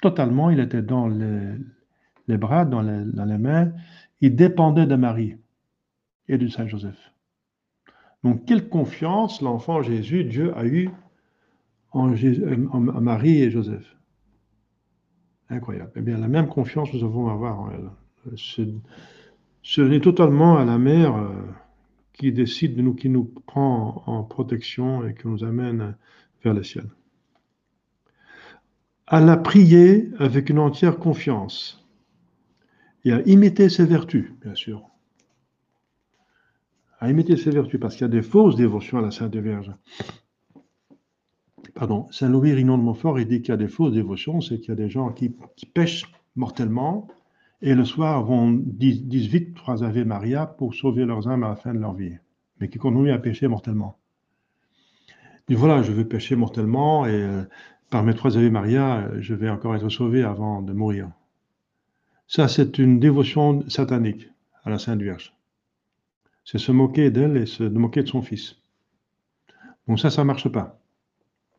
Totalement, 0.00 0.50
il 0.50 0.60
était 0.60 0.82
dans 0.82 1.08
les, 1.08 1.54
les 2.28 2.36
bras, 2.36 2.64
dans 2.64 2.82
les, 2.82 3.38
mains, 3.38 3.72
il 4.20 4.36
dépendait 4.36 4.86
de 4.86 4.94
Marie 4.94 5.36
et 6.28 6.38
de 6.38 6.46
Saint 6.46 6.68
Joseph. 6.68 7.12
Donc, 8.22 8.44
quelle 8.44 8.68
confiance 8.68 9.40
l'enfant 9.40 9.82
Jésus, 9.82 10.24
Dieu 10.24 10.56
a 10.56 10.64
eu 10.66 10.90
en, 11.92 12.08
Marie 13.00 13.42
et 13.42 13.50
Joseph. 13.50 13.97
Incroyable. 15.50 15.92
Eh 15.96 16.00
bien, 16.00 16.18
la 16.18 16.28
même 16.28 16.48
confiance 16.48 16.92
nous 16.92 17.04
avons 17.04 17.28
à 17.28 17.32
avoir 17.32 17.60
en 17.60 17.70
elle. 17.70 17.90
Ce, 18.36 19.80
n'est 19.80 20.00
totalement 20.00 20.58
à 20.58 20.64
la 20.64 20.78
mère 20.78 21.16
euh, 21.16 21.30
qui 22.12 22.32
décide 22.32 22.76
de 22.76 22.82
nous, 22.82 22.94
qui 22.94 23.08
nous 23.08 23.24
prend 23.24 24.02
en 24.06 24.22
protection 24.24 25.06
et 25.06 25.14
qui 25.14 25.26
nous 25.26 25.44
amène 25.44 25.96
vers 26.44 26.52
le 26.52 26.62
ciel. 26.62 26.84
À 29.06 29.20
la 29.20 29.38
prier 29.38 30.10
avec 30.18 30.50
une 30.50 30.58
entière 30.58 30.98
confiance 30.98 31.88
et 33.04 33.12
à 33.12 33.22
imiter 33.22 33.70
ses 33.70 33.86
vertus, 33.86 34.32
bien 34.42 34.54
sûr. 34.54 34.82
à 37.00 37.08
imiter 37.08 37.36
ses 37.36 37.50
vertus, 37.50 37.80
parce 37.80 37.94
qu'il 37.94 38.02
y 38.02 38.04
a 38.04 38.08
des 38.08 38.22
fausses 38.22 38.56
dévotions 38.56 38.98
à 38.98 39.02
la 39.02 39.10
Sainte 39.10 39.36
Vierge. 39.36 39.72
Pardon, 41.78 42.08
Saint 42.10 42.28
Louis 42.28 42.54
Rignon 42.54 42.76
de 42.76 42.82
Montfort, 42.82 43.20
il 43.20 43.28
dit 43.28 43.40
qu'il 43.40 43.50
y 43.50 43.52
a 43.52 43.56
des 43.56 43.68
fausses 43.68 43.92
dévotions, 43.92 44.40
c'est 44.40 44.58
qu'il 44.58 44.70
y 44.70 44.72
a 44.72 44.74
des 44.74 44.90
gens 44.90 45.10
qui, 45.12 45.28
pêchent 45.72 46.10
mortellement 46.34 47.06
et 47.62 47.76
le 47.76 47.84
soir 47.84 48.24
vont 48.24 48.50
disent, 48.50 49.28
vite 49.28 49.54
trois 49.54 49.84
Ave 49.84 50.04
Maria 50.04 50.44
pour 50.44 50.74
sauver 50.74 51.04
leurs 51.04 51.28
âmes 51.28 51.44
à 51.44 51.50
la 51.50 51.54
fin 51.54 51.72
de 51.72 51.78
leur 51.78 51.94
vie, 51.94 52.16
mais 52.58 52.68
qui 52.68 52.78
continuent 52.78 53.12
à 53.12 53.18
pécher 53.18 53.46
mortellement. 53.46 53.96
Et 55.48 55.54
voilà, 55.54 55.84
je 55.84 55.92
veux 55.92 56.04
pécher 56.04 56.34
mortellement 56.34 57.06
et 57.06 57.12
euh, 57.12 57.44
par 57.90 58.02
mes 58.02 58.14
trois 58.14 58.36
Ave 58.36 58.50
Maria, 58.50 59.08
je 59.20 59.34
vais 59.34 59.48
encore 59.48 59.76
être 59.76 59.88
sauvé 59.88 60.24
avant 60.24 60.62
de 60.62 60.72
mourir. 60.72 61.08
Ça, 62.26 62.48
c'est 62.48 62.78
une 62.78 62.98
dévotion 62.98 63.62
satanique 63.70 64.28
à 64.64 64.70
la 64.70 64.80
Sainte 64.80 65.00
Vierge. 65.00 65.32
C'est 66.44 66.58
se 66.58 66.72
moquer 66.72 67.12
d'elle 67.12 67.36
et 67.36 67.46
se 67.46 67.62
moquer 67.62 68.02
de 68.02 68.08
son 68.08 68.20
fils. 68.20 68.56
Donc 69.86 70.00
ça, 70.00 70.10
ça 70.10 70.22
ne 70.22 70.26
marche 70.26 70.48
pas. 70.48 70.80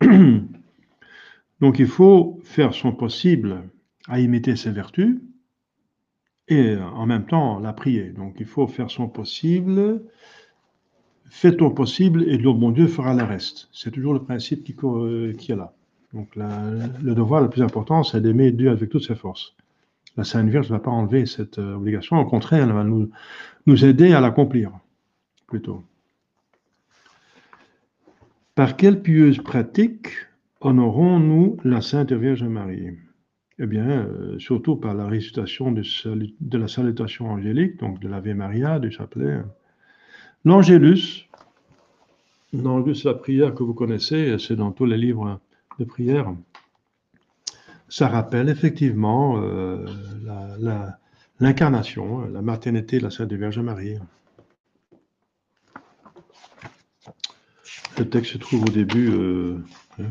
Donc 1.62 1.80
il 1.80 1.88
faut 1.88 2.40
faire 2.44 2.74
son 2.74 2.92
possible 2.92 3.64
à 4.08 4.20
imiter 4.20 4.56
ses 4.56 4.72
vertus 4.72 5.20
et 6.48 6.76
en 6.78 7.06
même 7.06 7.26
temps 7.26 7.60
la 7.60 7.74
prier. 7.74 8.10
Donc 8.10 8.38
il 8.40 8.46
faut 8.46 8.68
faire 8.68 8.90
son 8.90 9.08
possible, 9.08 10.02
fais 11.30 11.56
ton 11.56 11.72
possible 11.72 12.24
et 12.24 12.38
le 12.38 12.54
bon 12.54 12.72
Dieu 12.72 12.88
fera 12.88 13.14
le 13.14 13.24
reste. 13.24 13.70
C'est 13.72 13.92
toujours 13.92 14.14
le 14.14 14.24
principe 14.24 14.64
qui, 14.64 14.76
qui 15.38 15.52
est 15.52 15.56
là. 15.56 15.74
Donc 16.14 16.36
le 16.36 17.14
devoir 17.14 17.42
le 17.42 17.50
plus 17.50 17.62
important, 17.62 18.04
c'est 18.04 18.22
d'aimer 18.22 18.52
Dieu 18.52 18.72
avec 18.72 18.90
toutes 18.90 19.06
ses 19.06 19.16
forces. 19.16 19.56
La 20.18 20.24
Sainte 20.24 20.50
Vierge 20.50 20.70
ne 20.70 20.76
va 20.76 20.80
pas 20.80 20.92
enlever 20.92 21.26
cette 21.26 21.60
euh, 21.60 21.76
obligation, 21.76 22.18
au 22.18 22.26
contraire, 22.26 22.64
elle 22.64 22.74
va 22.74 22.84
nous 22.84 23.86
aider 23.86 24.12
à 24.14 24.20
l'accomplir, 24.20 24.72
plutôt. 25.48 25.84
Par 28.60 28.76
quelle 28.76 29.02
pieuse 29.02 29.38
pratique 29.38 30.10
honorons-nous 30.60 31.60
la 31.64 31.80
Sainte 31.80 32.12
Vierge 32.12 32.44
Marie? 32.44 32.90
Eh 33.58 33.66
bien, 33.66 33.88
euh, 33.88 34.38
surtout 34.38 34.76
par 34.76 34.94
la 34.96 35.08
récitation 35.08 35.72
de, 35.72 35.82
la 36.58 36.68
salutation 36.68 37.30
angélique, 37.30 37.80
donc 37.80 38.02
de 38.02 38.10
l'Ave 38.10 38.34
Maria, 38.34 38.80
du 38.80 38.92
chapelet. 38.92 39.40
L'Angélus, 40.44 41.30
l'Angélus, 42.52 43.06
la 43.06 43.14
prière 43.14 43.56
que 43.56 43.64
vous 43.64 43.74
connaissez, 43.74 44.38
c'est 44.40 44.58
dans 44.58 44.74
tous 44.74 44.86
les 44.86 44.98
livres 44.98 45.40
de 45.80 45.86
prière 45.86 46.36
ça 47.88 48.10
rappelle 48.10 48.50
effectivement 48.50 49.42
euh, 49.42 49.86
l'incarnation, 51.40 52.26
la, 52.26 52.42
maternité 52.42 52.98
de 52.98 53.04
la 53.04 53.10
Sainte 53.10 53.32
Vierge 53.32 53.60
Marie. 53.60 53.96
Le 58.00 58.10
texte 58.10 58.32
se 58.32 58.38
trouve 58.38 58.64
au 58.64 58.72
début 58.72 59.10
euh, 59.12 59.58
hein, 60.00 60.06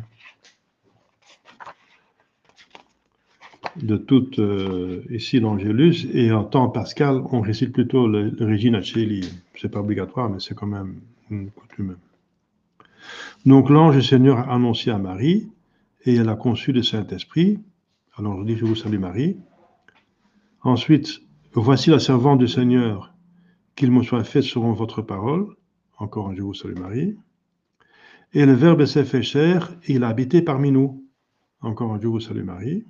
de 3.76 3.96
toute 3.96 4.38
euh, 4.38 5.02
ici 5.08 5.40
l'Angélus, 5.40 6.06
et 6.12 6.30
en 6.30 6.44
temps 6.44 6.68
pascal, 6.68 7.22
on 7.32 7.40
récite 7.40 7.72
plutôt 7.72 8.06
le, 8.06 8.28
le 8.28 8.46
Regina 8.46 8.82
Celi. 8.82 9.32
C'est 9.56 9.70
pas 9.70 9.80
obligatoire, 9.80 10.28
mais 10.28 10.38
c'est 10.38 10.54
quand 10.54 10.66
même 10.66 11.00
une 11.30 11.50
coutume. 11.50 11.96
Donc 13.46 13.70
l'ange 13.70 13.98
Seigneur 14.06 14.38
a 14.38 14.54
annoncé 14.54 14.90
à 14.90 14.98
Marie, 14.98 15.48
et 16.04 16.14
elle 16.16 16.28
a 16.28 16.36
conçu 16.36 16.72
le 16.72 16.82
Saint-Esprit. 16.82 17.58
Alors 18.18 18.38
je 18.40 18.44
dis, 18.44 18.56
je 18.56 18.66
vous 18.66 18.76
salue 18.76 18.98
Marie. 18.98 19.38
Ensuite, 20.60 21.22
voici 21.54 21.88
la 21.88 22.00
servante 22.00 22.38
du 22.38 22.48
Seigneur, 22.48 23.14
qu'il 23.76 23.92
me 23.92 24.02
soit 24.02 24.24
fait 24.24 24.42
selon 24.42 24.74
votre 24.74 25.00
parole. 25.00 25.56
Encore 25.96 26.28
un 26.28 26.34
je 26.34 26.42
vous 26.42 26.52
salue 26.52 26.78
Marie. 26.78 27.16
Et 28.34 28.44
le 28.44 28.52
Verbe 28.52 28.84
s'est 28.84 29.04
fait 29.04 29.22
chair, 29.22 29.74
il 29.86 30.04
a 30.04 30.08
habité 30.08 30.42
parmi 30.42 30.70
nous. 30.70 31.04
Encore 31.62 31.94
un 31.94 32.00
je 32.00 32.06
vous 32.06 32.20
salue 32.20 32.44
Marie. 32.44 32.84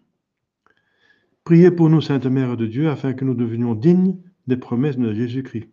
Priez 1.44 1.70
pour 1.70 1.88
nous, 1.88 2.00
Sainte 2.00 2.26
Mère 2.26 2.56
de 2.56 2.66
Dieu, 2.66 2.90
afin 2.90 3.12
que 3.12 3.24
nous 3.24 3.34
devenions 3.34 3.74
dignes 3.74 4.18
des 4.48 4.56
promesses 4.56 4.98
de 4.98 5.14
Jésus-Christ. 5.14 5.68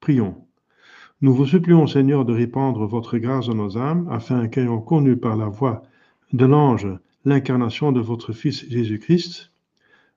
Prions. 0.00 0.44
Nous 1.22 1.32
vous 1.32 1.46
supplions, 1.46 1.86
Seigneur, 1.86 2.24
de 2.24 2.32
répandre 2.32 2.86
votre 2.86 3.16
grâce 3.18 3.46
dans 3.46 3.54
nos 3.54 3.78
âmes, 3.78 4.08
afin 4.10 4.48
qu'ayant 4.48 4.80
connu 4.80 5.16
par 5.16 5.36
la 5.36 5.46
voix 5.46 5.82
de 6.32 6.46
l'ange 6.46 6.88
l'incarnation 7.24 7.92
de 7.92 8.00
votre 8.00 8.32
Fils 8.32 8.68
Jésus-Christ, 8.68 9.52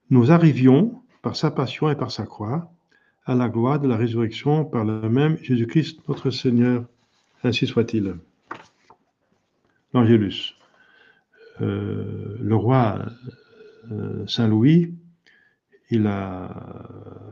nous 0.09 0.31
arrivions, 0.31 1.01
par 1.21 1.35
sa 1.35 1.51
passion 1.51 1.89
et 1.89 1.95
par 1.95 2.11
sa 2.11 2.25
croix, 2.25 2.71
à 3.25 3.35
la 3.35 3.49
gloire 3.49 3.79
de 3.79 3.87
la 3.87 3.97
résurrection 3.97 4.65
par 4.65 4.83
le 4.83 5.09
même 5.09 5.37
Jésus-Christ 5.41 6.01
notre 6.07 6.31
Seigneur. 6.31 6.85
Ainsi 7.43 7.67
soit-il. 7.67 8.15
L'Angélus. 9.93 10.55
Euh, 11.61 12.37
le 12.39 12.55
roi 12.55 13.05
euh, 13.91 14.25
Saint 14.27 14.47
Louis, 14.47 14.95
il 15.91 16.07
a, 16.07 16.45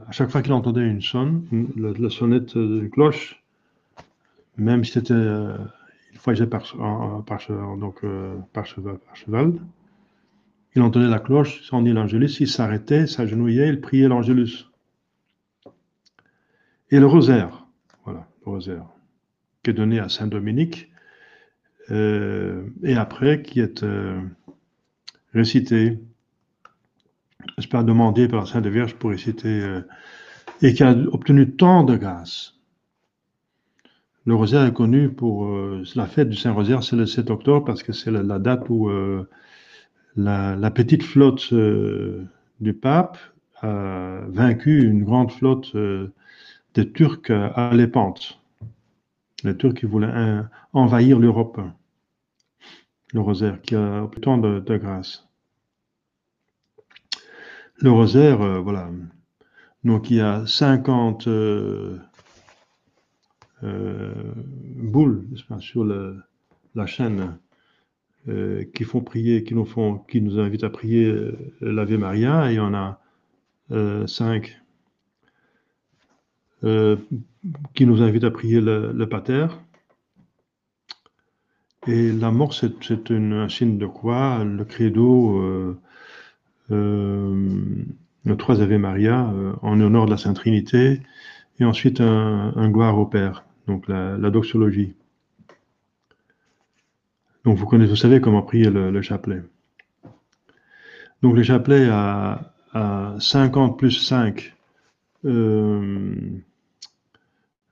à 0.07 0.11
chaque 0.11 0.29
fois 0.29 0.41
qu'il 0.41 0.53
entendait 0.53 0.85
une 0.87 1.01
sonne, 1.01 1.47
la, 1.75 2.09
sonnette 2.09 2.55
de 2.57 2.87
cloche, 2.87 3.41
même 4.57 4.83
si 4.83 4.91
c'était 4.91 5.13
euh, 5.13 5.57
voyageait 6.23 6.45
par, 6.45 6.63
par, 7.25 7.39
donc, 7.77 8.05
par, 8.53 8.65
cheval, 8.67 8.99
par, 8.99 9.15
cheval, 9.15 9.53
Il 10.75 10.83
entendait 10.83 11.07
la 11.07 11.19
cloche, 11.19 11.63
son 11.63 11.81
dit 11.81 11.93
l'Angélus, 11.93 12.39
il 12.39 12.47
s'arrêtait, 12.47 13.07
s'agenouillait, 13.07 13.69
il 13.69 13.81
priait 13.81 14.07
l'Angélus. 14.07 14.67
Et 16.91 16.99
le 16.99 17.07
rosaire, 17.07 17.65
voilà, 18.03 18.27
le 18.45 18.51
rosaire, 18.51 18.85
qui 19.63 19.71
est 19.71 19.73
donné 19.73 19.99
à 19.99 20.09
Saint 20.09 20.27
Dominique, 20.27 20.90
et 21.91 22.95
après 22.95 23.41
qui 23.41 23.59
est 23.59 23.83
euh, 23.83 24.19
récité, 25.33 25.99
pas 27.69 27.83
demandé 27.83 28.27
par 28.27 28.41
la 28.41 28.45
Sainte 28.45 28.67
Vierge 28.67 28.95
pour 28.95 29.11
réciter, 29.11 29.81
et 30.61 30.73
qui 30.73 30.83
a 30.83 30.91
obtenu 30.91 31.55
tant 31.55 31.83
de 31.83 31.95
grâce 31.95 32.61
le 34.25 34.35
rosaire 34.35 34.65
est 34.65 34.73
connu 34.73 35.09
pour 35.09 35.45
euh, 35.45 35.83
la 35.95 36.05
fête 36.05 36.29
du 36.29 36.37
Saint-Rosaire, 36.37 36.83
c'est 36.83 36.95
le 36.95 37.05
7 37.05 37.31
octobre 37.31 37.65
parce 37.65 37.81
que 37.81 37.91
c'est 37.91 38.11
la, 38.11 38.39
date 38.39 38.69
où 38.69 38.89
euh, 38.89 39.27
la, 40.15 40.71
petite 40.71 41.03
flotte 41.03 41.51
euh, 41.53 42.23
du 42.59 42.73
pape 42.73 43.17
a 43.61 44.21
vaincu 44.27 44.83
une 44.83 45.03
grande 45.03 45.31
flotte 45.31 45.75
des 46.73 46.91
Turcs 46.91 47.29
à 47.29 47.71
Lépante. 47.73 48.39
Les 49.43 49.55
Turcs 49.55 49.75
qui 49.75 49.85
voulaient 49.85 50.41
envahir 50.73 51.19
l'Europe. 51.19 51.61
Le 53.13 53.19
rosaire 53.19 53.61
qui 53.61 53.75
a 53.75 54.07
tant 54.21 54.37
de, 54.37 54.59
de 54.59 54.77
grâce. 54.77 55.27
Le 57.77 57.91
rosaire, 57.91 58.61
voilà. 58.61 58.89
Donc 59.83 60.11
il 60.11 60.17
y 60.17 60.21
a 60.21 60.45
50 60.45 61.27
euh, 63.63 64.13
boules 64.75 65.27
sur 65.59 65.85
la 65.85 66.85
chaîne 66.87 67.37
euh, 68.27 68.63
qui 68.73 68.83
font 68.83 69.01
prier, 69.01 69.43
qui 69.43 69.53
nous 69.53 70.39
invitent 70.39 70.63
à 70.63 70.69
prier 70.71 71.05
euh, 71.05 71.37
l'Ave 71.61 71.93
Maria, 71.93 72.51
il 72.51 72.55
y 72.55 72.59
en 72.59 72.73
a 72.73 72.99
cinq 74.07 74.57
qui 77.73 77.85
nous 77.85 78.01
invitent 78.01 78.25
à 78.25 78.31
prier 78.31 78.59
le, 78.61 79.05
Pater. 79.05 79.47
Et 81.87 82.11
la 82.11 82.31
mort, 82.31 82.53
c'est 82.53 83.11
un 83.11 83.49
signe 83.49 83.77
de 83.77 83.87
quoi? 83.87 84.43
Le 84.43 84.63
credo, 84.65 85.77
le 86.69 88.37
trois 88.37 88.61
Ave 88.61 88.77
Maria 88.77 89.33
en 89.61 89.81
honneur 89.81 90.05
de 90.05 90.11
la 90.11 90.17
Sainte 90.17 90.35
Trinité, 90.35 91.01
et 91.59 91.65
ensuite 91.65 92.01
un, 92.01 92.69
gloire 92.69 92.97
au 92.97 93.05
Père 93.05 93.43
donc 93.67 93.87
la, 93.87 94.29
doxologie. 94.29 94.93
Donc 97.45 97.57
vous 97.57 97.65
connaissez, 97.65 97.89
vous 97.89 97.95
savez 97.95 98.21
comment 98.21 98.41
prier 98.41 98.69
le, 98.69 99.01
chapelet. 99.01 99.41
Donc 101.21 101.35
le 101.35 101.43
chapelet 101.43 101.87
a, 101.89 102.47
50 103.19 103.77
plus 103.77 103.91
5 103.91 104.55
euh, 105.25 106.15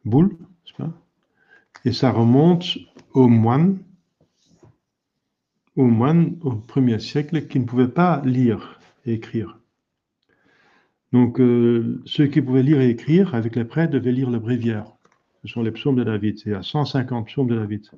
boules, 0.04 0.38
pas? 0.78 0.92
Et 1.86 1.94
ça 1.94 2.12
remonte 2.12 2.78
au 3.14 3.30
moine, 3.30 3.80
au 5.76 5.86
moine 5.86 6.38
au 6.42 6.52
premier 6.52 7.00
siècle 7.00 7.48
qui 7.48 7.60
ne 7.60 7.66
pouvait 7.66 7.88
pas 7.88 8.22
lire 8.26 8.80
et 9.06 9.14
écrire. 9.14 9.60
Donc 11.14 11.40
euh, 11.40 12.02
ceux 12.06 12.28
qui 12.28 12.42
pouvaient 12.42 12.64
lire 12.64 12.82
et 12.82 12.90
écrire 12.90 13.34
avec 13.36 13.56
les 13.56 13.66
prêtres 13.66 13.94
devaient 13.94 14.12
lire 14.12 14.30
le 14.30 14.40
bréviaire 14.40 14.86
ce 15.42 15.48
sont 15.48 15.64
les 15.64 15.72
psaumes 15.72 15.96
de 15.96 16.04
David. 16.04 16.42
Il 16.46 16.52
y 16.52 16.56
a 16.56 16.64
150 16.64 17.28
psaumes 17.28 17.48
de 17.48 17.58
David. 17.58 17.90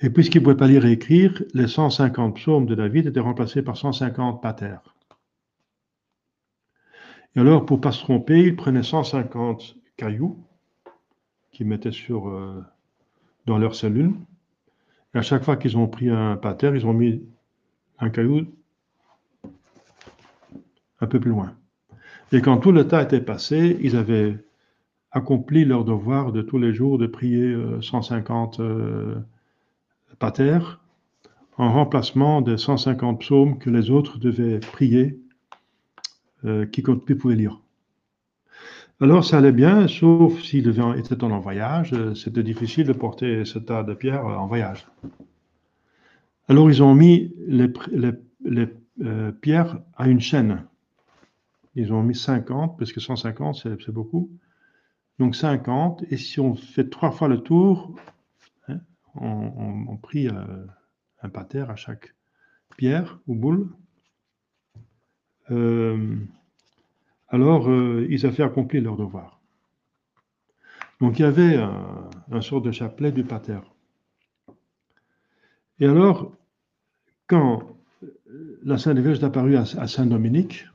Et 0.00 0.10
puisqu'il 0.10 0.38
ne 0.38 0.44
pouvait 0.44 0.56
pas 0.56 0.68
lire 0.68 0.84
et 0.84 0.92
écrire, 0.92 1.42
les 1.54 1.66
150 1.66 2.36
psaumes 2.36 2.66
de 2.66 2.74
David 2.74 3.06
étaient 3.06 3.20
remplacés 3.20 3.62
par 3.62 3.76
150 3.76 4.42
patères. 4.42 4.94
Et 7.34 7.40
alors, 7.40 7.66
pour 7.66 7.78
ne 7.78 7.82
pas 7.82 7.92
se 7.92 8.02
tromper, 8.02 8.40
il 8.40 8.56
prenait 8.56 8.82
150 8.82 9.76
cailloux 9.96 10.38
qu'ils 11.50 11.66
mettaient 11.66 11.92
sur, 11.92 12.28
euh, 12.28 12.62
dans 13.46 13.58
leur 13.58 13.74
cellule. 13.74 14.14
Chaque 15.22 15.44
fois 15.44 15.56
qu'ils 15.56 15.76
ont 15.76 15.86
pris 15.86 16.10
un 16.10 16.36
pater, 16.36 16.72
ils 16.74 16.86
ont 16.86 16.92
mis 16.92 17.22
un 17.98 18.10
caillou 18.10 18.46
un 21.00 21.06
peu 21.06 21.20
plus 21.20 21.30
loin. 21.30 21.54
Et 22.32 22.40
quand 22.40 22.58
tout 22.58 22.72
le 22.72 22.86
temps 22.86 23.00
était 23.00 23.20
passé, 23.20 23.78
ils 23.80 23.96
avaient 23.96 24.36
accompli 25.12 25.64
leur 25.64 25.84
devoir 25.84 26.32
de 26.32 26.42
tous 26.42 26.58
les 26.58 26.74
jours 26.74 26.98
de 26.98 27.06
prier 27.06 27.56
150 27.80 28.60
euh, 28.60 29.14
pater 30.18 30.58
en 31.58 31.72
remplacement 31.72 32.42
des 32.42 32.58
150 32.58 33.20
psaumes 33.20 33.58
que 33.58 33.70
les 33.70 33.90
autres 33.90 34.18
devaient 34.18 34.60
prier, 34.60 35.18
euh, 36.44 36.66
qui 36.66 36.82
pouvaient 36.82 37.34
lire. 37.34 37.60
Alors 38.98 39.26
ça 39.26 39.36
allait 39.38 39.52
bien, 39.52 39.88
sauf 39.88 40.40
s'ils 40.42 40.66
étaient 40.68 41.22
en 41.24 41.38
voyage, 41.38 41.92
euh, 41.92 42.14
c'était 42.14 42.42
difficile 42.42 42.86
de 42.86 42.94
porter 42.94 43.44
ce 43.44 43.58
tas 43.58 43.82
de 43.82 43.92
pierres 43.92 44.24
en 44.24 44.46
voyage. 44.46 44.86
Alors 46.48 46.70
ils 46.70 46.82
ont 46.82 46.94
mis 46.94 47.34
les, 47.46 47.70
euh, 49.02 49.32
pierres 49.32 49.80
à 49.96 50.08
une 50.08 50.20
chaîne. 50.20 50.64
Ils 51.74 51.92
ont 51.92 52.02
mis 52.02 52.14
50, 52.14 52.78
parce 52.78 52.90
que 52.90 53.00
150 53.00 53.66
c'est 53.84 53.90
beaucoup. 53.90 54.30
Donc 55.18 55.36
50, 55.36 56.04
et 56.10 56.16
si 56.16 56.40
on 56.40 56.54
fait 56.54 56.88
trois 56.88 57.10
fois 57.10 57.28
le 57.28 57.42
tour, 57.42 57.94
hein, 58.68 58.80
on, 59.14 59.98
euh, 60.14 60.66
un 61.20 61.28
pater 61.28 61.66
à 61.68 61.76
chaque 61.76 62.14
pierre 62.78 63.18
ou 63.26 63.34
boule. 63.34 63.68
Alors, 67.28 67.68
euh, 67.68 68.06
ils 68.08 68.24
avaient 68.26 68.44
accompli 68.44 68.80
leur 68.80 68.96
devoir. 68.96 69.40
Donc, 71.00 71.18
il 71.18 71.22
y 71.22 71.24
avait 71.24 71.56
un, 71.56 72.40
sort 72.40 72.62
de 72.62 72.70
chapelet 72.70 73.12
du 73.12 73.24
pater. 73.24 73.58
Et 75.78 75.86
alors, 75.86 76.32
quand 77.26 77.76
la 78.64 78.78
Sainte 78.78 78.98
Vierge 78.98 79.18
est 79.18 79.24
apparue 79.24 79.56
à, 79.56 79.64
Saint-Dominique, 79.64 80.66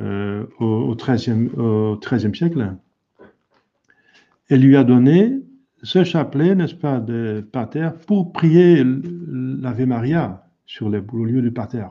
euh, 0.00 0.46
au 0.58 0.94
XIIIe 0.96 2.34
siècle, 2.34 2.76
elle 4.48 4.60
lui 4.62 4.76
a 4.76 4.84
donné 4.84 5.42
ce 5.82 6.04
chapelet, 6.04 6.54
n'est-ce 6.54 6.74
pas, 6.74 7.00
de 7.00 7.46
pater, 7.52 7.90
pour 8.06 8.32
prier 8.32 8.82
l'Ave 8.84 9.84
Maria 9.86 10.46
sur 10.66 10.88
le, 10.88 11.04
lieu 11.24 11.42
du 11.42 11.52
pater. 11.52 11.86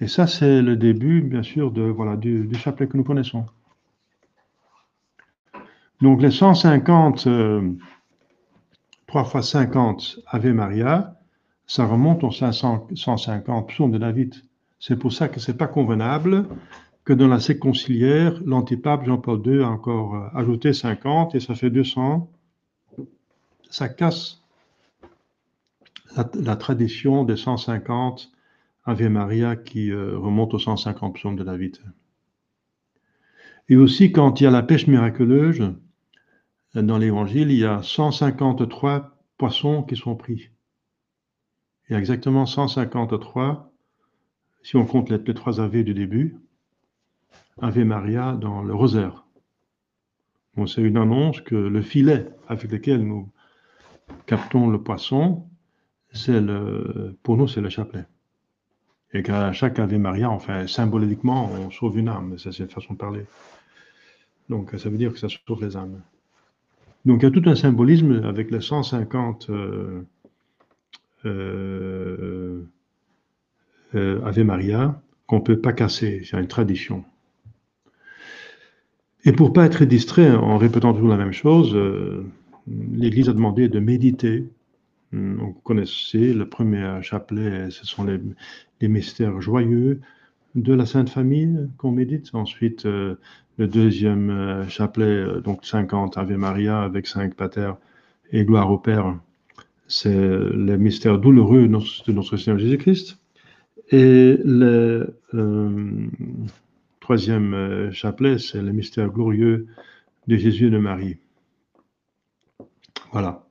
Et 0.00 0.06
ça, 0.06 0.26
c'est 0.26 0.62
le 0.62 0.76
début, 0.76 1.22
bien 1.22 1.42
sûr, 1.42 1.72
voilà, 1.92 2.16
du, 2.16 2.48
chapelet 2.54 2.86
que 2.86 2.96
nous 2.96 3.04
connaissons. 3.04 3.46
Donc 6.00 6.22
les 6.22 6.30
150, 6.30 7.28
3 9.08 9.30
x 9.34 9.40
50 9.40 10.20
Ave 10.28 10.52
Maria, 10.52 11.16
ça 11.66 11.86
remonte 11.86 12.22
aux 12.22 12.30
150 12.30 13.68
psaumes 13.68 13.90
de 13.90 13.98
David. 13.98 14.34
C'est 14.78 14.96
pour 14.96 15.12
ça 15.12 15.28
que 15.28 15.40
ce 15.40 15.50
n'est 15.50 15.58
pas 15.58 15.66
convenable 15.66 16.46
que 17.04 17.12
dans 17.14 17.26
la 17.26 17.40
séquence 17.40 17.78
conciliaire, 17.78 18.40
l'antipape 18.44 19.04
Jean-Paul 19.04 19.40
II 19.44 19.62
a 19.62 19.68
encore 19.68 20.14
euh, 20.14 20.28
ajouté 20.34 20.74
50 20.74 21.34
et 21.34 21.40
ça 21.40 21.54
fait 21.54 21.70
200. 21.70 22.30
Ça 23.70 23.88
casse 23.88 24.42
la 26.34 26.56
tradition 26.56 27.24
des 27.24 27.36
150 27.36 28.30
Ave 28.88 29.10
Maria 29.10 29.54
qui 29.54 29.90
euh, 29.90 30.16
remonte 30.16 30.54
aux 30.54 30.58
150 30.58 31.16
psaumes 31.16 31.36
de 31.36 31.44
David. 31.44 31.76
Et 33.68 33.76
aussi, 33.76 34.12
quand 34.12 34.40
il 34.40 34.44
y 34.44 34.46
a 34.46 34.50
la 34.50 34.62
pêche 34.62 34.86
miraculeuse, 34.86 35.74
dans 36.74 36.96
l'évangile, 36.96 37.50
il 37.50 37.58
y 37.58 37.66
a 37.66 37.82
153 37.82 39.18
poissons 39.36 39.82
qui 39.82 39.94
sont 39.94 40.16
pris. 40.16 40.48
Il 41.88 41.92
y 41.92 41.96
a 41.96 41.98
exactement 41.98 42.46
153, 42.46 43.70
si 44.62 44.76
on 44.76 44.86
compte 44.86 45.10
les, 45.10 45.22
trois 45.34 45.60
Ave 45.60 45.84
du 45.84 45.92
début, 45.92 46.38
Ave 47.60 47.80
Maria 47.80 48.36
dans 48.40 48.62
le 48.62 48.74
rosaire. 48.74 49.26
c'est 50.66 50.80
une 50.80 50.96
annonce 50.96 51.42
que 51.42 51.54
le 51.54 51.82
filet 51.82 52.30
avec 52.48 52.72
lequel 52.72 53.06
nous 53.06 53.30
captons 54.24 54.70
le 54.70 54.82
poisson, 54.82 55.46
pour 57.22 57.36
nous, 57.36 57.48
c'est 57.48 57.60
le 57.60 57.68
chapelet. 57.68 58.06
Et 59.14 59.22
qu'à 59.22 59.52
chaque 59.52 59.78
Ave 59.78 59.96
Maria, 59.98 60.30
enfin, 60.30 60.66
symboliquement, 60.66 61.50
on 61.50 61.70
sauve 61.70 61.98
une 61.98 62.08
âme. 62.08 62.38
Ça, 62.38 62.52
c'est 62.52 62.64
une 62.64 62.68
façon 62.68 62.92
de 62.92 62.98
parler. 62.98 63.24
Donc, 64.48 64.74
ça 64.76 64.88
veut 64.88 64.98
dire 64.98 65.12
que 65.12 65.18
ça 65.18 65.28
sauve 65.28 65.62
les 65.62 65.76
âmes. 65.76 66.00
Donc, 67.06 67.22
il 67.22 67.24
y 67.24 67.28
a 67.28 67.30
tout 67.30 67.42
un 67.46 67.54
symbolisme 67.54 68.22
avec 68.24 68.50
les 68.50 68.60
150 68.60 69.48
euh, 69.50 70.02
euh, 71.24 72.62
euh, 73.94 74.24
Ave 74.24 74.40
Maria 74.40 75.00
qu'on 75.26 75.36
ne 75.36 75.42
peut 75.42 75.60
pas 75.60 75.72
casser. 75.72 76.22
C'est 76.24 76.38
une 76.38 76.48
tradition. 76.48 77.04
Et 79.24 79.32
pour 79.32 79.52
pas 79.52 79.64
être 79.64 79.84
distrait 79.84 80.30
en 80.30 80.58
répétant 80.58 80.92
toujours 80.92 81.08
la 81.08 81.16
même 81.16 81.32
chose, 81.32 81.76
l'Église 82.66 83.28
a 83.28 83.32
demandé 83.32 83.68
de 83.68 83.80
méditer 83.80 84.46
Hmm, 85.12 85.36
vous 85.38 85.52
connaissez 85.64 86.34
le 86.34 86.48
premier 86.48 87.00
chapelet, 87.02 87.70
ce 87.70 87.86
sont 87.86 88.04
les, 88.04 88.20
mystères 88.88 89.40
joyeux 89.40 90.00
de 90.54 90.74
la 90.74 90.86
Sainte 90.86 91.08
Famille 91.10 91.68
qu'on 91.78 91.92
médite. 91.92 92.30
Ensuite, 92.34 92.84
euh, 92.86 93.16
le 93.56 93.68
deuxième 93.68 94.30
euh, 94.30 94.68
chapelet, 94.68 95.06
euh, 95.06 95.40
donc 95.40 95.64
50 95.64 96.18
Ave 96.18 96.32
Maria 96.36 96.82
avec 96.82 97.06
5 97.06 97.34
Pater 97.34 97.72
et 98.32 98.44
gloire 98.44 98.70
au 98.70 98.78
Père, 98.78 99.18
c'est 99.86 100.10
les 100.54 100.76
mystères 100.76 101.18
douloureux 101.18 101.66
de 101.66 102.12
notre 102.12 102.36
Seigneur 102.36 102.58
Jésus-Christ. 102.58 103.18
Et 103.90 104.38
le 104.44 105.18
troisième 107.00 107.90
chapelet, 107.90 108.38
c'est 108.38 108.60
le 108.60 108.72
mystère 108.72 109.08
glorieux 109.08 109.66
de 110.26 110.36
Jésus 110.36 110.66
et 110.66 110.70
de 110.70 110.78
Marie. 110.78 111.16
Voilà. 113.12 113.47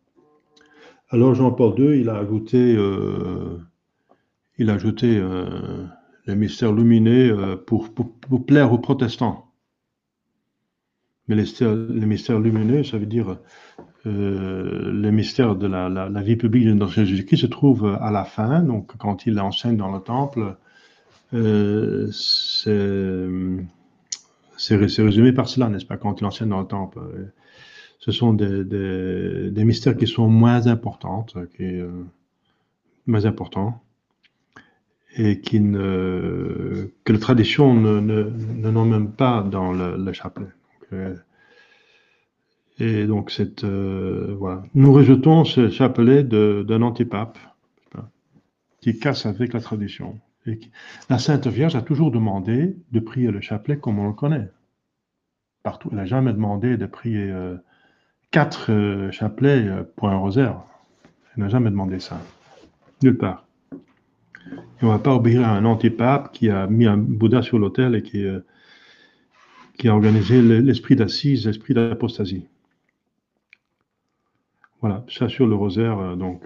Alors 1.09 1.35
Jean-Paul 1.35 1.79
II, 1.79 2.01
il 2.01 2.09
a 2.09 2.17
ajouté, 2.17 2.75
euh, 2.75 3.57
il 4.57 4.69
euh, 4.69 5.85
les 6.25 6.35
mystères 6.35 6.73
lumineux 6.73 7.31
euh, 7.31 7.55
pour, 7.55 7.93
plaire 8.45 8.73
aux 8.73 8.79
protestants. 8.79 9.45
Mais 11.29 11.35
les, 11.35 11.45
mystères 12.05 12.39
lumineux, 12.39 12.83
ça 12.83 12.97
veut 12.97 13.05
dire 13.05 13.37
euh, 14.05 14.91
les 14.91 15.11
mystères 15.11 15.55
de 15.55 15.67
la, 15.67 16.21
vie 16.21 16.35
publique 16.35 16.65
de 16.65 16.73
notre 16.73 16.91
Jésus-Christ 16.91 17.41
se 17.41 17.47
trouvent 17.47 17.97
à 18.01 18.11
la 18.11 18.25
fin, 18.25 18.61
donc 18.61 18.95
quand 18.97 19.25
il 19.25 19.39
enseigne 19.39 19.77
dans 19.77 19.91
le 19.91 19.99
temple, 19.99 20.55
c'est 22.11 22.63
résumé 24.75 25.31
par 25.33 25.47
cela, 25.47 25.69
n'est-ce 25.69 25.85
pas, 25.85 25.97
quand 25.97 26.19
il 26.21 26.25
enseigne 26.25 26.49
dans 26.49 26.61
le 26.61 26.67
temple 26.67 26.99
ce 27.99 28.11
sont 28.11 28.33
des, 28.33 29.63
mystères 29.63 29.97
qui 29.97 30.07
sont 30.07 30.29
moins 30.29 30.67
importants, 30.67 31.25
qui, 31.55 31.63
euh, 31.63 31.89
moins 33.05 33.25
importants, 33.25 33.81
et 35.15 35.41
qui 35.41 35.59
ne, 35.59 36.91
que 37.03 37.13
la 37.13 37.19
tradition 37.19 37.73
ne, 37.73 37.99
ne, 37.99 38.69
nomme 38.69 38.91
même 38.91 39.11
pas 39.11 39.41
dans 39.41 39.71
le, 39.73 40.13
chapelet. 40.13 40.47
Euh, 40.93 41.15
et 42.79 43.07
donc, 43.07 43.31
cette, 43.31 43.63
euh, 43.63 44.35
voilà. 44.37 44.61
nous 44.75 44.93
rejetons 44.93 45.43
ce 45.43 45.69
chapelet 45.69 46.23
d'un 46.23 46.81
antipape 46.83 47.39
qui 48.79 48.99
casse 48.99 49.25
avec 49.25 49.53
la 49.53 49.59
tradition. 49.59 50.19
La 51.09 51.17
Sainte 51.17 51.47
Vierge 51.47 51.75
a 51.75 51.81
toujours 51.81 52.11
demandé 52.11 52.77
de 52.91 52.99
prier 52.99 53.31
le 53.31 53.41
chapelet 53.41 53.77
comme 53.77 53.99
on 53.99 54.07
le 54.07 54.13
connaît. 54.13 54.47
Partout. 55.63 55.89
Elle 55.91 55.97
n'a 55.97 56.05
jamais 56.05 56.31
demandé 56.31 56.77
de 56.77 56.85
prier 56.85 57.33
quatre 58.31 58.71
euh, 58.71 59.11
chapelets 59.11 59.67
euh, 59.67 59.83
pour 59.95 60.09
un 60.09 60.17
rosaire. 60.17 60.61
Elle 61.35 61.43
n'a 61.43 61.49
jamais 61.49 61.69
demandé 61.69 61.99
ça. 61.99 62.19
Nulle 63.03 63.17
part. 63.17 63.45
Et 64.51 64.83
on 64.83 64.87
ne 64.87 64.91
va 64.91 64.99
pas 64.99 65.13
obéir 65.13 65.45
à 65.47 65.51
un 65.51 65.65
antipape 65.65 66.31
qui 66.31 66.49
a 66.49 66.67
mis 66.67 66.85
un 66.85 66.97
Bouddha 66.97 67.41
sur 67.41 67.59
l'autel 67.59 67.95
et 67.95 68.03
qui, 68.03 68.25
euh, 68.25 68.39
a 69.83 69.89
organisé 69.89 70.41
l'esprit 70.41 70.95
d'assise, 70.95 71.45
l'esprit 71.45 71.73
d'apostasie. 71.73 72.47
Voilà, 74.81 75.05
ça 75.09 75.29
sur 75.29 75.47
le 75.47 75.55
rosaire. 75.55 76.17
donc. 76.17 76.43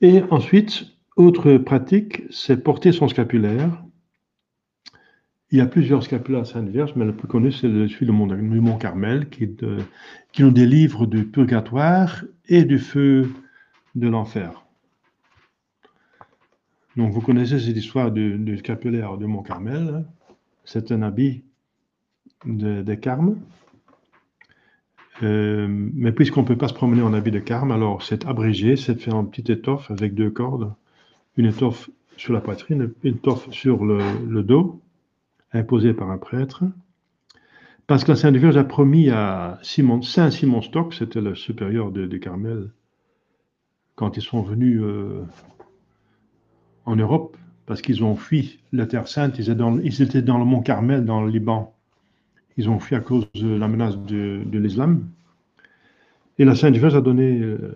Et 0.00 0.22
ensuite, 0.30 0.86
autre 1.16 1.56
pratique, 1.58 2.22
c'est 2.30 2.62
porter 2.62 2.92
son 2.92 3.08
scapulaire 3.08 3.82
il 5.50 5.58
y 5.58 5.60
a 5.60 5.66
plusieurs 5.66 6.02
scapulars 6.02 6.46
Sainte 6.46 6.68
Vierge, 6.68 6.92
mais 6.96 7.04
le 7.04 7.14
plus 7.14 7.28
connu, 7.28 7.52
c'est 7.52 7.68
celui 7.68 8.06
du 8.06 8.12
Mont, 8.12 8.76
Carmel, 8.76 9.28
qui, 9.28 9.48
nous 10.38 10.50
délivre 10.50 11.06
du 11.06 11.24
purgatoire 11.24 12.24
et 12.48 12.64
du 12.64 12.78
feu 12.78 13.30
de 13.94 14.08
l'enfer. 14.08 14.64
Donc, 16.96 17.12
vous 17.12 17.20
connaissez 17.20 17.58
cette 17.58 17.76
histoire 17.76 18.10
du, 18.10 18.58
scapulaire 18.58 19.16
du 19.16 19.26
Mont 19.26 19.42
Carmel. 19.42 20.04
C'est 20.64 20.92
un 20.92 21.02
habit 21.02 21.42
des 22.44 22.82
de 22.82 22.94
Carmes. 22.94 23.36
Euh, 25.22 25.66
mais 25.68 26.12
puisqu'on 26.12 26.42
ne 26.42 26.46
peut 26.46 26.56
pas 26.56 26.68
se 26.68 26.74
promener 26.74 27.02
en 27.02 27.12
habit 27.12 27.30
de 27.30 27.40
carme, 27.40 27.72
alors 27.72 28.02
c'est 28.02 28.26
abrégé, 28.26 28.76
c'est 28.76 29.00
fait 29.00 29.12
en 29.12 29.24
petite 29.24 29.50
étoffe 29.50 29.90
avec 29.90 30.14
deux 30.14 30.30
cordes, 30.30 30.72
une 31.36 31.46
étoffe 31.46 31.90
sur 32.16 32.32
la 32.32 32.40
poitrine, 32.40 32.92
une 33.02 33.14
étoffe 33.14 33.50
sur 33.50 33.84
le, 33.84 34.42
dos, 34.42 34.80
imposée 35.52 35.94
par 35.94 36.10
un 36.10 36.18
prêtre. 36.18 36.64
Parce 37.86 38.04
que 38.04 38.12
la 38.12 38.16
Sainte 38.16 38.36
Vierge 38.36 38.56
a 38.56 38.64
promis 38.64 39.08
à 39.08 39.58
Saint 39.62 40.30
Simon 40.30 40.62
Stock, 40.62 40.92
c'était 40.92 41.22
le 41.22 41.34
supérieur 41.34 41.90
de, 41.90 42.16
Carmel, 42.18 42.70
quand 43.94 44.16
ils 44.16 44.22
sont 44.22 44.42
venus 44.42 44.80
euh, 44.82 45.24
en 46.84 46.96
Europe, 46.96 47.36
parce 47.64 47.80
qu'ils 47.80 48.04
ont 48.04 48.14
fui 48.14 48.60
la 48.72 48.86
Terre 48.86 49.08
Sainte, 49.08 49.38
ils 49.38 49.50
étaient, 50.02 50.22
dans, 50.22 50.38
le 50.38 50.44
mont 50.44 50.60
Carmel, 50.60 51.04
dans 51.04 51.22
le 51.22 51.30
Liban. 51.30 51.74
Ils 52.58 52.68
ont 52.68 52.78
fui 52.78 52.94
à 52.94 53.00
cause 53.00 53.26
de 53.32 53.48
la 53.48 53.68
menace 53.68 53.96
de, 53.96 54.42
l'islam. 54.52 55.08
Et 56.38 56.44
la 56.44 56.54
Sainte 56.54 56.76
Vierge 56.76 56.94
a 56.94 57.00
donné 57.00 57.40
euh, 57.40 57.74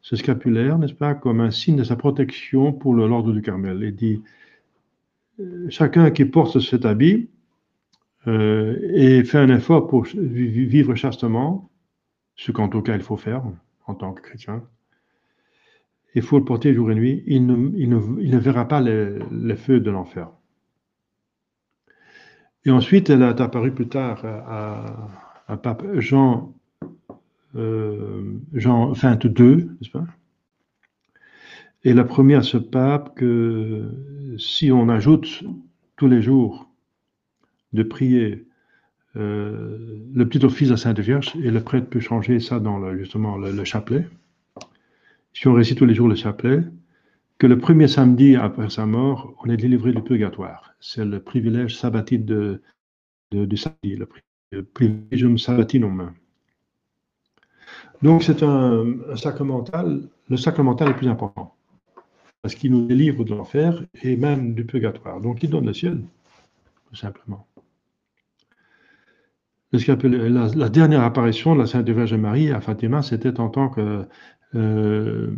ce 0.00 0.16
scapulaire, 0.16 0.78
n'est-ce 0.78 0.94
pas, 0.94 1.14
comme 1.14 1.40
un 1.40 1.50
signe 1.50 1.76
de 1.76 1.84
sa 1.84 1.96
protection 1.96 2.72
pour 2.72 2.94
l'ordre 2.94 3.32
du 3.32 3.42
Carmel. 3.42 3.80
Il 3.82 3.94
dit 3.94 4.22
chacun 5.68 6.10
qui 6.10 6.24
porte 6.24 6.60
cet 6.60 6.84
habit 6.84 7.28
euh, 8.26 8.76
et 8.94 9.24
fait 9.24 9.38
un 9.38 9.48
effort 9.48 9.86
pour 9.86 10.04
vivre 10.04 10.94
chastement, 10.94 11.70
ce 12.36 12.52
qu'en 12.52 12.68
tout 12.68 12.82
cas 12.82 12.94
il 12.94 13.02
faut 13.02 13.16
faire 13.16 13.44
en 13.86 13.94
tant 13.94 14.12
que 14.12 14.20
chrétien, 14.20 14.62
il 16.14 16.22
faut 16.22 16.38
le 16.38 16.44
porter 16.44 16.74
jour 16.74 16.90
et 16.90 16.94
nuit, 16.94 17.22
il 17.26 17.46
ne, 17.46 18.38
verra 18.38 18.66
pas 18.66 18.80
les, 18.80 19.56
feux 19.56 19.80
de 19.80 19.90
l'enfer. 19.90 20.28
Et 22.64 22.70
ensuite, 22.70 23.08
elle 23.08 23.22
est 23.22 23.40
apparue 23.40 23.72
plus 23.72 23.88
tard 23.88 24.24
à, 24.24 25.56
Pape 25.56 25.84
Jean, 25.94 26.54
euh, 27.54 28.38
Jean 28.52 28.92
II, 28.94 29.70
n'est-ce 29.80 29.90
pas? 29.90 30.04
Et 31.88 31.94
la 31.94 32.04
première 32.04 32.40
à 32.40 32.42
ce 32.42 32.58
pape 32.58 33.16
que 33.16 33.88
si 34.36 34.70
on 34.70 34.90
ajoute 34.90 35.42
tous 35.96 36.06
les 36.06 36.20
jours 36.20 36.68
de 37.72 37.82
prier 37.82 38.46
euh, 39.16 40.04
le 40.12 40.28
petit 40.28 40.44
office 40.44 40.68
la 40.68 40.76
Sainte 40.76 41.00
Vierge, 41.00 41.32
et 41.42 41.50
le 41.50 41.62
prêtre 41.62 41.88
peut 41.88 41.98
changer 41.98 42.40
ça 42.40 42.60
dans 42.60 42.76
le, 42.78 42.98
justement 42.98 43.38
le, 43.38 43.64
chapelet, 43.64 44.06
si 45.32 45.48
on 45.48 45.54
récite 45.54 45.78
tous 45.78 45.86
les 45.86 45.94
jours 45.94 46.08
le 46.08 46.14
chapelet, 46.14 46.62
que 47.38 47.46
le 47.46 47.58
premier 47.58 47.88
samedi 47.88 48.36
après 48.36 48.68
sa 48.68 48.84
mort, 48.84 49.34
on 49.42 49.48
est 49.48 49.56
délivré 49.56 49.92
du 49.92 50.02
purgatoire. 50.02 50.74
C'est 50.80 51.06
le 51.06 51.20
privilège 51.20 51.74
sabbatique 51.74 52.26
du 52.26 53.56
samedi, 53.56 53.96
le 54.52 54.62
privilégium 54.62 55.38
sabbatinum. 55.38 56.12
Donc 58.02 58.24
c'est 58.24 58.42
un, 58.42 58.84
sacramental, 59.16 60.02
le 60.28 60.36
sacramental 60.36 60.88
est 60.88 60.90
le 60.90 60.96
plus 60.98 61.08
important, 61.08 61.54
parce 62.42 62.54
qu'il 62.54 62.72
nous 62.72 62.86
délivre 62.86 63.24
de 63.24 63.34
l'enfer 63.34 63.84
et 64.02 64.16
même 64.16 64.54
du 64.54 64.64
purgatoire. 64.64 65.20
Donc 65.20 65.42
il 65.42 65.50
donne 65.50 65.66
le 65.66 65.74
ciel, 65.74 66.02
tout 66.88 66.96
simplement. 66.96 67.46
La, 69.72 70.68
dernière 70.70 71.02
apparition 71.02 71.54
de 71.54 71.60
la 71.60 71.66
Sainte 71.66 71.88
Vierge 71.88 72.14
Marie 72.14 72.50
à 72.50 72.60
Fatima, 72.60 73.02
c'était 73.02 73.38
en 73.38 73.50
tant 73.50 73.68
que 73.68 74.06
euh, 74.54 75.30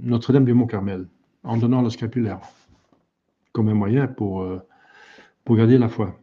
Notre-Dame 0.00 0.44
du 0.44 0.54
Mont-Carmel 0.54 1.06
en 1.44 1.56
donnant 1.56 1.82
le 1.82 1.90
scapulaire 1.90 2.40
comme 3.52 3.68
un 3.68 3.74
moyen 3.74 4.08
pour, 4.08 4.42
euh, 4.42 4.60
pour 5.44 5.56
garder 5.56 5.78
la 5.78 5.88
foi. 5.88 6.18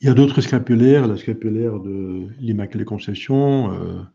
Il 0.00 0.08
y 0.08 0.10
a 0.10 0.14
d'autres 0.14 0.40
scapulaires, 0.40 1.06
la 1.06 1.16
scapulaire 1.16 1.78
de 1.78 2.26
l'Immaculée 2.40 2.84
Conception, 2.84 4.06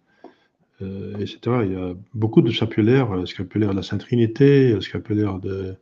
euh, 0.81 1.13
euh, 1.15 1.19
etc. 1.19 1.39
Il 1.65 1.73
y 1.73 1.75
a 1.75 1.93
beaucoup 2.13 2.41
de 2.41 2.51
scapulaires, 2.51 3.15
le 3.15 3.25
scapulaire 3.25 3.71
de 3.71 3.75
la 3.75 3.83
Sainte 3.83 4.01
Trinité, 4.01 4.73
le 4.73 4.81
scapulaire 4.81 5.39
de, 5.39 5.75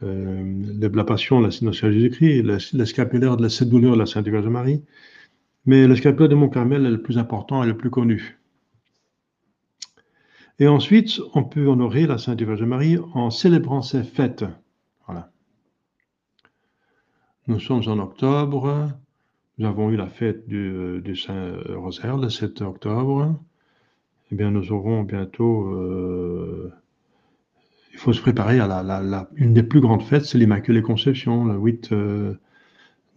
la 0.00 1.04
Passion, 1.04 1.40
la 1.40 1.50
Signature 1.50 1.88
de 1.88 1.92
Jésus-Christ, 1.92 2.42
le, 2.42 2.84
scapulaire 2.84 3.36
de 3.36 3.42
la 3.42 3.48
Sainte 3.48 3.68
Douleur 3.68 3.94
de 3.94 3.98
la 3.98 4.06
Sainte 4.06 4.28
Vierge 4.28 4.46
Marie. 4.46 4.82
Mais 5.66 5.86
le 5.86 5.96
scapulaire 5.96 6.28
de 6.28 6.34
Mont-Carmel 6.34 6.84
est 6.84 6.90
le 6.90 7.00
plus 7.00 7.18
important 7.18 7.62
et 7.62 7.66
le 7.66 7.76
plus 7.76 7.90
connu. 7.90 8.38
Et 10.58 10.68
ensuite, 10.68 11.20
on 11.32 11.42
peut 11.42 11.66
honorer 11.66 12.06
la 12.06 12.18
Sainte 12.18 12.40
Vierge 12.40 12.62
Marie 12.62 12.98
en 13.14 13.30
célébrant 13.30 13.82
ses 13.82 14.04
fêtes. 14.04 14.44
Voilà. 15.06 15.30
Nous 17.46 17.60
sommes 17.60 17.82
en 17.86 17.98
octobre. 17.98 18.90
Nous 19.58 19.68
avons 19.68 19.90
eu 19.90 19.96
la 19.96 20.08
fête 20.08 20.48
du, 20.48 21.16
Saint-Rosaire 21.16 22.16
le 22.16 22.28
7 22.28 22.62
octobre. 22.62 23.36
Eh 24.32 24.36
bien, 24.36 24.50
nous 24.50 24.72
aurons 24.72 25.02
bientôt. 25.02 25.72
Euh, 25.74 26.72
il 27.92 27.98
faut 27.98 28.12
se 28.12 28.20
préparer 28.20 28.58
à 28.58 28.66
la, 28.66 29.28
une 29.36 29.54
des 29.54 29.62
plus 29.62 29.80
grandes 29.80 30.02
fêtes, 30.02 30.24
c'est 30.24 30.38
l'Immaculée 30.38 30.82
Conception, 30.82 31.44
le 31.44 31.56
8 31.56 31.92
euh, 31.92 32.34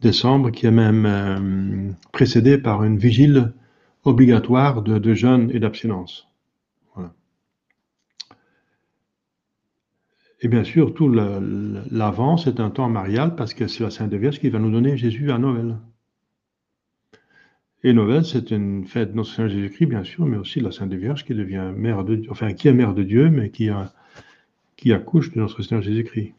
décembre, 0.01 0.51
qui 0.51 0.67
est 0.67 0.71
même 0.71 1.05
euh, 1.05 1.91
précédé 2.11 2.57
par 2.57 2.83
une 2.83 2.97
vigile 2.97 3.53
obligatoire 4.03 4.83
de, 4.83 5.13
jeûne 5.13 5.49
et 5.53 5.59
d'abstinence. 5.59 6.27
Et 10.39 10.47
bien 10.47 10.63
sûr, 10.63 10.93
tout 10.93 11.09
l'avant, 11.09 12.37
c'est 12.37 12.59
un 12.59 12.69
temps 12.69 12.89
marial 12.89 13.35
parce 13.35 13.55
que 13.55 13.67
c'est 13.67 13.83
la 13.83 13.89
Sainte 13.89 14.13
Vierge 14.13 14.39
qui 14.39 14.49
va 14.49 14.59
nous 14.59 14.69
donner 14.69 14.95
Jésus 14.95 15.31
à 15.31 15.39
Noël. 15.39 15.77
Et 17.83 17.93
Noël, 17.93 18.25
c'est 18.25 18.51
une 18.51 18.85
fête 18.85 19.11
de 19.11 19.15
notre 19.15 19.29
Seigneur 19.29 19.51
Jésus-Christ, 19.51 19.85
bien 19.85 20.03
sûr, 20.03 20.25
mais 20.25 20.37
aussi 20.37 20.59
la 20.59 20.71
Sainte 20.71 20.93
Vierge 20.93 21.23
qui 21.25 21.35
devient 21.35 21.71
mère 21.75 22.03
de 22.03 22.15
Dieu, 22.15 22.31
enfin, 22.31 22.53
qui 22.53 22.67
est 22.67 22.73
mère 22.73 22.93
de 22.95 23.03
Dieu, 23.03 23.29
mais 23.29 23.51
qui, 23.51 23.69
qui 24.75 24.93
accouche 24.93 25.31
de 25.31 25.39
notre 25.39 25.61
Seigneur 25.61 25.83
Jésus-Christ. 25.83 26.33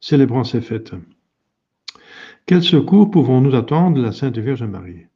Célébrons 0.00 0.44
ces 0.44 0.60
fêtes. 0.60 0.94
Quel 2.46 2.62
secours 2.62 3.10
pouvons-nous 3.10 3.54
attendre 3.54 3.96
de 3.96 4.02
la 4.02 4.12
Sainte 4.12 4.38
Vierge 4.38 4.64
Marie? 4.64 5.06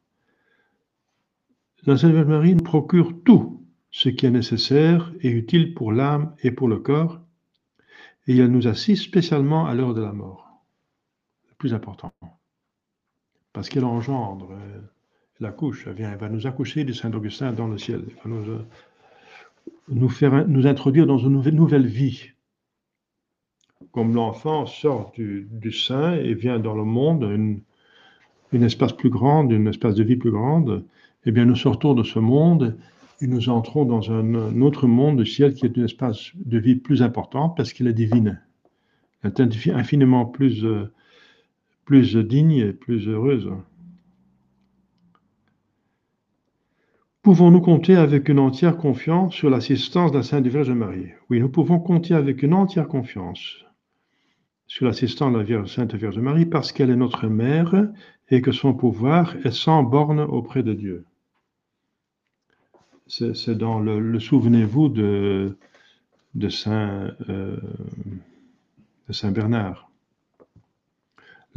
La 1.85 1.97
Sainte 1.97 2.11
Vierge 2.11 2.27
Marie 2.27 2.55
nous 2.55 2.63
procure 2.63 3.13
tout 3.23 3.65
ce 3.91 4.09
qui 4.09 4.25
est 4.25 4.31
nécessaire 4.31 5.13
et 5.21 5.29
utile 5.29 5.73
pour 5.73 5.93
l'âme 5.93 6.35
et 6.43 6.51
pour 6.51 6.67
le 6.67 6.77
corps, 6.77 7.21
et 8.27 8.37
elle 8.37 8.51
nous 8.51 8.67
assiste 8.67 9.03
spécialement 9.03 9.65
à 9.65 9.73
l'heure 9.73 9.93
de 9.93 10.01
la 10.01 10.11
mort. 10.11 10.61
Le 11.49 11.55
plus 11.55 11.73
important. 11.73 12.11
Parce 13.57 13.69
qu'elle 13.69 13.85
engendre, 13.85 14.49
elle 15.39 15.47
accouche, 15.47 15.85
elle, 15.87 15.95
vient, 15.95 16.11
elle 16.11 16.19
va 16.19 16.29
nous 16.29 16.45
accoucher 16.45 16.83
du 16.83 16.93
Saint-Augustin 16.93 17.53
dans 17.53 17.67
le 17.67 17.79
ciel, 17.79 18.03
elle 18.07 18.31
va 18.31 18.37
nous, 19.89 20.05
euh, 20.05 20.09
faire, 20.09 20.47
nous 20.47 20.67
introduire 20.67 21.07
dans 21.07 21.17
une 21.17 21.41
nouvelle, 21.49 21.87
vie. 21.87 22.33
Comme 23.93 24.13
l'enfant 24.13 24.67
sort 24.67 25.11
du, 25.15 25.71
sein 25.71 26.13
et 26.13 26.35
vient 26.35 26.59
dans 26.59 26.75
le 26.75 26.83
monde, 26.83 27.23
une, 27.23 27.61
une 28.51 28.61
espace 28.61 28.93
plus 28.93 29.09
grande, 29.09 29.51
une 29.51 29.69
espace 29.69 29.95
de 29.95 30.03
vie 30.03 30.17
plus 30.17 30.29
grande, 30.29 30.85
eh 31.25 31.31
bien 31.31 31.45
nous 31.45 31.55
sortons 31.55 31.95
de 31.95 32.03
ce 32.03 32.19
monde 32.19 32.77
et 33.21 33.25
nous 33.25 33.49
entrons 33.49 33.85
dans 33.85 34.11
un, 34.11 34.61
autre 34.61 34.85
monde, 34.85 35.17
de 35.17 35.23
ciel, 35.23 35.55
qui 35.55 35.65
est 35.65 35.75
un 35.79 35.85
espace 35.85 36.29
de 36.35 36.59
vie 36.59 36.75
plus 36.75 37.01
important 37.01 37.49
parce 37.49 37.73
qu'il 37.73 37.87
est 37.87 37.93
divine. 37.93 38.39
Est 39.23 39.39
infiniment 39.39 40.27
plus, 40.27 40.63
euh, 40.63 40.91
plus 41.87 42.15
digne 42.15 42.51
et 42.51 42.73
plus 42.73 43.07
heureuse. 43.07 43.49
Pouvons-nous 47.23 47.61
compter 47.61 47.95
avec 47.95 48.29
une 48.29 48.39
entière 48.39 48.77
confiance 48.77 49.33
sur 49.33 49.49
l'assistance 49.49 50.11
de 50.11 50.17
la 50.17 50.23
Sainte 50.23 50.45
Vierge 50.45 50.71
Marie? 50.71 51.07
Oui, 51.29 51.39
nous 51.39 51.49
pouvons 51.49 51.79
compter 51.79 52.13
avec 52.13 52.43
une 52.43 52.53
entière 52.53 52.87
confiance 52.87 53.65
sur 54.67 54.85
l'assistance 54.85 55.33
de 55.33 55.55
la 55.55 55.65
Sainte 55.65 55.95
Vierge 55.95 56.19
Marie 56.19 56.45
parce 56.45 56.71
qu'elle 56.71 56.89
est 56.89 56.95
notre 56.95 57.27
mère 57.27 57.89
et 58.29 58.41
que 58.41 58.51
son 58.51 58.73
pouvoir 58.73 59.35
est 59.45 59.51
sans 59.51 59.81
borne 59.81 60.19
auprès 60.19 60.63
de 60.63 60.73
Dieu 60.73 61.05
c'est 63.07 63.57
dans 63.57 63.79
le, 63.79 64.19
souvenez-vous 64.19 64.89
de, 64.89 65.57
de, 66.35 66.49
Saint, 66.49 67.11
euh, 67.29 67.57
de 69.07 69.13
Saint 69.13 69.31
Bernard. 69.31 69.86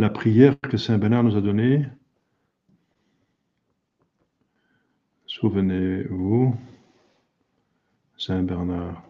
La 0.01 0.09
prière 0.09 0.59
que 0.59 0.78
Saint 0.78 0.96
Bernard 0.96 1.24
nous 1.24 1.36
a 1.36 1.42
donnée, 1.42 1.84
souvenez-vous, 5.26 6.57
Saint 8.16 8.42
Bernard. 8.42 9.03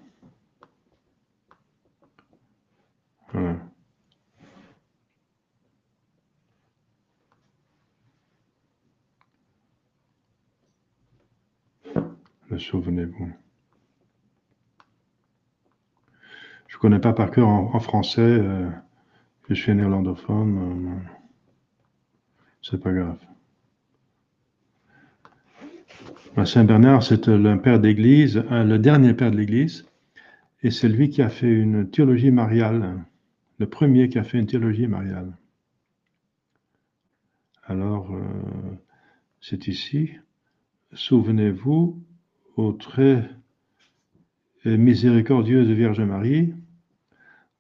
Voilà. 3.33 3.57
souvenez-vous. 12.59 13.33
Je 16.67 16.77
ne 16.77 16.81
connais 16.81 16.99
pas 16.99 17.13
par 17.13 17.31
cœur 17.31 17.47
en, 17.47 17.79
français, 17.79 18.21
euh, 18.21 18.69
je 19.51 19.61
suis 19.61 19.75
néerlandophone. 19.75 20.59
Euh, 20.59 21.11
c'est 22.63 22.81
pas 22.81 22.93
grave. 22.93 23.19
Saint 26.45 26.65
Bernard, 26.65 27.03
c'est 27.03 27.27
le 27.27 27.61
père 27.61 27.81
d'Église, 27.81 28.45
le 28.51 28.79
dernier 28.79 29.13
père 29.13 29.31
de 29.31 29.37
l'Église, 29.37 29.87
et 30.63 30.71
c'est 30.71 30.89
lui 30.89 31.11
qui 31.11 31.21
a 31.21 31.29
fait 31.29 31.53
une 31.53 31.91
théologie 31.91 32.31
mariale, 32.31 33.05
le 33.59 33.69
premier 33.69 34.09
qui 34.09 34.19
a 34.19 34.23
fait 34.23 34.39
une 34.39 34.47
théologie 34.47 34.87
mariale. 34.87 35.37
Alors, 37.65 38.15
euh, 38.15 38.23
c'est 39.41 39.67
ici. 39.67 40.13
Souvenez-vous, 40.95 42.03
au 42.57 42.73
très 42.73 43.29
miséricordieuse 44.65 45.69
Vierge 45.69 46.01
Marie, 46.01 46.55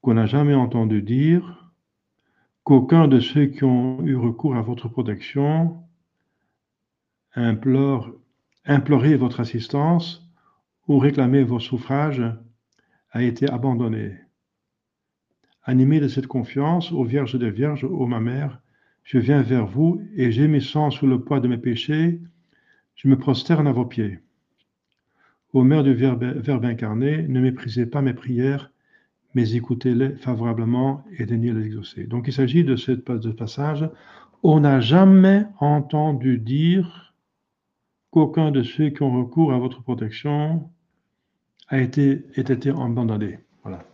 qu'on 0.00 0.14
n'a 0.14 0.26
jamais 0.26 0.54
entendu 0.54 1.02
dire 1.02 1.59
qu'aucun 2.64 3.08
de 3.08 3.20
ceux 3.20 3.46
qui 3.46 3.64
ont 3.64 4.04
eu 4.04 4.16
recours 4.16 4.56
à 4.56 4.62
votre 4.62 4.88
protection 4.88 5.82
implore, 7.34 8.10
implorer 8.64 9.16
votre 9.16 9.40
assistance 9.40 10.28
ou 10.88 10.98
réclamer 10.98 11.44
vos 11.44 11.60
suffrages 11.60 12.22
a 13.12 13.22
été 13.22 13.48
abandonné. 13.48 14.16
Animé 15.64 16.00
de 16.00 16.08
cette 16.08 16.26
confiance, 16.26 16.90
ô 16.92 17.04
Vierge 17.04 17.38
des 17.38 17.50
Vierges, 17.50 17.84
ô 17.84 18.06
ma 18.06 18.20
mère, 18.20 18.60
je 19.04 19.18
viens 19.18 19.42
vers 19.42 19.66
vous 19.66 20.02
et 20.16 20.32
gémissant 20.32 20.90
sous 20.90 21.06
le 21.06 21.22
poids 21.22 21.40
de 21.40 21.48
mes 21.48 21.58
péchés, 21.58 22.20
je 22.94 23.08
me 23.08 23.18
prosterne 23.18 23.66
à 23.66 23.72
vos 23.72 23.86
pieds. 23.86 24.20
Ô 25.52 25.64
Mère 25.64 25.82
du 25.82 25.94
Verbe, 25.94 26.64
incarné, 26.64 27.26
ne 27.26 27.40
méprisez 27.40 27.86
pas 27.86 28.02
mes 28.02 28.14
prières, 28.14 28.70
mais 29.34 29.54
écoutez-les 29.54 30.16
favorablement 30.16 31.04
et 31.18 31.26
daignez 31.26 31.52
les 31.52 31.66
exaucer. 31.66 32.04
Donc 32.04 32.26
il 32.26 32.32
s'agit 32.32 32.64
de 32.64 32.76
ce 32.76 32.92
passage. 32.92 33.88
On 34.42 34.60
n'a 34.60 34.80
jamais 34.80 35.46
entendu 35.58 36.38
dire 36.38 37.14
qu'aucun 38.10 38.50
de 38.50 38.62
ceux 38.62 38.90
qui 38.90 39.02
ont 39.02 39.12
recours 39.12 39.52
à 39.52 39.58
votre 39.58 39.82
protection 39.82 40.70
a 41.68 41.78
été, 41.80 42.24
ait 42.34 42.40
été 42.40 42.70
abandonné. 42.70 43.38
Voilà. 43.62 43.84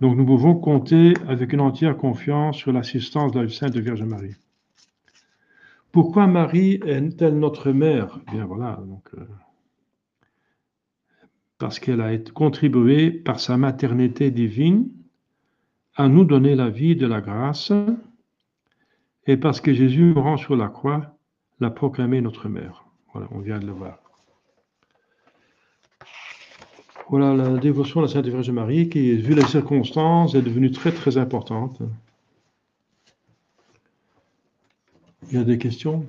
Donc 0.00 0.16
nous 0.16 0.24
pouvons 0.24 0.54
compter 0.54 1.14
avec 1.26 1.52
une 1.52 1.60
entière 1.60 1.96
confiance 1.96 2.56
sur 2.56 2.72
l'assistance 2.72 3.32
de 3.32 3.40
la 3.40 3.48
Sainte 3.48 3.76
Vierge 3.76 4.02
Marie. 4.02 4.36
Pourquoi 5.90 6.26
Marie 6.26 6.78
est-elle 6.86 7.38
notre 7.38 7.72
mère? 7.72 8.20
Bien 8.30 8.44
voilà, 8.44 8.78
donc, 8.86 9.08
euh, 9.14 9.24
parce 11.58 11.78
qu'elle 11.80 12.00
a 12.00 12.16
contribué 12.16 13.10
par 13.10 13.40
sa 13.40 13.56
maternité 13.56 14.30
divine 14.30 14.88
à 15.96 16.08
nous 16.08 16.24
donner 16.24 16.54
la 16.54 16.70
vie 16.70 16.96
de 16.96 17.06
la 17.06 17.20
grâce 17.20 17.72
et 19.26 19.36
parce 19.36 19.60
que 19.60 19.74
Jésus 19.74 20.12
rend 20.12 20.36
sur 20.36 20.56
la 20.56 20.68
croix 20.68 21.18
l'a 21.60 21.70
proclamé 21.70 22.20
notre 22.20 22.48
mère. 22.48 22.84
Voilà, 23.12 23.28
on 23.32 23.40
vient 23.40 23.58
de 23.58 23.66
le 23.66 23.72
voir. 23.72 23.98
Voilà 27.10 27.34
la 27.34 27.56
dévotion 27.58 28.00
de 28.00 28.06
la 28.06 28.12
Sainte 28.12 28.26
Vierge 28.26 28.50
Marie 28.50 28.88
qui, 28.88 29.16
vu 29.16 29.34
les 29.34 29.46
circonstances, 29.46 30.34
est 30.34 30.42
devenue 30.42 30.70
très 30.70 30.92
très 30.92 31.16
importante. 31.16 31.80
Il 35.30 35.34
y 35.34 35.40
a 35.40 35.44
des 35.44 35.58
questions? 35.58 36.06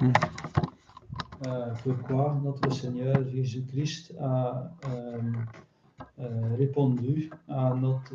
Hmm. 0.00 0.12
Euh, 1.46 1.72
Pourquoi 1.82 2.40
notre 2.42 2.72
Seigneur 2.72 3.16
Jésus-Christ 3.28 4.14
a 4.20 4.70
euh, 4.88 5.20
euh, 6.20 6.56
répondu 6.56 7.30
à 7.48 7.74
notre, 7.74 8.14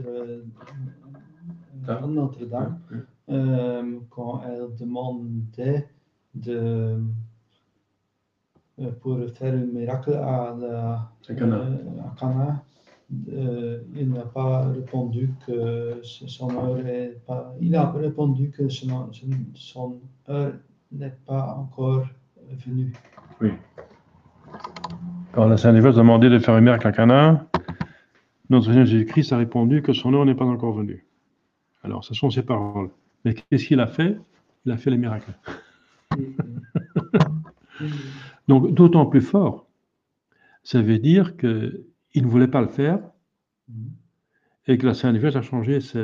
Notre-Dame 2.08 2.80
quand 4.10 4.42
elle 4.46 4.76
demandait 4.76 5.88
de, 6.36 7.02
pour 9.02 9.20
faire 9.36 9.54
un 9.54 9.66
miracle 9.66 10.14
à, 10.14 10.56
la, 10.60 11.12
à 11.30 11.34
Cana. 12.18 12.64
Euh, 13.30 13.84
il 13.96 14.10
n'a 14.10 14.26
pas 14.26 14.70
répondu 14.70 15.34
que 15.46 16.00
son 16.04 16.50
heure 16.56 16.76
n'est 16.84 17.10
pas. 17.26 17.54
Il 17.62 17.76
a 17.76 17.92
répondu 17.92 18.50
que 18.50 18.70
son, 18.70 19.12
son 19.54 20.00
heure 20.30 20.54
n'est 20.92 21.16
pas 21.26 21.56
encore 21.56 22.08
venue. 22.66 22.94
Oui. 23.42 23.52
Quand 25.34 25.48
la 25.48 25.58
Sainte 25.58 25.76
Vierge 25.76 25.96
a 25.96 26.00
demandé 26.00 26.30
de 26.30 26.40
faire 26.40 26.54
un 26.54 26.62
miracle 26.62 26.88
à 26.88 26.92
Cana, 26.92 27.48
notre 28.50 28.68
Seigneur 28.68 28.86
Jésus-Christ 28.86 29.34
a 29.34 29.38
répondu 29.38 29.82
que 29.82 29.94
son 29.94 30.14
heure 30.14 30.26
n'est 30.26 30.36
pas 30.36 30.46
encore 30.46 30.74
venue. 30.74 31.06
Alors, 31.84 32.04
ce 32.04 32.14
sont 32.14 32.30
ses 32.30 32.44
paroles. 32.44 32.90
Mais 33.26 33.34
qu'est-ce 33.34 33.66
qu'il 33.66 33.80
a 33.80 33.88
fait? 33.88 34.18
Il 34.66 34.72
a 34.72 34.78
fait 34.78 34.92
les 34.92 34.98
miracles. 34.98 35.34
Donc, 38.48 38.74
d'autant 38.74 39.06
plus 39.06 39.22
fort, 39.22 39.68
ça 40.64 40.82
veut 40.82 41.00
dire 41.00 41.36
qu'il 41.38 41.84
ne 42.16 42.28
voulait 42.28 42.48
pas 42.48 42.62
le 42.62 42.68
faire 42.68 43.00
et 44.68 44.78
que 44.78 44.86
la 44.86 44.94
Sainte 44.94 45.18
Vierge 45.18 45.36
a 45.36 45.42
changé 45.42 45.80
ses, 45.82 46.04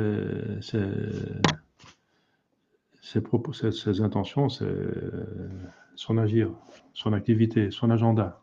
propos, 3.22 3.52
ses, 3.52 4.00
intentions, 4.00 4.48
son 6.00 6.16
agir, 6.16 6.48
son 6.94 7.12
activité, 7.12 7.70
son 7.70 7.90
agenda. 7.90 8.40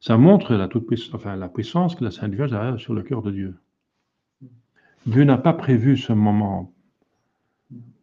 Ça 0.00 0.18
montre 0.18 0.54
la, 0.54 0.68
toute, 0.68 0.86
enfin, 1.14 1.34
la 1.34 1.48
puissance 1.48 1.94
que 1.94 2.04
la 2.04 2.10
Sainte 2.10 2.34
Vierge 2.34 2.52
a 2.52 2.76
sur 2.76 2.92
le 2.92 3.02
cœur 3.02 3.22
de 3.22 3.30
Dieu. 3.30 3.58
Dieu 5.06 5.24
n'a 5.24 5.38
pas 5.38 5.54
prévu 5.54 5.96
ce 5.96 6.12
moment 6.12 6.74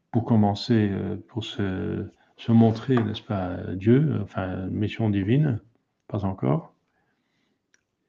pour 0.09 0.25
commencer, 0.25 0.89
euh, 0.91 1.17
pour 1.27 1.45
se, 1.45 2.07
se 2.37 2.51
montrer, 2.51 2.95
n'est-ce 2.95 3.21
pas, 3.21 3.57
Dieu, 3.75 4.17
enfin, 4.23 4.65
mission 4.71 5.11
divine, 5.11 5.59
pas 6.07 6.25
encore. 6.25 6.73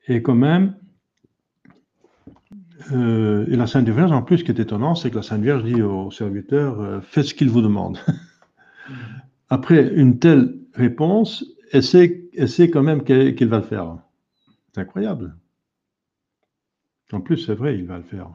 Et 0.08 0.22
quand 0.22 0.36
même, 0.36 0.74
euh, 2.92 3.44
et 3.46 3.56
la 3.56 3.66
Sainte 3.66 3.90
Vierge, 3.90 4.10
en 4.10 4.22
plus, 4.22 4.38
ce 4.38 4.44
qui 4.44 4.52
est 4.52 4.60
étonnant, 4.60 4.94
c'est 4.94 5.10
que 5.10 5.16
la 5.16 5.22
Sainte 5.22 5.42
Vierge 5.42 5.64
dit 5.64 5.82
au 5.82 6.10
serviteur, 6.10 6.80
euh, 6.80 7.00
faites 7.02 7.26
ce 7.26 7.34
qu'il 7.34 7.50
vous 7.50 7.60
demande. 7.60 7.98
Après 9.50 9.92
une 9.94 10.18
telle 10.18 10.56
réponse, 10.74 11.44
elle 11.72 11.82
sait, 11.82 12.28
elle 12.36 12.48
sait 12.48 12.70
quand 12.70 12.82
même 12.82 13.02
qu'il 13.02 13.48
va 13.48 13.58
le 13.58 13.64
faire. 13.64 13.98
C'est 14.72 14.80
incroyable. 14.80 15.36
En 17.12 17.20
plus, 17.20 17.38
c'est 17.38 17.54
vrai, 17.54 17.76
il 17.76 17.86
va 17.86 17.98
le 17.98 18.04
faire. 18.04 18.30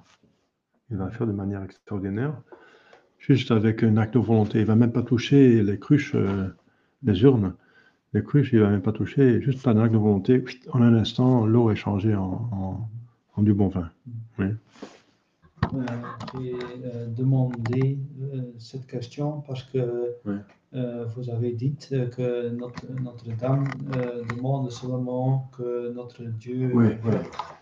Il 0.91 0.97
va 0.97 1.05
le 1.05 1.11
faire 1.11 1.25
de 1.25 1.31
manière 1.31 1.63
extraordinaire 1.63 2.35
juste 3.17 3.51
avec 3.51 3.83
un 3.83 3.97
acte 3.97 4.13
de 4.13 4.19
volonté. 4.19 4.59
Il 4.59 4.61
ne 4.61 4.67
va 4.67 4.75
même 4.75 4.91
pas 4.91 5.01
toucher 5.01 5.63
les 5.63 5.79
cruches, 5.79 6.13
euh, 6.15 6.47
les 7.03 7.23
urnes. 7.23 7.53
Les 8.13 8.23
cruches, 8.23 8.51
il 8.53 8.59
ne 8.59 8.63
va 8.63 8.69
même 8.69 8.81
pas 8.81 8.91
toucher, 8.91 9.41
juste 9.41 9.63
par 9.63 9.75
un 9.75 9.81
acte 9.81 9.93
de 9.93 9.97
volonté. 9.97 10.43
En 10.71 10.81
un 10.81 10.93
instant, 10.93 11.45
l'eau 11.45 11.71
est 11.71 11.75
changée 11.75 12.15
en, 12.15 12.87
du 13.37 13.53
bon 13.53 13.67
vin. 13.69 13.89
Oui. 14.37 14.45
Euh, 15.73 15.85
J'ai 16.39 16.53
euh, 16.53 17.07
demandé 17.07 17.97
cette 18.59 18.85
question 18.85 19.41
parce 19.47 19.63
que 19.63 20.13
vous 21.15 21.29
avez 21.29 21.53
dit 21.53 21.75
que 21.77 22.49
Notre-Dame 22.49 23.65
demande 24.35 24.71
seulement 24.71 25.49
que 25.57 25.93
notre 25.93 26.23
Dieu. 26.23 26.71
Oui, 26.73 26.87
oui. 27.05 27.13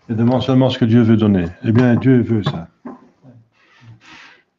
Elle 0.08 0.16
demande 0.16 0.42
seulement 0.42 0.68
ce 0.70 0.78
que 0.78 0.84
Dieu 0.84 1.02
veut 1.02 1.16
donner. 1.16 1.46
Eh 1.64 1.72
bien, 1.72 1.94
Dieu 1.96 2.20
veut 2.20 2.42
ça. 2.42 2.68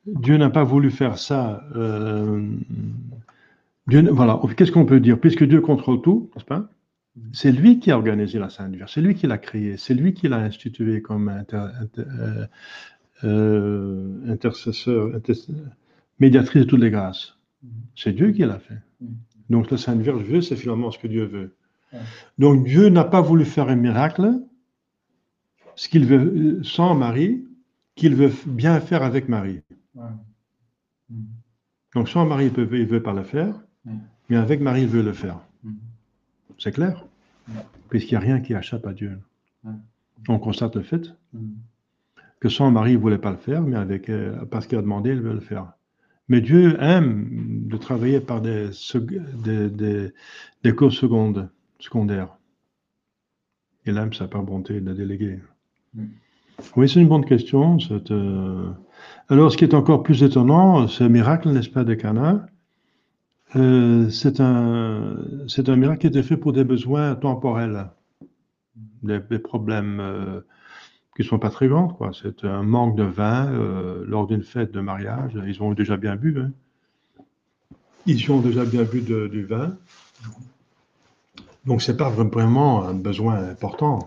Dieu 0.06 0.38
n'a 0.38 0.49
pas 0.49 0.64
voulu 0.64 0.91
faire 0.91 1.18
ça. 1.18 1.64
Euh, 1.76 2.47
voilà, 3.88 4.39
qu'est-ce 4.56 4.72
qu'on 4.72 4.86
peut 4.86 4.99
dire? 4.99 5.20
Puisque 5.20 5.43
Dieu 5.43 5.62
contrôle 5.62 6.01
tout, 6.01 6.30
n'est-ce 6.36 6.45
pas? 6.45 6.70
C'est 7.32 7.51
lui 7.51 7.80
qui 7.80 7.91
a 7.91 7.97
organisé 7.97 8.39
la 8.39 8.49
Sainte 8.49 8.76
Vierge, 8.76 8.91
c'est 8.93 9.01
lui 9.01 9.16
qui 9.16 9.26
l'a 9.26 9.38
créée, 9.38 9.78
c'est 9.78 9.93
lui 9.93 10.14
qui 10.14 10.28
l'a 10.28 10.38
instituée 10.38 11.01
comme 11.01 11.30
euh, 11.53 12.45
euh, 13.24 14.10
intercesseur, 14.28 15.12
médiatrice 16.20 16.64
de 16.64 16.68
toutes 16.68 16.82
les 16.82 16.91
grâces. 16.91 17.35
C'est 17.95 18.13
Dieu 18.13 18.32
qui 18.32 18.41
l'a 18.41 18.59
fait. 18.59 18.80
Donc 19.49 19.72
la 19.72 19.78
Sainte 19.78 20.01
Vierge 20.01 20.24
veut, 20.24 20.41
c'est 20.41 20.55
finalement 20.55 20.91
ce 20.91 20.99
que 20.99 21.07
Dieu 21.07 21.26
veut. 21.26 21.55
Donc 22.38 22.66
Dieu 22.66 22.89
n'a 22.89 23.03
pas 23.03 23.22
voulu 23.22 23.45
faire 23.45 23.70
un 23.70 23.76
miracle, 23.76 24.39
ce 25.76 25.88
qu'il 25.88 26.05
veut 26.05 26.61
sans 26.63 26.95
Marie, 26.95 27.45
qu'il 27.95 28.16
veut 28.16 28.32
bien 28.45 28.80
faire 28.80 29.03
avec 29.03 29.30
Marie. 29.30 29.61
Donc, 31.95 32.09
soit 32.09 32.26
Marie 32.26 32.51
il 32.55 32.59
ne 32.59 32.86
veut 32.86 33.01
pas 33.01 33.13
le 33.13 33.24
faire, 33.24 33.55
mais 34.30 34.36
avec 34.36 34.59
Marie, 34.59 34.82
il 34.82 34.88
veut 34.88 35.01
le 35.01 35.13
faire. 35.13 35.39
Mm. 35.63 35.74
C'est 36.59 36.74
clair? 36.74 37.05
Puisqu'il 37.89 38.16
n'y 38.16 38.18
a 38.18 38.20
rien 38.20 38.41
qui 38.41 38.53
échappe 38.53 38.86
à 38.86 38.93
Dieu. 38.93 39.18
On 40.28 40.39
constate 40.39 40.76
le 40.76 40.82
fait 40.84 41.16
mm. 41.34 41.53
que 42.41 42.49
sans 42.49 42.70
Marie, 42.70 42.91
il 42.91 42.97
ne 42.97 43.01
voulait 43.01 43.18
pas 43.18 43.32
le 43.32 43.38
faire, 43.38 43.61
mais 43.61 43.78
avec, 43.78 44.09
euh, 44.09 44.45
parce 44.45 44.68
qu'il 44.68 44.78
a 44.78 44.82
demandé, 44.82 45.11
il 45.11 45.22
veut 45.22 45.34
le 45.34 45.39
faire. 45.39 45.74
Mais 46.28 46.42
Dieu 46.42 46.78
aime 46.82 47.28
de 47.68 47.78
travailler 47.78 48.20
par 48.20 48.42
des, 48.42 48.70
des, 49.44 50.12
des, 50.64 50.76
causes 50.76 50.98
secondes, 50.98 51.50
secondaires. 51.80 52.36
Il 53.86 53.98
aime 53.98 54.14
sa 54.14 54.28
par 54.28 54.44
bonté 54.44 54.82
de 54.82 54.94
déléguer. 54.94 55.40
Mm. 55.94 56.06
Oui, 56.76 56.90
c'est 56.90 57.02
une 57.02 57.08
bonne 57.08 57.26
question. 57.26 57.80
Cette, 57.80 58.12
euh, 58.12 58.72
Alors, 59.30 59.52
ce 59.52 59.58
qui 59.58 59.66
est 59.66 59.74
encore 59.74 60.04
plus 60.04 60.24
étonnant, 60.24 60.88
ce 60.88 61.04
miracle, 61.04 61.50
n'est-ce 61.50 61.70
pas, 61.70 61.84
de 61.84 61.94
Cana, 61.94 62.48
euh, 63.56 64.10
c'est 64.10 64.40
un, 64.40 65.18
c'est 65.48 65.70
un 65.70 65.76
miracle 65.76 66.02
qui 66.02 66.08
était 66.08 66.24
fait 66.24 66.38
pour 66.38 66.54
des 66.54 66.64
besoins 66.64 67.16
temporels, 67.16 67.90
des, 69.04 69.20
problèmes 69.40 70.00
euh, 70.00 70.42
qui 71.16 71.22
ne 71.22 71.28
sont 71.28 71.39
pas 71.39 71.49
très 71.49 71.68
grands. 71.68 71.88
Quoi. 71.88 72.11
C'est 72.22 72.43
un 72.43 72.61
manque 72.61 72.95
de 72.95 73.03
vin 73.03 73.47
euh, 73.47 74.03
lors 74.05 74.28
d'une 74.28 74.43
fête 74.43 74.72
de 74.72 74.82
mariage. 74.82 75.39
Ils 75.47 75.63
ont 75.63 75.74
déjà 75.74 75.95
bien 75.95 76.16
bu. 76.18 76.38
Hein. 76.39 76.51
Ils 78.05 78.32
ont 78.32 78.41
déjà 78.41 78.66
bien 78.66 78.84
bu 78.84 79.01
du 79.01 79.45
vin. 79.45 79.78
Donc, 81.66 81.82
ce 81.82 81.91
n'est 81.91 81.97
pas 81.97 82.09
vraiment 82.09 82.84
un 82.84 82.93
besoin 82.93 83.36
important. 83.49 84.05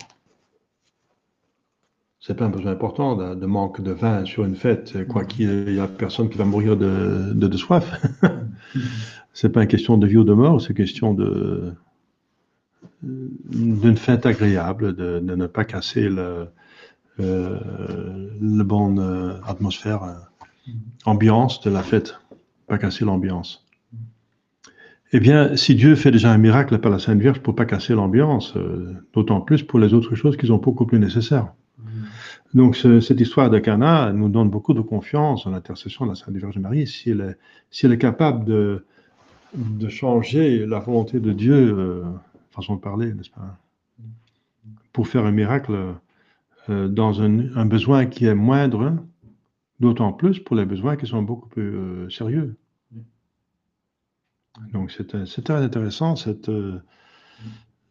Ce 2.21 2.33
n'est 2.33 2.37
pas 2.37 2.45
un 2.45 2.51
besoin 2.51 2.73
important 2.73 3.17
de, 3.35 3.47
manque 3.47 3.81
de 3.81 3.93
vin 3.93 4.25
sur 4.27 4.45
une 4.45 4.55
fête, 4.55 5.07
quoi 5.09 5.25
qu'il 5.25 5.73
y 5.73 5.81
a 5.81 5.89
personne 5.89 6.29
qui 6.29 6.37
va 6.37 6.45
mourir 6.45 6.77
de, 6.77 7.33
de, 7.33 7.49
de 7.49 7.57
soif. 7.57 8.05
c'est 9.33 9.49
pas 9.49 9.63
une 9.63 9.69
question 9.69 9.97
de 9.97 10.07
vie 10.07 10.19
ou 10.19 10.25
de 10.25 10.35
mort, 10.35 10.61
c'est 10.61 10.71
une 10.71 10.75
question 10.75 11.15
de 11.15 11.73
d'une 13.01 13.97
fête 13.97 14.27
agréable, 14.27 14.95
de, 14.97 15.21
de, 15.21 15.35
ne 15.37 15.47
pas 15.47 15.65
casser 15.65 16.09
le, 16.09 16.19
euh, 16.19 16.45
la 17.19 18.65
bonne 18.65 18.99
euh, 18.99 19.41
atmosphère, 19.47 20.03
euh, 20.05 20.73
ambiance 21.05 21.61
de 21.61 21.71
la 21.71 21.83
fête, 21.83 22.19
pas 22.67 22.79
casser 22.79 23.05
l'ambiance. 23.05 23.67
Eh 25.13 25.21
bien, 25.21 25.57
si 25.57 25.75
Dieu 25.75 25.95
fait 25.97 26.11
déjà 26.11 26.31
un 26.31 26.39
miracle 26.39 26.79
par 26.79 26.91
la 26.91 26.99
Sainte 26.99 27.19
Vierge 27.19 27.41
pour 27.41 27.55
pas 27.55 27.65
casser 27.65 27.95
l'ambiance, 27.95 28.55
d'autant 29.15 29.41
plus 29.41 29.63
pour 29.63 29.79
les 29.79 29.95
autres 29.95 30.15
choses 30.15 30.37
qui 30.37 30.47
sont 30.47 30.59
beaucoup 30.59 30.85
plus 30.85 30.99
nécessaires. 30.99 31.55
Donc, 32.55 32.77
cette 32.77 33.21
histoire 33.21 33.51
de 33.51 33.59
Cana 33.59 34.13
nous 34.13 34.29
donne 34.29 34.49
beaucoup 34.49 34.73
de 34.73 34.81
confiance 34.81 35.47
en 35.47 35.51
l'intercession 35.51 36.07
de 36.07 36.11
la 36.11 36.15
Sainte 36.15 36.35
Vierge 36.35 36.59
Marie. 36.59 36.87
Si 36.87 37.11
elle 37.11 37.93
est, 37.93 37.99
capable 37.99 38.45
de, 38.45 38.85
changer 39.89 40.67
la 40.67 40.79
volonté 40.79 41.21
de 41.21 41.33
Dieu, 41.33 41.55
euh, 41.55 42.03
façon 42.51 42.77
de 42.77 42.81
parler, 42.81 43.13
n'est-ce 43.13 43.31
pas 43.31 43.59
Pour 44.93 45.09
faire 45.09 45.27
un 45.27 45.31
miracle 45.31 45.75
euh, 46.69 46.89
dans 46.89 47.23
un, 47.23 47.67
besoin 47.67 48.07
qui 48.07 48.27
est 48.27 48.35
moindre, 48.35 48.97
d'autant 49.81 50.13
plus 50.13 50.39
pour 50.39 50.57
les 50.57 50.65
besoins 50.65 50.97
qui 50.97 51.07
sont 51.07 51.23
beaucoup 51.23 51.49
plus 51.49 51.75
euh, 51.75 52.11
sérieux. 52.11 52.57
Donc 54.73 54.91
c'est 54.91 55.07
très 55.07 55.63
intéressant 55.63 56.17
cette, 56.17 56.51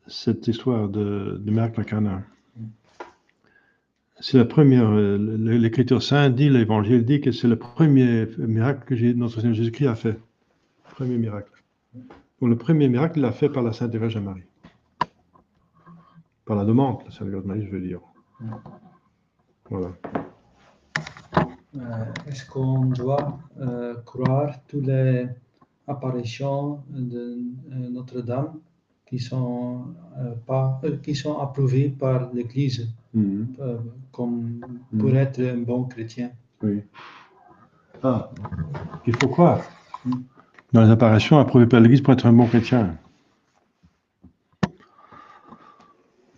cette 0.08 0.48
histoire 0.48 0.90
de, 0.90 1.42
de 1.42 1.52
miracle 1.52 1.80
à 1.80 1.84
Cana. 1.86 2.24
C'est 4.20 4.38
la 4.38 4.46
première, 4.46 4.92
l'Écriture 4.92 6.04
sainte 6.04 6.36
dit, 6.36 6.50
l'Évangile 6.50 7.06
dit 7.06 7.22
que 7.22 7.32
c'est 7.32 7.48
le 7.48 7.56
premier 7.56 8.28
miracle 8.38 8.84
que 8.86 9.14
notre 9.14 9.40
Seigneur 9.40 9.54
Jésus-Christ 9.54 9.88
a 9.88 9.96
fait 9.96 10.20
premier 10.98 11.18
miracle. 11.20 11.52
le 12.42 12.58
premier 12.58 12.90
miracle, 12.90 13.20
il 13.20 13.22
l'a 13.22 13.32
fait 13.32 13.50
par 13.50 13.62
la 13.62 13.72
Sainte 13.72 13.94
Vierge 13.94 14.18
Marie. 14.18 14.46
Par 16.44 16.58
la 16.58 16.66
demande 16.66 17.02
de 17.02 17.06
la 17.06 17.12
Sainte 17.12 17.28
Vierge 17.28 17.44
Marie, 17.44 17.64
je 17.64 17.70
veux 17.70 17.80
dire. 17.80 18.00
Voilà. 19.70 19.90
Euh, 21.76 22.06
est-ce 22.28 22.46
qu'on 22.50 22.86
doit 22.86 23.40
euh, 23.60 23.96
croire 24.06 24.54
toutes 24.68 24.88
les 24.88 25.28
apparitions 25.88 26.84
de 26.90 27.40
euh, 27.72 27.90
Notre-Dame 27.90 28.60
qui 29.06 29.20
sont 29.20 29.86
pas, 30.46 30.82
qui 31.04 31.16
sont 31.16 31.38
approuvées 31.40 31.90
par 31.90 32.34
l'Église 32.34 32.90
mm-hmm. 33.16 33.80
comme 34.12 34.60
pour 34.98 35.16
être 35.16 35.42
un 35.42 35.60
bon 35.60 35.86
chrétien? 35.86 36.32
Oui. 36.62 36.82
Ah, 38.04 38.30
il 39.06 39.16
faut 39.16 39.30
croire. 39.30 39.62
Mm 40.06 40.12
dans 40.74 40.82
les 40.84 40.90
apparitions 40.90 41.40
approuvées 41.40 41.66
par 41.66 41.80
l'Église 41.80 42.02
pour 42.02 42.14
être 42.14 42.26
un 42.26 42.34
bon 42.34 42.48
chrétien 42.48 42.98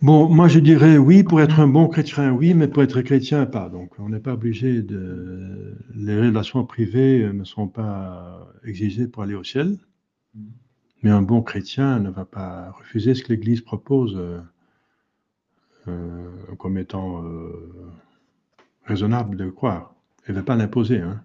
Bon, 0.02 0.30
moi 0.30 0.48
je 0.48 0.60
dirais 0.60 0.96
oui, 0.96 1.22
pour 1.22 1.42
être 1.42 1.60
un 1.60 1.68
bon 1.68 1.86
chrétien, 1.86 2.32
oui, 2.32 2.54
mais 2.54 2.68
pour 2.68 2.82
être 2.82 3.02
chrétien, 3.02 3.44
pas. 3.44 3.68
Donc 3.68 3.92
on 3.98 4.08
n'est 4.08 4.20
pas 4.20 4.32
obligé 4.32 4.82
de. 4.82 5.76
Les 5.94 6.18
relations 6.18 6.64
privées 6.64 7.30
ne 7.32 7.44
sont 7.44 7.68
pas 7.68 8.50
exigées 8.64 9.06
pour 9.06 9.22
aller 9.22 9.34
au 9.34 9.44
ciel. 9.44 9.76
Mais 11.02 11.10
un 11.10 11.22
bon 11.22 11.42
chrétien 11.42 11.98
ne 11.98 12.10
va 12.10 12.24
pas 12.24 12.70
refuser 12.72 13.14
ce 13.14 13.22
que 13.22 13.32
l'Église 13.32 13.62
propose 13.62 14.16
euh, 14.16 14.40
euh, 15.88 16.54
comme 16.58 16.76
étant 16.76 17.24
euh, 17.24 17.90
raisonnable 18.84 19.36
de 19.36 19.48
croire. 19.48 19.94
Elle 20.26 20.34
ne 20.34 20.40
va 20.40 20.44
pas 20.44 20.56
l'imposer. 20.56 21.00
Hein. 21.00 21.22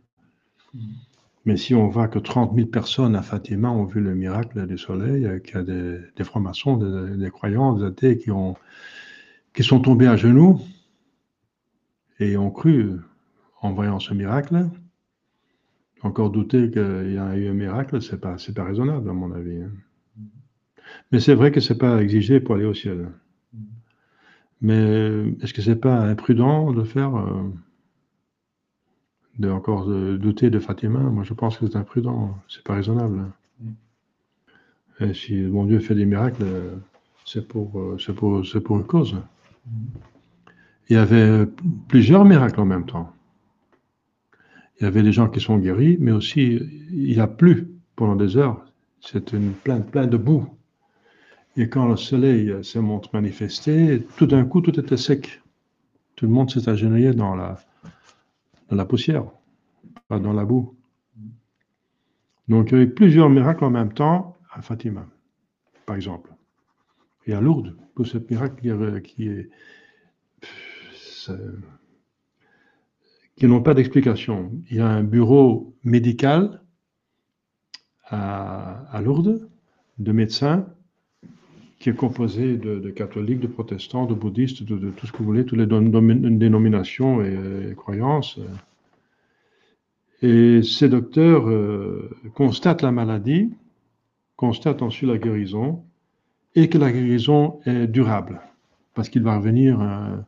Mais 1.46 1.58
si 1.58 1.76
on 1.76 1.88
voit 1.88 2.08
que 2.08 2.18
30 2.18 2.56
000 2.56 2.68
personnes 2.68 3.16
à 3.16 3.22
Fatima 3.22 3.70
ont 3.70 3.86
vu 3.86 4.02
le 4.02 4.16
miracle 4.16 4.66
du 4.66 4.78
soleil, 4.78 5.26
euh, 5.26 5.40
qu'il 5.40 5.56
y 5.56 5.60
a 5.60 5.64
des, 5.64 6.00
des 6.16 6.24
francs-maçons, 6.24 6.78
des, 6.78 7.30
croyants, 7.30 7.74
des 7.74 7.86
athées 7.86 8.18
qui, 8.18 8.32
ont, 8.32 8.56
qui 9.54 9.64
sont 9.64 9.80
tombés 9.80 10.08
à 10.08 10.16
genoux 10.16 10.60
et 12.20 12.36
ont 12.38 12.50
cru 12.50 12.94
en 13.62 13.74
voyant 13.74 14.00
ce 14.00 14.14
miracle, 14.14 14.68
encore 16.02 16.32
douter 16.32 16.72
qu'il 16.72 17.14
y 17.14 17.18
a 17.18 17.36
eu 17.36 17.48
un 17.48 17.54
miracle, 17.54 18.02
c'est 18.02 18.20
pas, 18.20 18.38
pas 18.56 18.64
raisonnable 18.64 19.10
à 19.10 19.14
mon 19.14 19.32
avis. 19.32 19.62
Hein. 19.62 19.72
Mais 21.12 21.20
c'est 21.20 21.36
vrai 21.36 21.52
que 21.52 21.60
c'est 21.60 21.78
pas 21.78 22.02
exigé 22.02 22.40
pour 22.40 22.56
aller 22.56 22.66
au 22.66 22.74
ciel. 22.74 23.12
Mais 24.62 25.26
est-ce 25.42 25.54
que 25.54 25.62
c'est 25.62 25.76
pas 25.76 26.00
imprudent 26.00 26.72
de 26.72 26.84
faire 26.84 27.16
euh, 27.16 27.44
de 29.40 29.50
encore 29.50 29.88
douter 29.88 30.50
de 30.50 30.60
Fatima, 30.60 31.00
moi 31.00 31.24
je 31.24 31.34
pense 31.34 31.58
que 31.58 31.68
c'est 31.68 31.76
imprudent, 31.76 32.38
c'est 32.48 32.64
pas 32.64 32.76
raisonnable. 32.76 33.26
Mm. 33.60 35.04
Et 35.04 35.14
si 35.14 35.36
mon 35.36 35.66
Dieu 35.66 35.80
fait 35.80 35.96
des 35.96 36.06
miracles, 36.06 36.46
c'est 37.26 37.48
pour, 37.48 37.80
euh, 37.80 37.98
c'est 38.00 38.14
pour, 38.14 38.42
pour 38.64 38.78
une 38.78 38.86
cause. 38.86 39.16
Mm. 39.66 39.70
Il 40.90 40.94
y 40.94 41.00
avait 41.00 41.46
plusieurs 41.88 42.26
miracles 42.26 42.60
en 42.62 42.66
même 42.66 42.86
temps. 42.86 43.12
Il 44.80 44.84
y 44.84 44.88
avait 44.88 45.04
des 45.04 45.12
gens 45.12 45.30
qui 45.30 45.40
sont 45.40 45.58
guéris, 45.58 45.98
mais 46.00 46.12
aussi 46.12 46.60
il 46.92 47.20
a 47.20 47.28
plu 47.28 47.70
pendant 47.96 48.16
des 48.16 48.38
heures. 48.38 48.64
C'est 49.02 49.34
une 49.34 49.54
plein, 49.54 49.82
plein 49.82 50.06
de 50.06 50.18
boue. 50.18 50.48
Et 51.58 51.70
quand 51.70 51.88
le 51.88 51.96
soleil 51.96 52.54
s'est 52.64 52.82
montré 52.82 53.12
manifesté, 53.14 54.06
tout 54.18 54.28
d'un 54.28 54.46
coup, 54.46 54.62
tout 54.62 54.78
était 54.80 54.98
sec. 54.98 55.42
Tout 56.16 56.26
le 56.26 56.32
monde 56.32 56.52
s'est 56.52 56.70
agenouillé 56.70 57.14
dans 57.14 57.36
la, 57.36 57.58
dans 58.70 58.76
la 58.76 58.86
poussière, 58.86 59.26
pas 60.08 60.20
dans 60.20 60.34
la 60.34 60.46
boue. 60.46 60.76
Donc 62.48 62.72
il 62.72 62.74
y 62.74 62.76
avait 62.76 62.88
plusieurs 62.88 63.30
miracles 63.30 63.64
en 63.64 63.70
même 63.70 63.94
temps 63.94 64.38
à 64.52 64.62
Fatima, 64.62 65.08
par 65.86 65.96
exemple. 65.96 66.32
Et 67.28 67.34
à 67.34 67.42
Lourdes, 67.42 67.76
pour 67.96 68.06
ce 68.06 68.18
miracle 68.18 69.02
qui, 69.02 69.28
est, 69.28 69.50
qui 73.36 73.48
n'ont 73.48 73.62
pas 73.62 73.74
d'explication. 73.74 74.52
Il 74.70 74.78
y 74.78 74.80
a 74.80 74.88
un 74.88 75.04
bureau 75.04 75.76
médical 75.84 76.62
à, 78.06 79.02
Lourdes, 79.04 79.50
de 79.98 80.12
médecins, 80.12 80.68
qui 81.80 81.90
est 81.90 81.96
composé 81.96 82.58
de, 82.58 82.90
catholiques, 82.90 83.40
de 83.40 83.48
protestants, 83.48 84.06
de 84.06 84.14
bouddhistes, 84.14 84.64
de, 84.64 84.90
tout 84.92 85.08
ce 85.08 85.12
que 85.12 85.18
vous 85.20 85.26
voulez, 85.26 85.46
toutes 85.46 85.60
les 85.60 85.68
dénominations 85.68 87.22
et, 87.22 87.76
croyances. 87.76 88.40
Et 90.22 90.64
ces 90.64 90.90
docteurs 90.90 91.50
euh, 91.50 92.10
constatent 92.34 92.82
la 92.82 92.92
maladie, 92.92 93.52
constatent 94.38 94.82
ensuite 94.82 95.10
la 95.10 95.18
guérison, 95.18 95.84
et 96.56 96.70
que 96.70 96.78
la 96.78 96.92
guérison 96.92 97.60
est 97.66 97.88
durable, 97.88 98.42
parce 98.94 99.10
qu'il 99.10 99.24
va 99.24 99.38
revenir 99.38 99.82
un, 99.82 100.26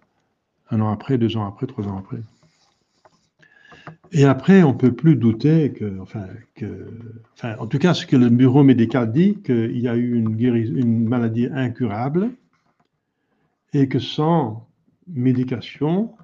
un 0.70 0.82
an 0.82 0.92
après, 0.92 1.18
deux 1.18 1.38
ans 1.38 1.48
après, 1.48 1.68
trois 1.68 1.88
ans 1.88 1.98
après. 1.98 2.18
Et 4.12 4.26
après, 4.26 4.64
on 4.64 4.74
ne 4.74 4.78
peut 4.78 4.94
plus 4.94 5.16
douter 5.16 5.74
que, 5.74 6.00
enfin, 6.00 6.28
que, 6.56 6.88
enfin, 7.34 7.56
en 7.60 7.68
tout 7.68 7.78
cas, 7.78 7.94
ce 7.94 8.06
que 8.06 8.16
le 8.16 8.30
bureau 8.30 8.64
médical 8.64 9.12
dit, 9.12 9.42
qu'il 9.42 9.80
y 9.80 9.88
a 9.88 9.96
eu 9.96 10.18
une, 10.18 11.08
maladie 11.08 11.48
incurable 11.48 12.32
et 13.74 13.88
que 13.88 14.00
sans 14.00 14.68
médication, 15.08 16.16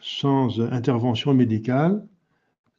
sans 0.00 0.60
intervention 0.60 1.34
médicale, 1.34 2.06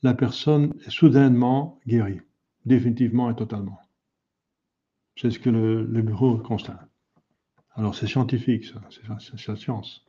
la 0.02 0.14
personne 0.14 0.74
est 0.86 0.92
soudainement 0.92 1.80
guérie, 1.86 2.22
définitivement 2.66 3.30
et 3.30 3.36
totalement. 3.36 3.80
C'est 5.16 5.32
ce 5.32 5.40
que 5.40 5.50
le, 5.50 6.02
bureau 6.02 6.38
constate. 6.38 6.80
Alors 7.76 7.96
c'est 7.96 8.08
scientifique, 8.08 8.66
ça, 8.66 8.82
c'est 8.90 9.48
la 9.48 9.56
science. 9.56 10.06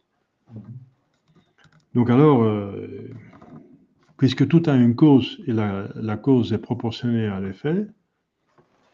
Donc 1.95 2.09
alors, 2.09 2.43
euh, 2.43 3.11
puisque 4.21 4.47
tout 4.47 4.63
a 4.67 4.75
une 4.75 4.95
cause 4.95 5.39
et 5.47 5.53
la, 5.55 6.17
cause 6.19 6.53
est 6.53 6.59
proportionnée 6.59 7.27
à 7.27 7.41
l'effet, 7.41 7.87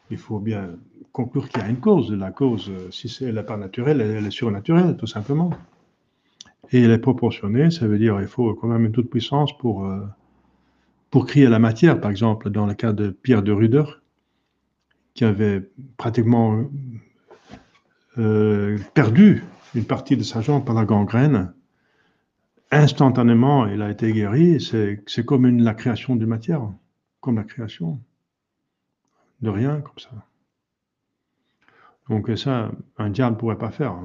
il 0.09 0.19
faut 0.19 0.39
bien 0.39 0.77
conclure 1.11 1.49
qu'il 1.49 1.63
y 1.63 1.65
a 1.65 1.69
une 1.69 1.81
cause. 1.81 2.13
La 2.13 2.31
cause, 2.31 2.71
si 2.93 3.13
elle 3.25 3.35
n'est 3.35 3.43
pas 3.43 3.57
naturelle, 3.57 4.01
elle 4.01 4.25
est 4.25 4.31
surnaturelle, 4.31 4.97
tout 4.97 5.09
simplement. 5.09 5.51
Et 6.71 6.81
elle 6.81 6.93
est 6.93 6.99
proportionnée, 6.99 7.73
ça 7.73 7.89
veut 7.89 7.99
dire 7.99 8.17
qu'il 8.19 8.29
faut 8.29 8.55
quand 8.55 8.69
même 8.69 8.85
une 8.85 8.93
toute 8.93 9.11
puissance 9.11 9.59
pour, 9.59 9.85
euh, 9.85 10.07
pour 11.11 11.27
crier 11.27 11.49
la 11.49 11.59
matière. 11.59 12.01
Par 12.01 12.13
exemple, 12.13 12.49
dans 12.51 12.67
le 12.67 12.75
cas 12.75 12.93
de 12.93 13.11
Pierre 13.11 13.43
de 13.43 13.51
Ruder, 13.51 13.83
qui 15.15 15.25
avait 15.25 15.69
pratiquement 15.97 16.71
euh, 18.17 18.79
perdu 18.95 19.43
une 19.75 19.87
partie 19.87 20.17
de 20.17 20.23
sa 20.23 20.41
jambe 20.41 20.65
par 20.65 20.77
la 20.77 20.85
gangrène, 20.85 21.53
instantanément, 22.71 23.67
il 23.67 23.83
a 23.83 23.91
été 23.91 24.13
guéri. 24.13 24.61
C'est 24.61 25.25
comme 25.25 25.47
une, 25.47 25.63
la 25.63 25.75
création 25.75 26.17
de 26.17 26.27
matière, 26.27 26.63
comme 27.21 27.37
la 27.37 27.45
création 27.45 28.01
de 29.41 29.51
rien, 29.51 29.81
comme 29.81 29.99
ça. 29.99 30.11
Donc 32.09 32.31
ça, 32.39 32.71
un 32.99 33.11
diable 33.11 33.35
ne 33.37 33.41
pourrait 33.41 33.59
pas 33.59 33.71
faire. 33.71 33.97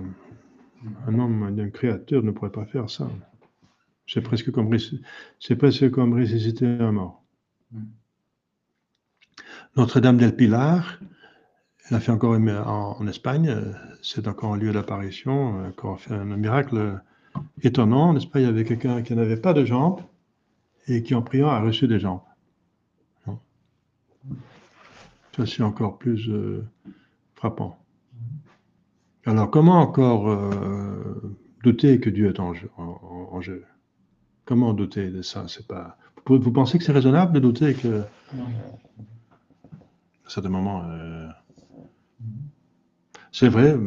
Un 1.08 1.20
homme, 1.20 1.44
un 1.60 1.70
créateur 1.70 2.24
ne 2.24 2.32
pourrait 2.32 2.52
pas 2.52 2.66
faire 2.66 2.90
ça. 2.90 3.10
C'est 4.08 4.22
presque 4.22 4.52
comme, 4.52 4.68
ressusciter 4.68 6.66
un 6.66 6.92
mort. 6.92 7.24
Notre-Dame 9.78 10.18
del 10.18 10.36
Pilar, 10.36 11.00
elle 11.88 11.96
a 11.96 12.00
fait 12.00 12.12
encore 12.12 12.34
en, 12.34 12.98
en 13.00 13.08
Espagne, 13.08 13.56
c'est 14.02 14.28
encore 14.28 14.54
un 14.54 14.58
lieu 14.58 14.74
d'apparition, 14.74 15.66
encore 15.66 16.02
fait 16.02 16.14
un 16.14 16.26
miracle 16.26 17.00
étonnant, 17.62 18.14
n'est-ce 18.14 18.28
pas 18.28 18.40
Il 18.40 18.44
y 18.44 18.50
avait 18.50 18.66
quelqu'un 18.66 19.02
qui 19.02 19.16
n'avait 19.16 19.38
pas 19.38 19.54
de 19.54 19.66
jambes 19.66 20.02
et 20.88 21.04
qui 21.04 21.16
en 21.16 21.22
priant 21.22 21.48
a 21.48 21.60
reçu 21.60 21.88
des 21.88 22.00
jambes. 22.00 22.22
Ça, 25.36 25.46
c'est 25.46 25.64
encore 25.64 25.98
plus 25.98 26.30
euh, 26.30 26.66
frappant. 27.36 27.78
Alors, 29.26 29.50
comment 29.50 29.80
encore 29.80 30.30
euh, 30.30 31.38
douter 31.64 32.00
que 32.00 32.10
Dieu 32.10 32.30
est 32.30 32.40
en 32.40 32.54
jeu, 32.54 32.70
en, 32.78 33.40
jeu? 33.40 33.64
Comment 34.46 34.74
douter 34.74 35.10
de 35.10 35.22
ça? 35.22 35.46
C'est 35.48 35.68
pas. 35.68 35.98
Vous, 36.26 36.52
pensez 36.52 36.78
que 36.78 36.84
c'est 36.84 36.92
raisonnable 36.92 37.34
de 37.34 37.40
douter 37.40 37.76
que. 37.76 38.02
À 40.26 40.28
certains 40.28 40.50
moments. 40.50 40.84
Euh, 40.86 41.30
c'est 43.32 43.48
vrai, 43.48 43.78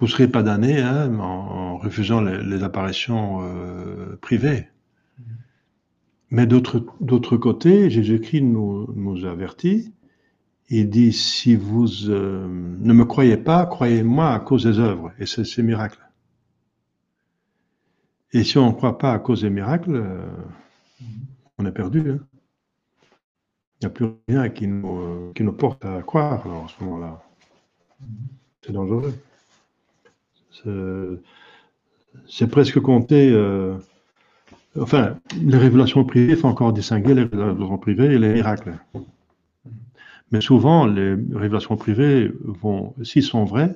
vous 0.00 0.06
ne 0.06 0.10
serez 0.10 0.28
pas 0.28 0.42
damné 0.42 0.80
hein, 0.80 1.14
en, 1.18 1.76
refusant 1.76 2.22
les, 2.22 2.62
apparitions 2.62 3.42
euh, 3.42 4.16
privées. 4.22 4.68
Mais 6.30 6.46
d'autre 6.46 7.36
côté, 7.36 7.90
Jésus-Christ 7.90 8.42
nous, 8.42 9.24
avertit 9.26 9.92
il 10.72 10.88
dit, 10.88 11.12
si 11.12 11.56
vous 11.56 12.08
euh, 12.08 12.46
ne 12.48 12.92
me 12.92 13.04
croyez 13.04 13.36
pas, 13.36 13.66
croyez-moi 13.66 14.32
à 14.32 14.38
cause 14.38 14.62
des 14.62 14.78
œuvres 14.78 15.10
et 15.18 15.26
c'est 15.26 15.44
ces 15.44 15.64
miracles. 15.64 16.08
Et 18.32 18.44
si 18.44 18.56
on 18.56 18.68
ne 18.68 18.72
croit 18.72 18.96
pas 18.96 19.12
à 19.12 19.18
cause 19.18 19.42
des 19.42 19.50
miracles, 19.50 19.96
euh, 19.96 20.30
on 21.58 21.66
est 21.66 21.72
perdu. 21.72 22.12
Hein. 22.12 22.20
Il 23.80 23.84
n'y 23.84 23.86
a 23.86 23.90
plus 23.90 24.06
rien 24.28 24.48
qui 24.48 24.68
nous, 24.68 25.32
qui 25.32 25.42
nous 25.42 25.52
porte 25.52 25.84
à 25.84 26.00
croire 26.02 26.46
en 26.46 26.68
ce 26.68 26.84
moment-là. 26.84 27.20
C'est 28.62 28.72
dangereux. 28.72 29.12
C'est 32.26 32.50
presque 32.50 32.80
compter. 32.80 33.34
enfin, 34.78 35.16
les 35.40 35.58
révélations 35.58 36.04
privées, 36.04 36.32
il 36.32 36.36
faut 36.36 36.48
encore 36.48 36.72
distinguer 36.72 37.14
les 37.14 37.22
révélations 37.24 37.78
privées 37.78 38.14
et 38.14 38.18
les 38.18 38.32
miracles. 38.34 38.74
Mais 40.32 40.40
souvent, 40.40 40.86
les 40.86 41.14
révélations 41.32 41.76
privées 41.76 42.32
s'ils 43.02 43.22
sont 43.22 43.44
vraies, 43.44 43.74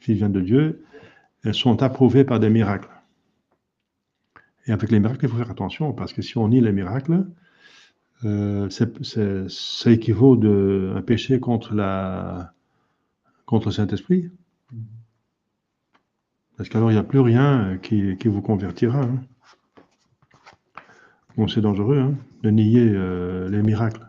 s'ils 0.00 0.16
viennent 0.16 0.32
de 0.32 0.40
Dieu, 0.40 0.84
elles 1.42 1.54
sont 1.54 1.82
approuvées 1.82 2.24
par 2.24 2.40
des 2.40 2.50
miracles. 2.50 2.88
Et 4.66 4.72
avec 4.72 4.90
les 4.90 5.00
miracles, 5.00 5.24
il 5.24 5.28
faut 5.28 5.36
faire 5.36 5.50
attention, 5.50 5.92
parce 5.92 6.12
que 6.12 6.22
si 6.22 6.38
on 6.38 6.48
nie 6.48 6.60
les 6.60 6.72
miracles, 6.72 7.26
euh, 8.24 8.68
ça 8.70 9.90
équivaut 9.90 10.40
à 10.42 10.98
un 10.98 11.02
péché 11.02 11.40
contre, 11.40 11.74
contre 13.44 13.68
le 13.68 13.72
Saint-Esprit. 13.72 14.30
Parce 16.56 16.68
qu'alors, 16.68 16.90
il 16.90 16.94
n'y 16.94 17.00
a 17.00 17.04
plus 17.04 17.20
rien 17.20 17.78
qui, 17.82 18.16
vous 18.24 18.42
convertira. 18.42 19.00
Hein. 19.00 19.20
Bon, 21.36 21.48
c'est 21.48 21.60
dangereux 21.60 21.98
hein, 21.98 22.14
de 22.42 22.50
nier 22.50 22.88
euh, 22.92 23.48
les 23.48 23.62
miracles. 23.62 24.06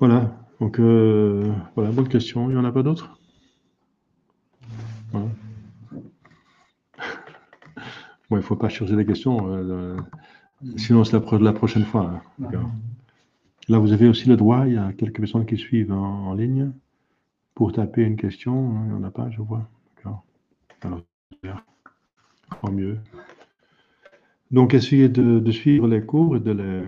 Voilà, 0.00 0.36
donc 0.60 0.80
euh, 0.80 1.52
voilà, 1.76 1.92
bonne 1.92 2.08
question. 2.08 2.50
Il 2.50 2.54
n'y 2.54 2.58
en 2.58 2.64
a 2.64 2.72
pas 2.72 2.82
d'autres? 2.82 3.18
Bon, 8.28 8.36
Il 8.36 8.42
ne 8.42 8.42
faut 8.42 8.54
pas 8.54 8.68
chercher 8.68 8.94
des 8.94 9.04
questions, 9.04 9.52
euh, 9.52 9.96
sinon 10.76 11.02
c'est 11.02 11.18
la, 11.18 11.38
la, 11.38 11.52
prochaine 11.52 11.84
fois. 11.84 12.22
Hein. 12.40 12.70
Là, 13.68 13.78
vous 13.78 13.92
avez 13.92 14.08
aussi 14.08 14.28
le 14.28 14.36
droit, 14.36 14.68
il 14.68 14.74
y 14.74 14.76
a 14.76 14.92
quelques 14.92 15.18
personnes 15.18 15.46
qui 15.46 15.56
suivent 15.56 15.92
en, 15.92 16.32
ligne 16.34 16.70
pour 17.56 17.72
taper 17.72 18.02
une 18.02 18.16
question. 18.16 18.84
Il 18.84 18.90
n'y 18.90 18.94
en 18.94 19.02
a 19.02 19.10
pas, 19.10 19.30
je 19.30 19.42
vois. 19.42 19.68
Alors, 20.82 21.02
tant 22.62 22.72
mieux. 22.72 22.98
Donc, 24.50 24.74
essayez 24.74 25.08
de, 25.08 25.50
suivre 25.50 25.86
les 25.86 26.02
cours 26.02 26.36
et 26.36 26.40
de 26.40 26.52
les 26.52 26.82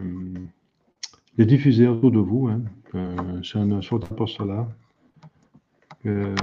les 1.38 1.46
diffuser 1.46 1.88
autour 1.88 2.10
de 2.10 2.18
vous. 2.18 2.48
Hein. 2.48 2.62
Euh, 2.94 3.40
c'est 3.42 3.58
un 3.58 3.82
sort 3.82 4.00
d'apostolat 4.00 4.68
que 6.04 6.34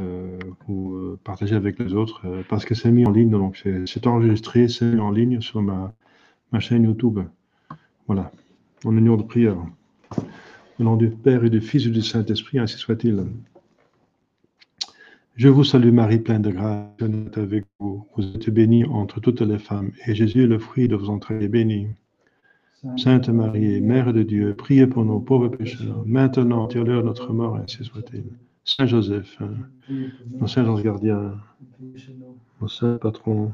vous 0.67 0.95
euh, 0.95 1.19
partagez 1.23 1.55
avec 1.55 1.79
les 1.79 1.93
autres 1.93 2.21
euh, 2.25 2.43
parce 2.47 2.63
que 2.63 2.75
c'est 2.75 2.91
mis 2.91 3.05
en 3.05 3.11
ligne, 3.11 3.29
donc 3.29 3.61
c'est 3.85 4.07
enregistré, 4.07 4.69
c'est 4.69 4.85
mis 4.85 5.01
en 5.01 5.11
ligne 5.11 5.41
sur 5.41 5.61
ma, 5.61 5.93
ma 6.51 6.59
chaîne 6.59 6.83
YouTube. 6.83 7.19
Voilà, 8.07 8.31
en 8.85 8.95
union 8.97 9.17
de 9.17 9.23
prière. 9.23 9.57
Au 10.79 10.83
nom 10.83 10.95
du 10.95 11.09
Père 11.09 11.43
et 11.43 11.49
du 11.49 11.59
Fils 11.59 11.85
et 11.85 11.89
du 11.89 12.01
Saint-Esprit, 12.01 12.57
ainsi 12.57 12.77
soit-il. 12.77 13.25
Je 15.39 15.47
vous 15.47 15.63
salue 15.63 15.93
Marie, 15.93 16.19
pleine 16.19 16.41
de 16.41 16.51
grâce, 16.51 16.85
est 16.99 17.37
avec 17.37 17.63
vous. 17.79 18.05
Vous 18.13 18.23
êtes 18.23 18.49
bénie 18.49 18.83
entre 18.83 19.21
toutes 19.21 19.39
les 19.39 19.57
femmes, 19.57 19.93
et 20.05 20.13
Jésus, 20.13 20.45
le 20.47 20.59
fruit 20.59 20.89
de 20.89 20.97
vos 20.97 21.09
entrailles, 21.09 21.45
est 21.45 21.47
béni. 21.47 21.87
Sainte 22.97 23.29
Marie, 23.29 23.79
Mère 23.79 24.11
de 24.11 24.23
Dieu, 24.23 24.53
priez 24.53 24.85
pour 24.85 25.05
nos 25.05 25.21
pauvres 25.21 25.47
pécheurs, 25.47 26.03
maintenant 26.05 26.67
et 26.67 26.77
à 26.77 26.83
l'heure 26.83 27.03
de 27.03 27.07
notre 27.07 27.31
mort, 27.31 27.55
ainsi 27.55 27.85
soit-il. 27.85 28.25
Saint 28.65 28.85
Joseph, 28.85 29.41
nos 30.41 30.47
saints 30.47 30.67
anges 30.67 30.83
gardiens, 30.83 31.37
nos 32.59 32.67
saints 32.67 32.97
patrons, 32.97 33.53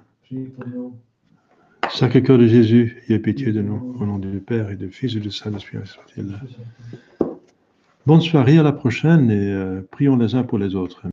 Sacré 1.92 2.24
cœur 2.24 2.40
de 2.40 2.48
Jésus, 2.48 3.04
ayez 3.08 3.20
pitié 3.20 3.52
de 3.52 3.62
nous, 3.62 3.96
au 4.00 4.08
nom 4.08 4.18
du 4.18 4.40
Père 4.40 4.72
et 4.72 4.76
du 4.76 4.90
Fils 4.90 5.16
et 5.18 5.20
du 5.20 5.30
Saint-Esprit, 5.30 5.78
soit-il. 5.84 6.36
Bonne 8.08 8.22
soirée, 8.22 8.58
à 8.58 8.64
la 8.64 8.72
prochaine 8.72 9.30
et 9.30 9.52
euh, 9.52 9.82
prions 9.92 10.18
les 10.18 10.34
uns 10.34 10.44
pour 10.44 10.58
les 10.58 10.74
autres. 10.74 11.06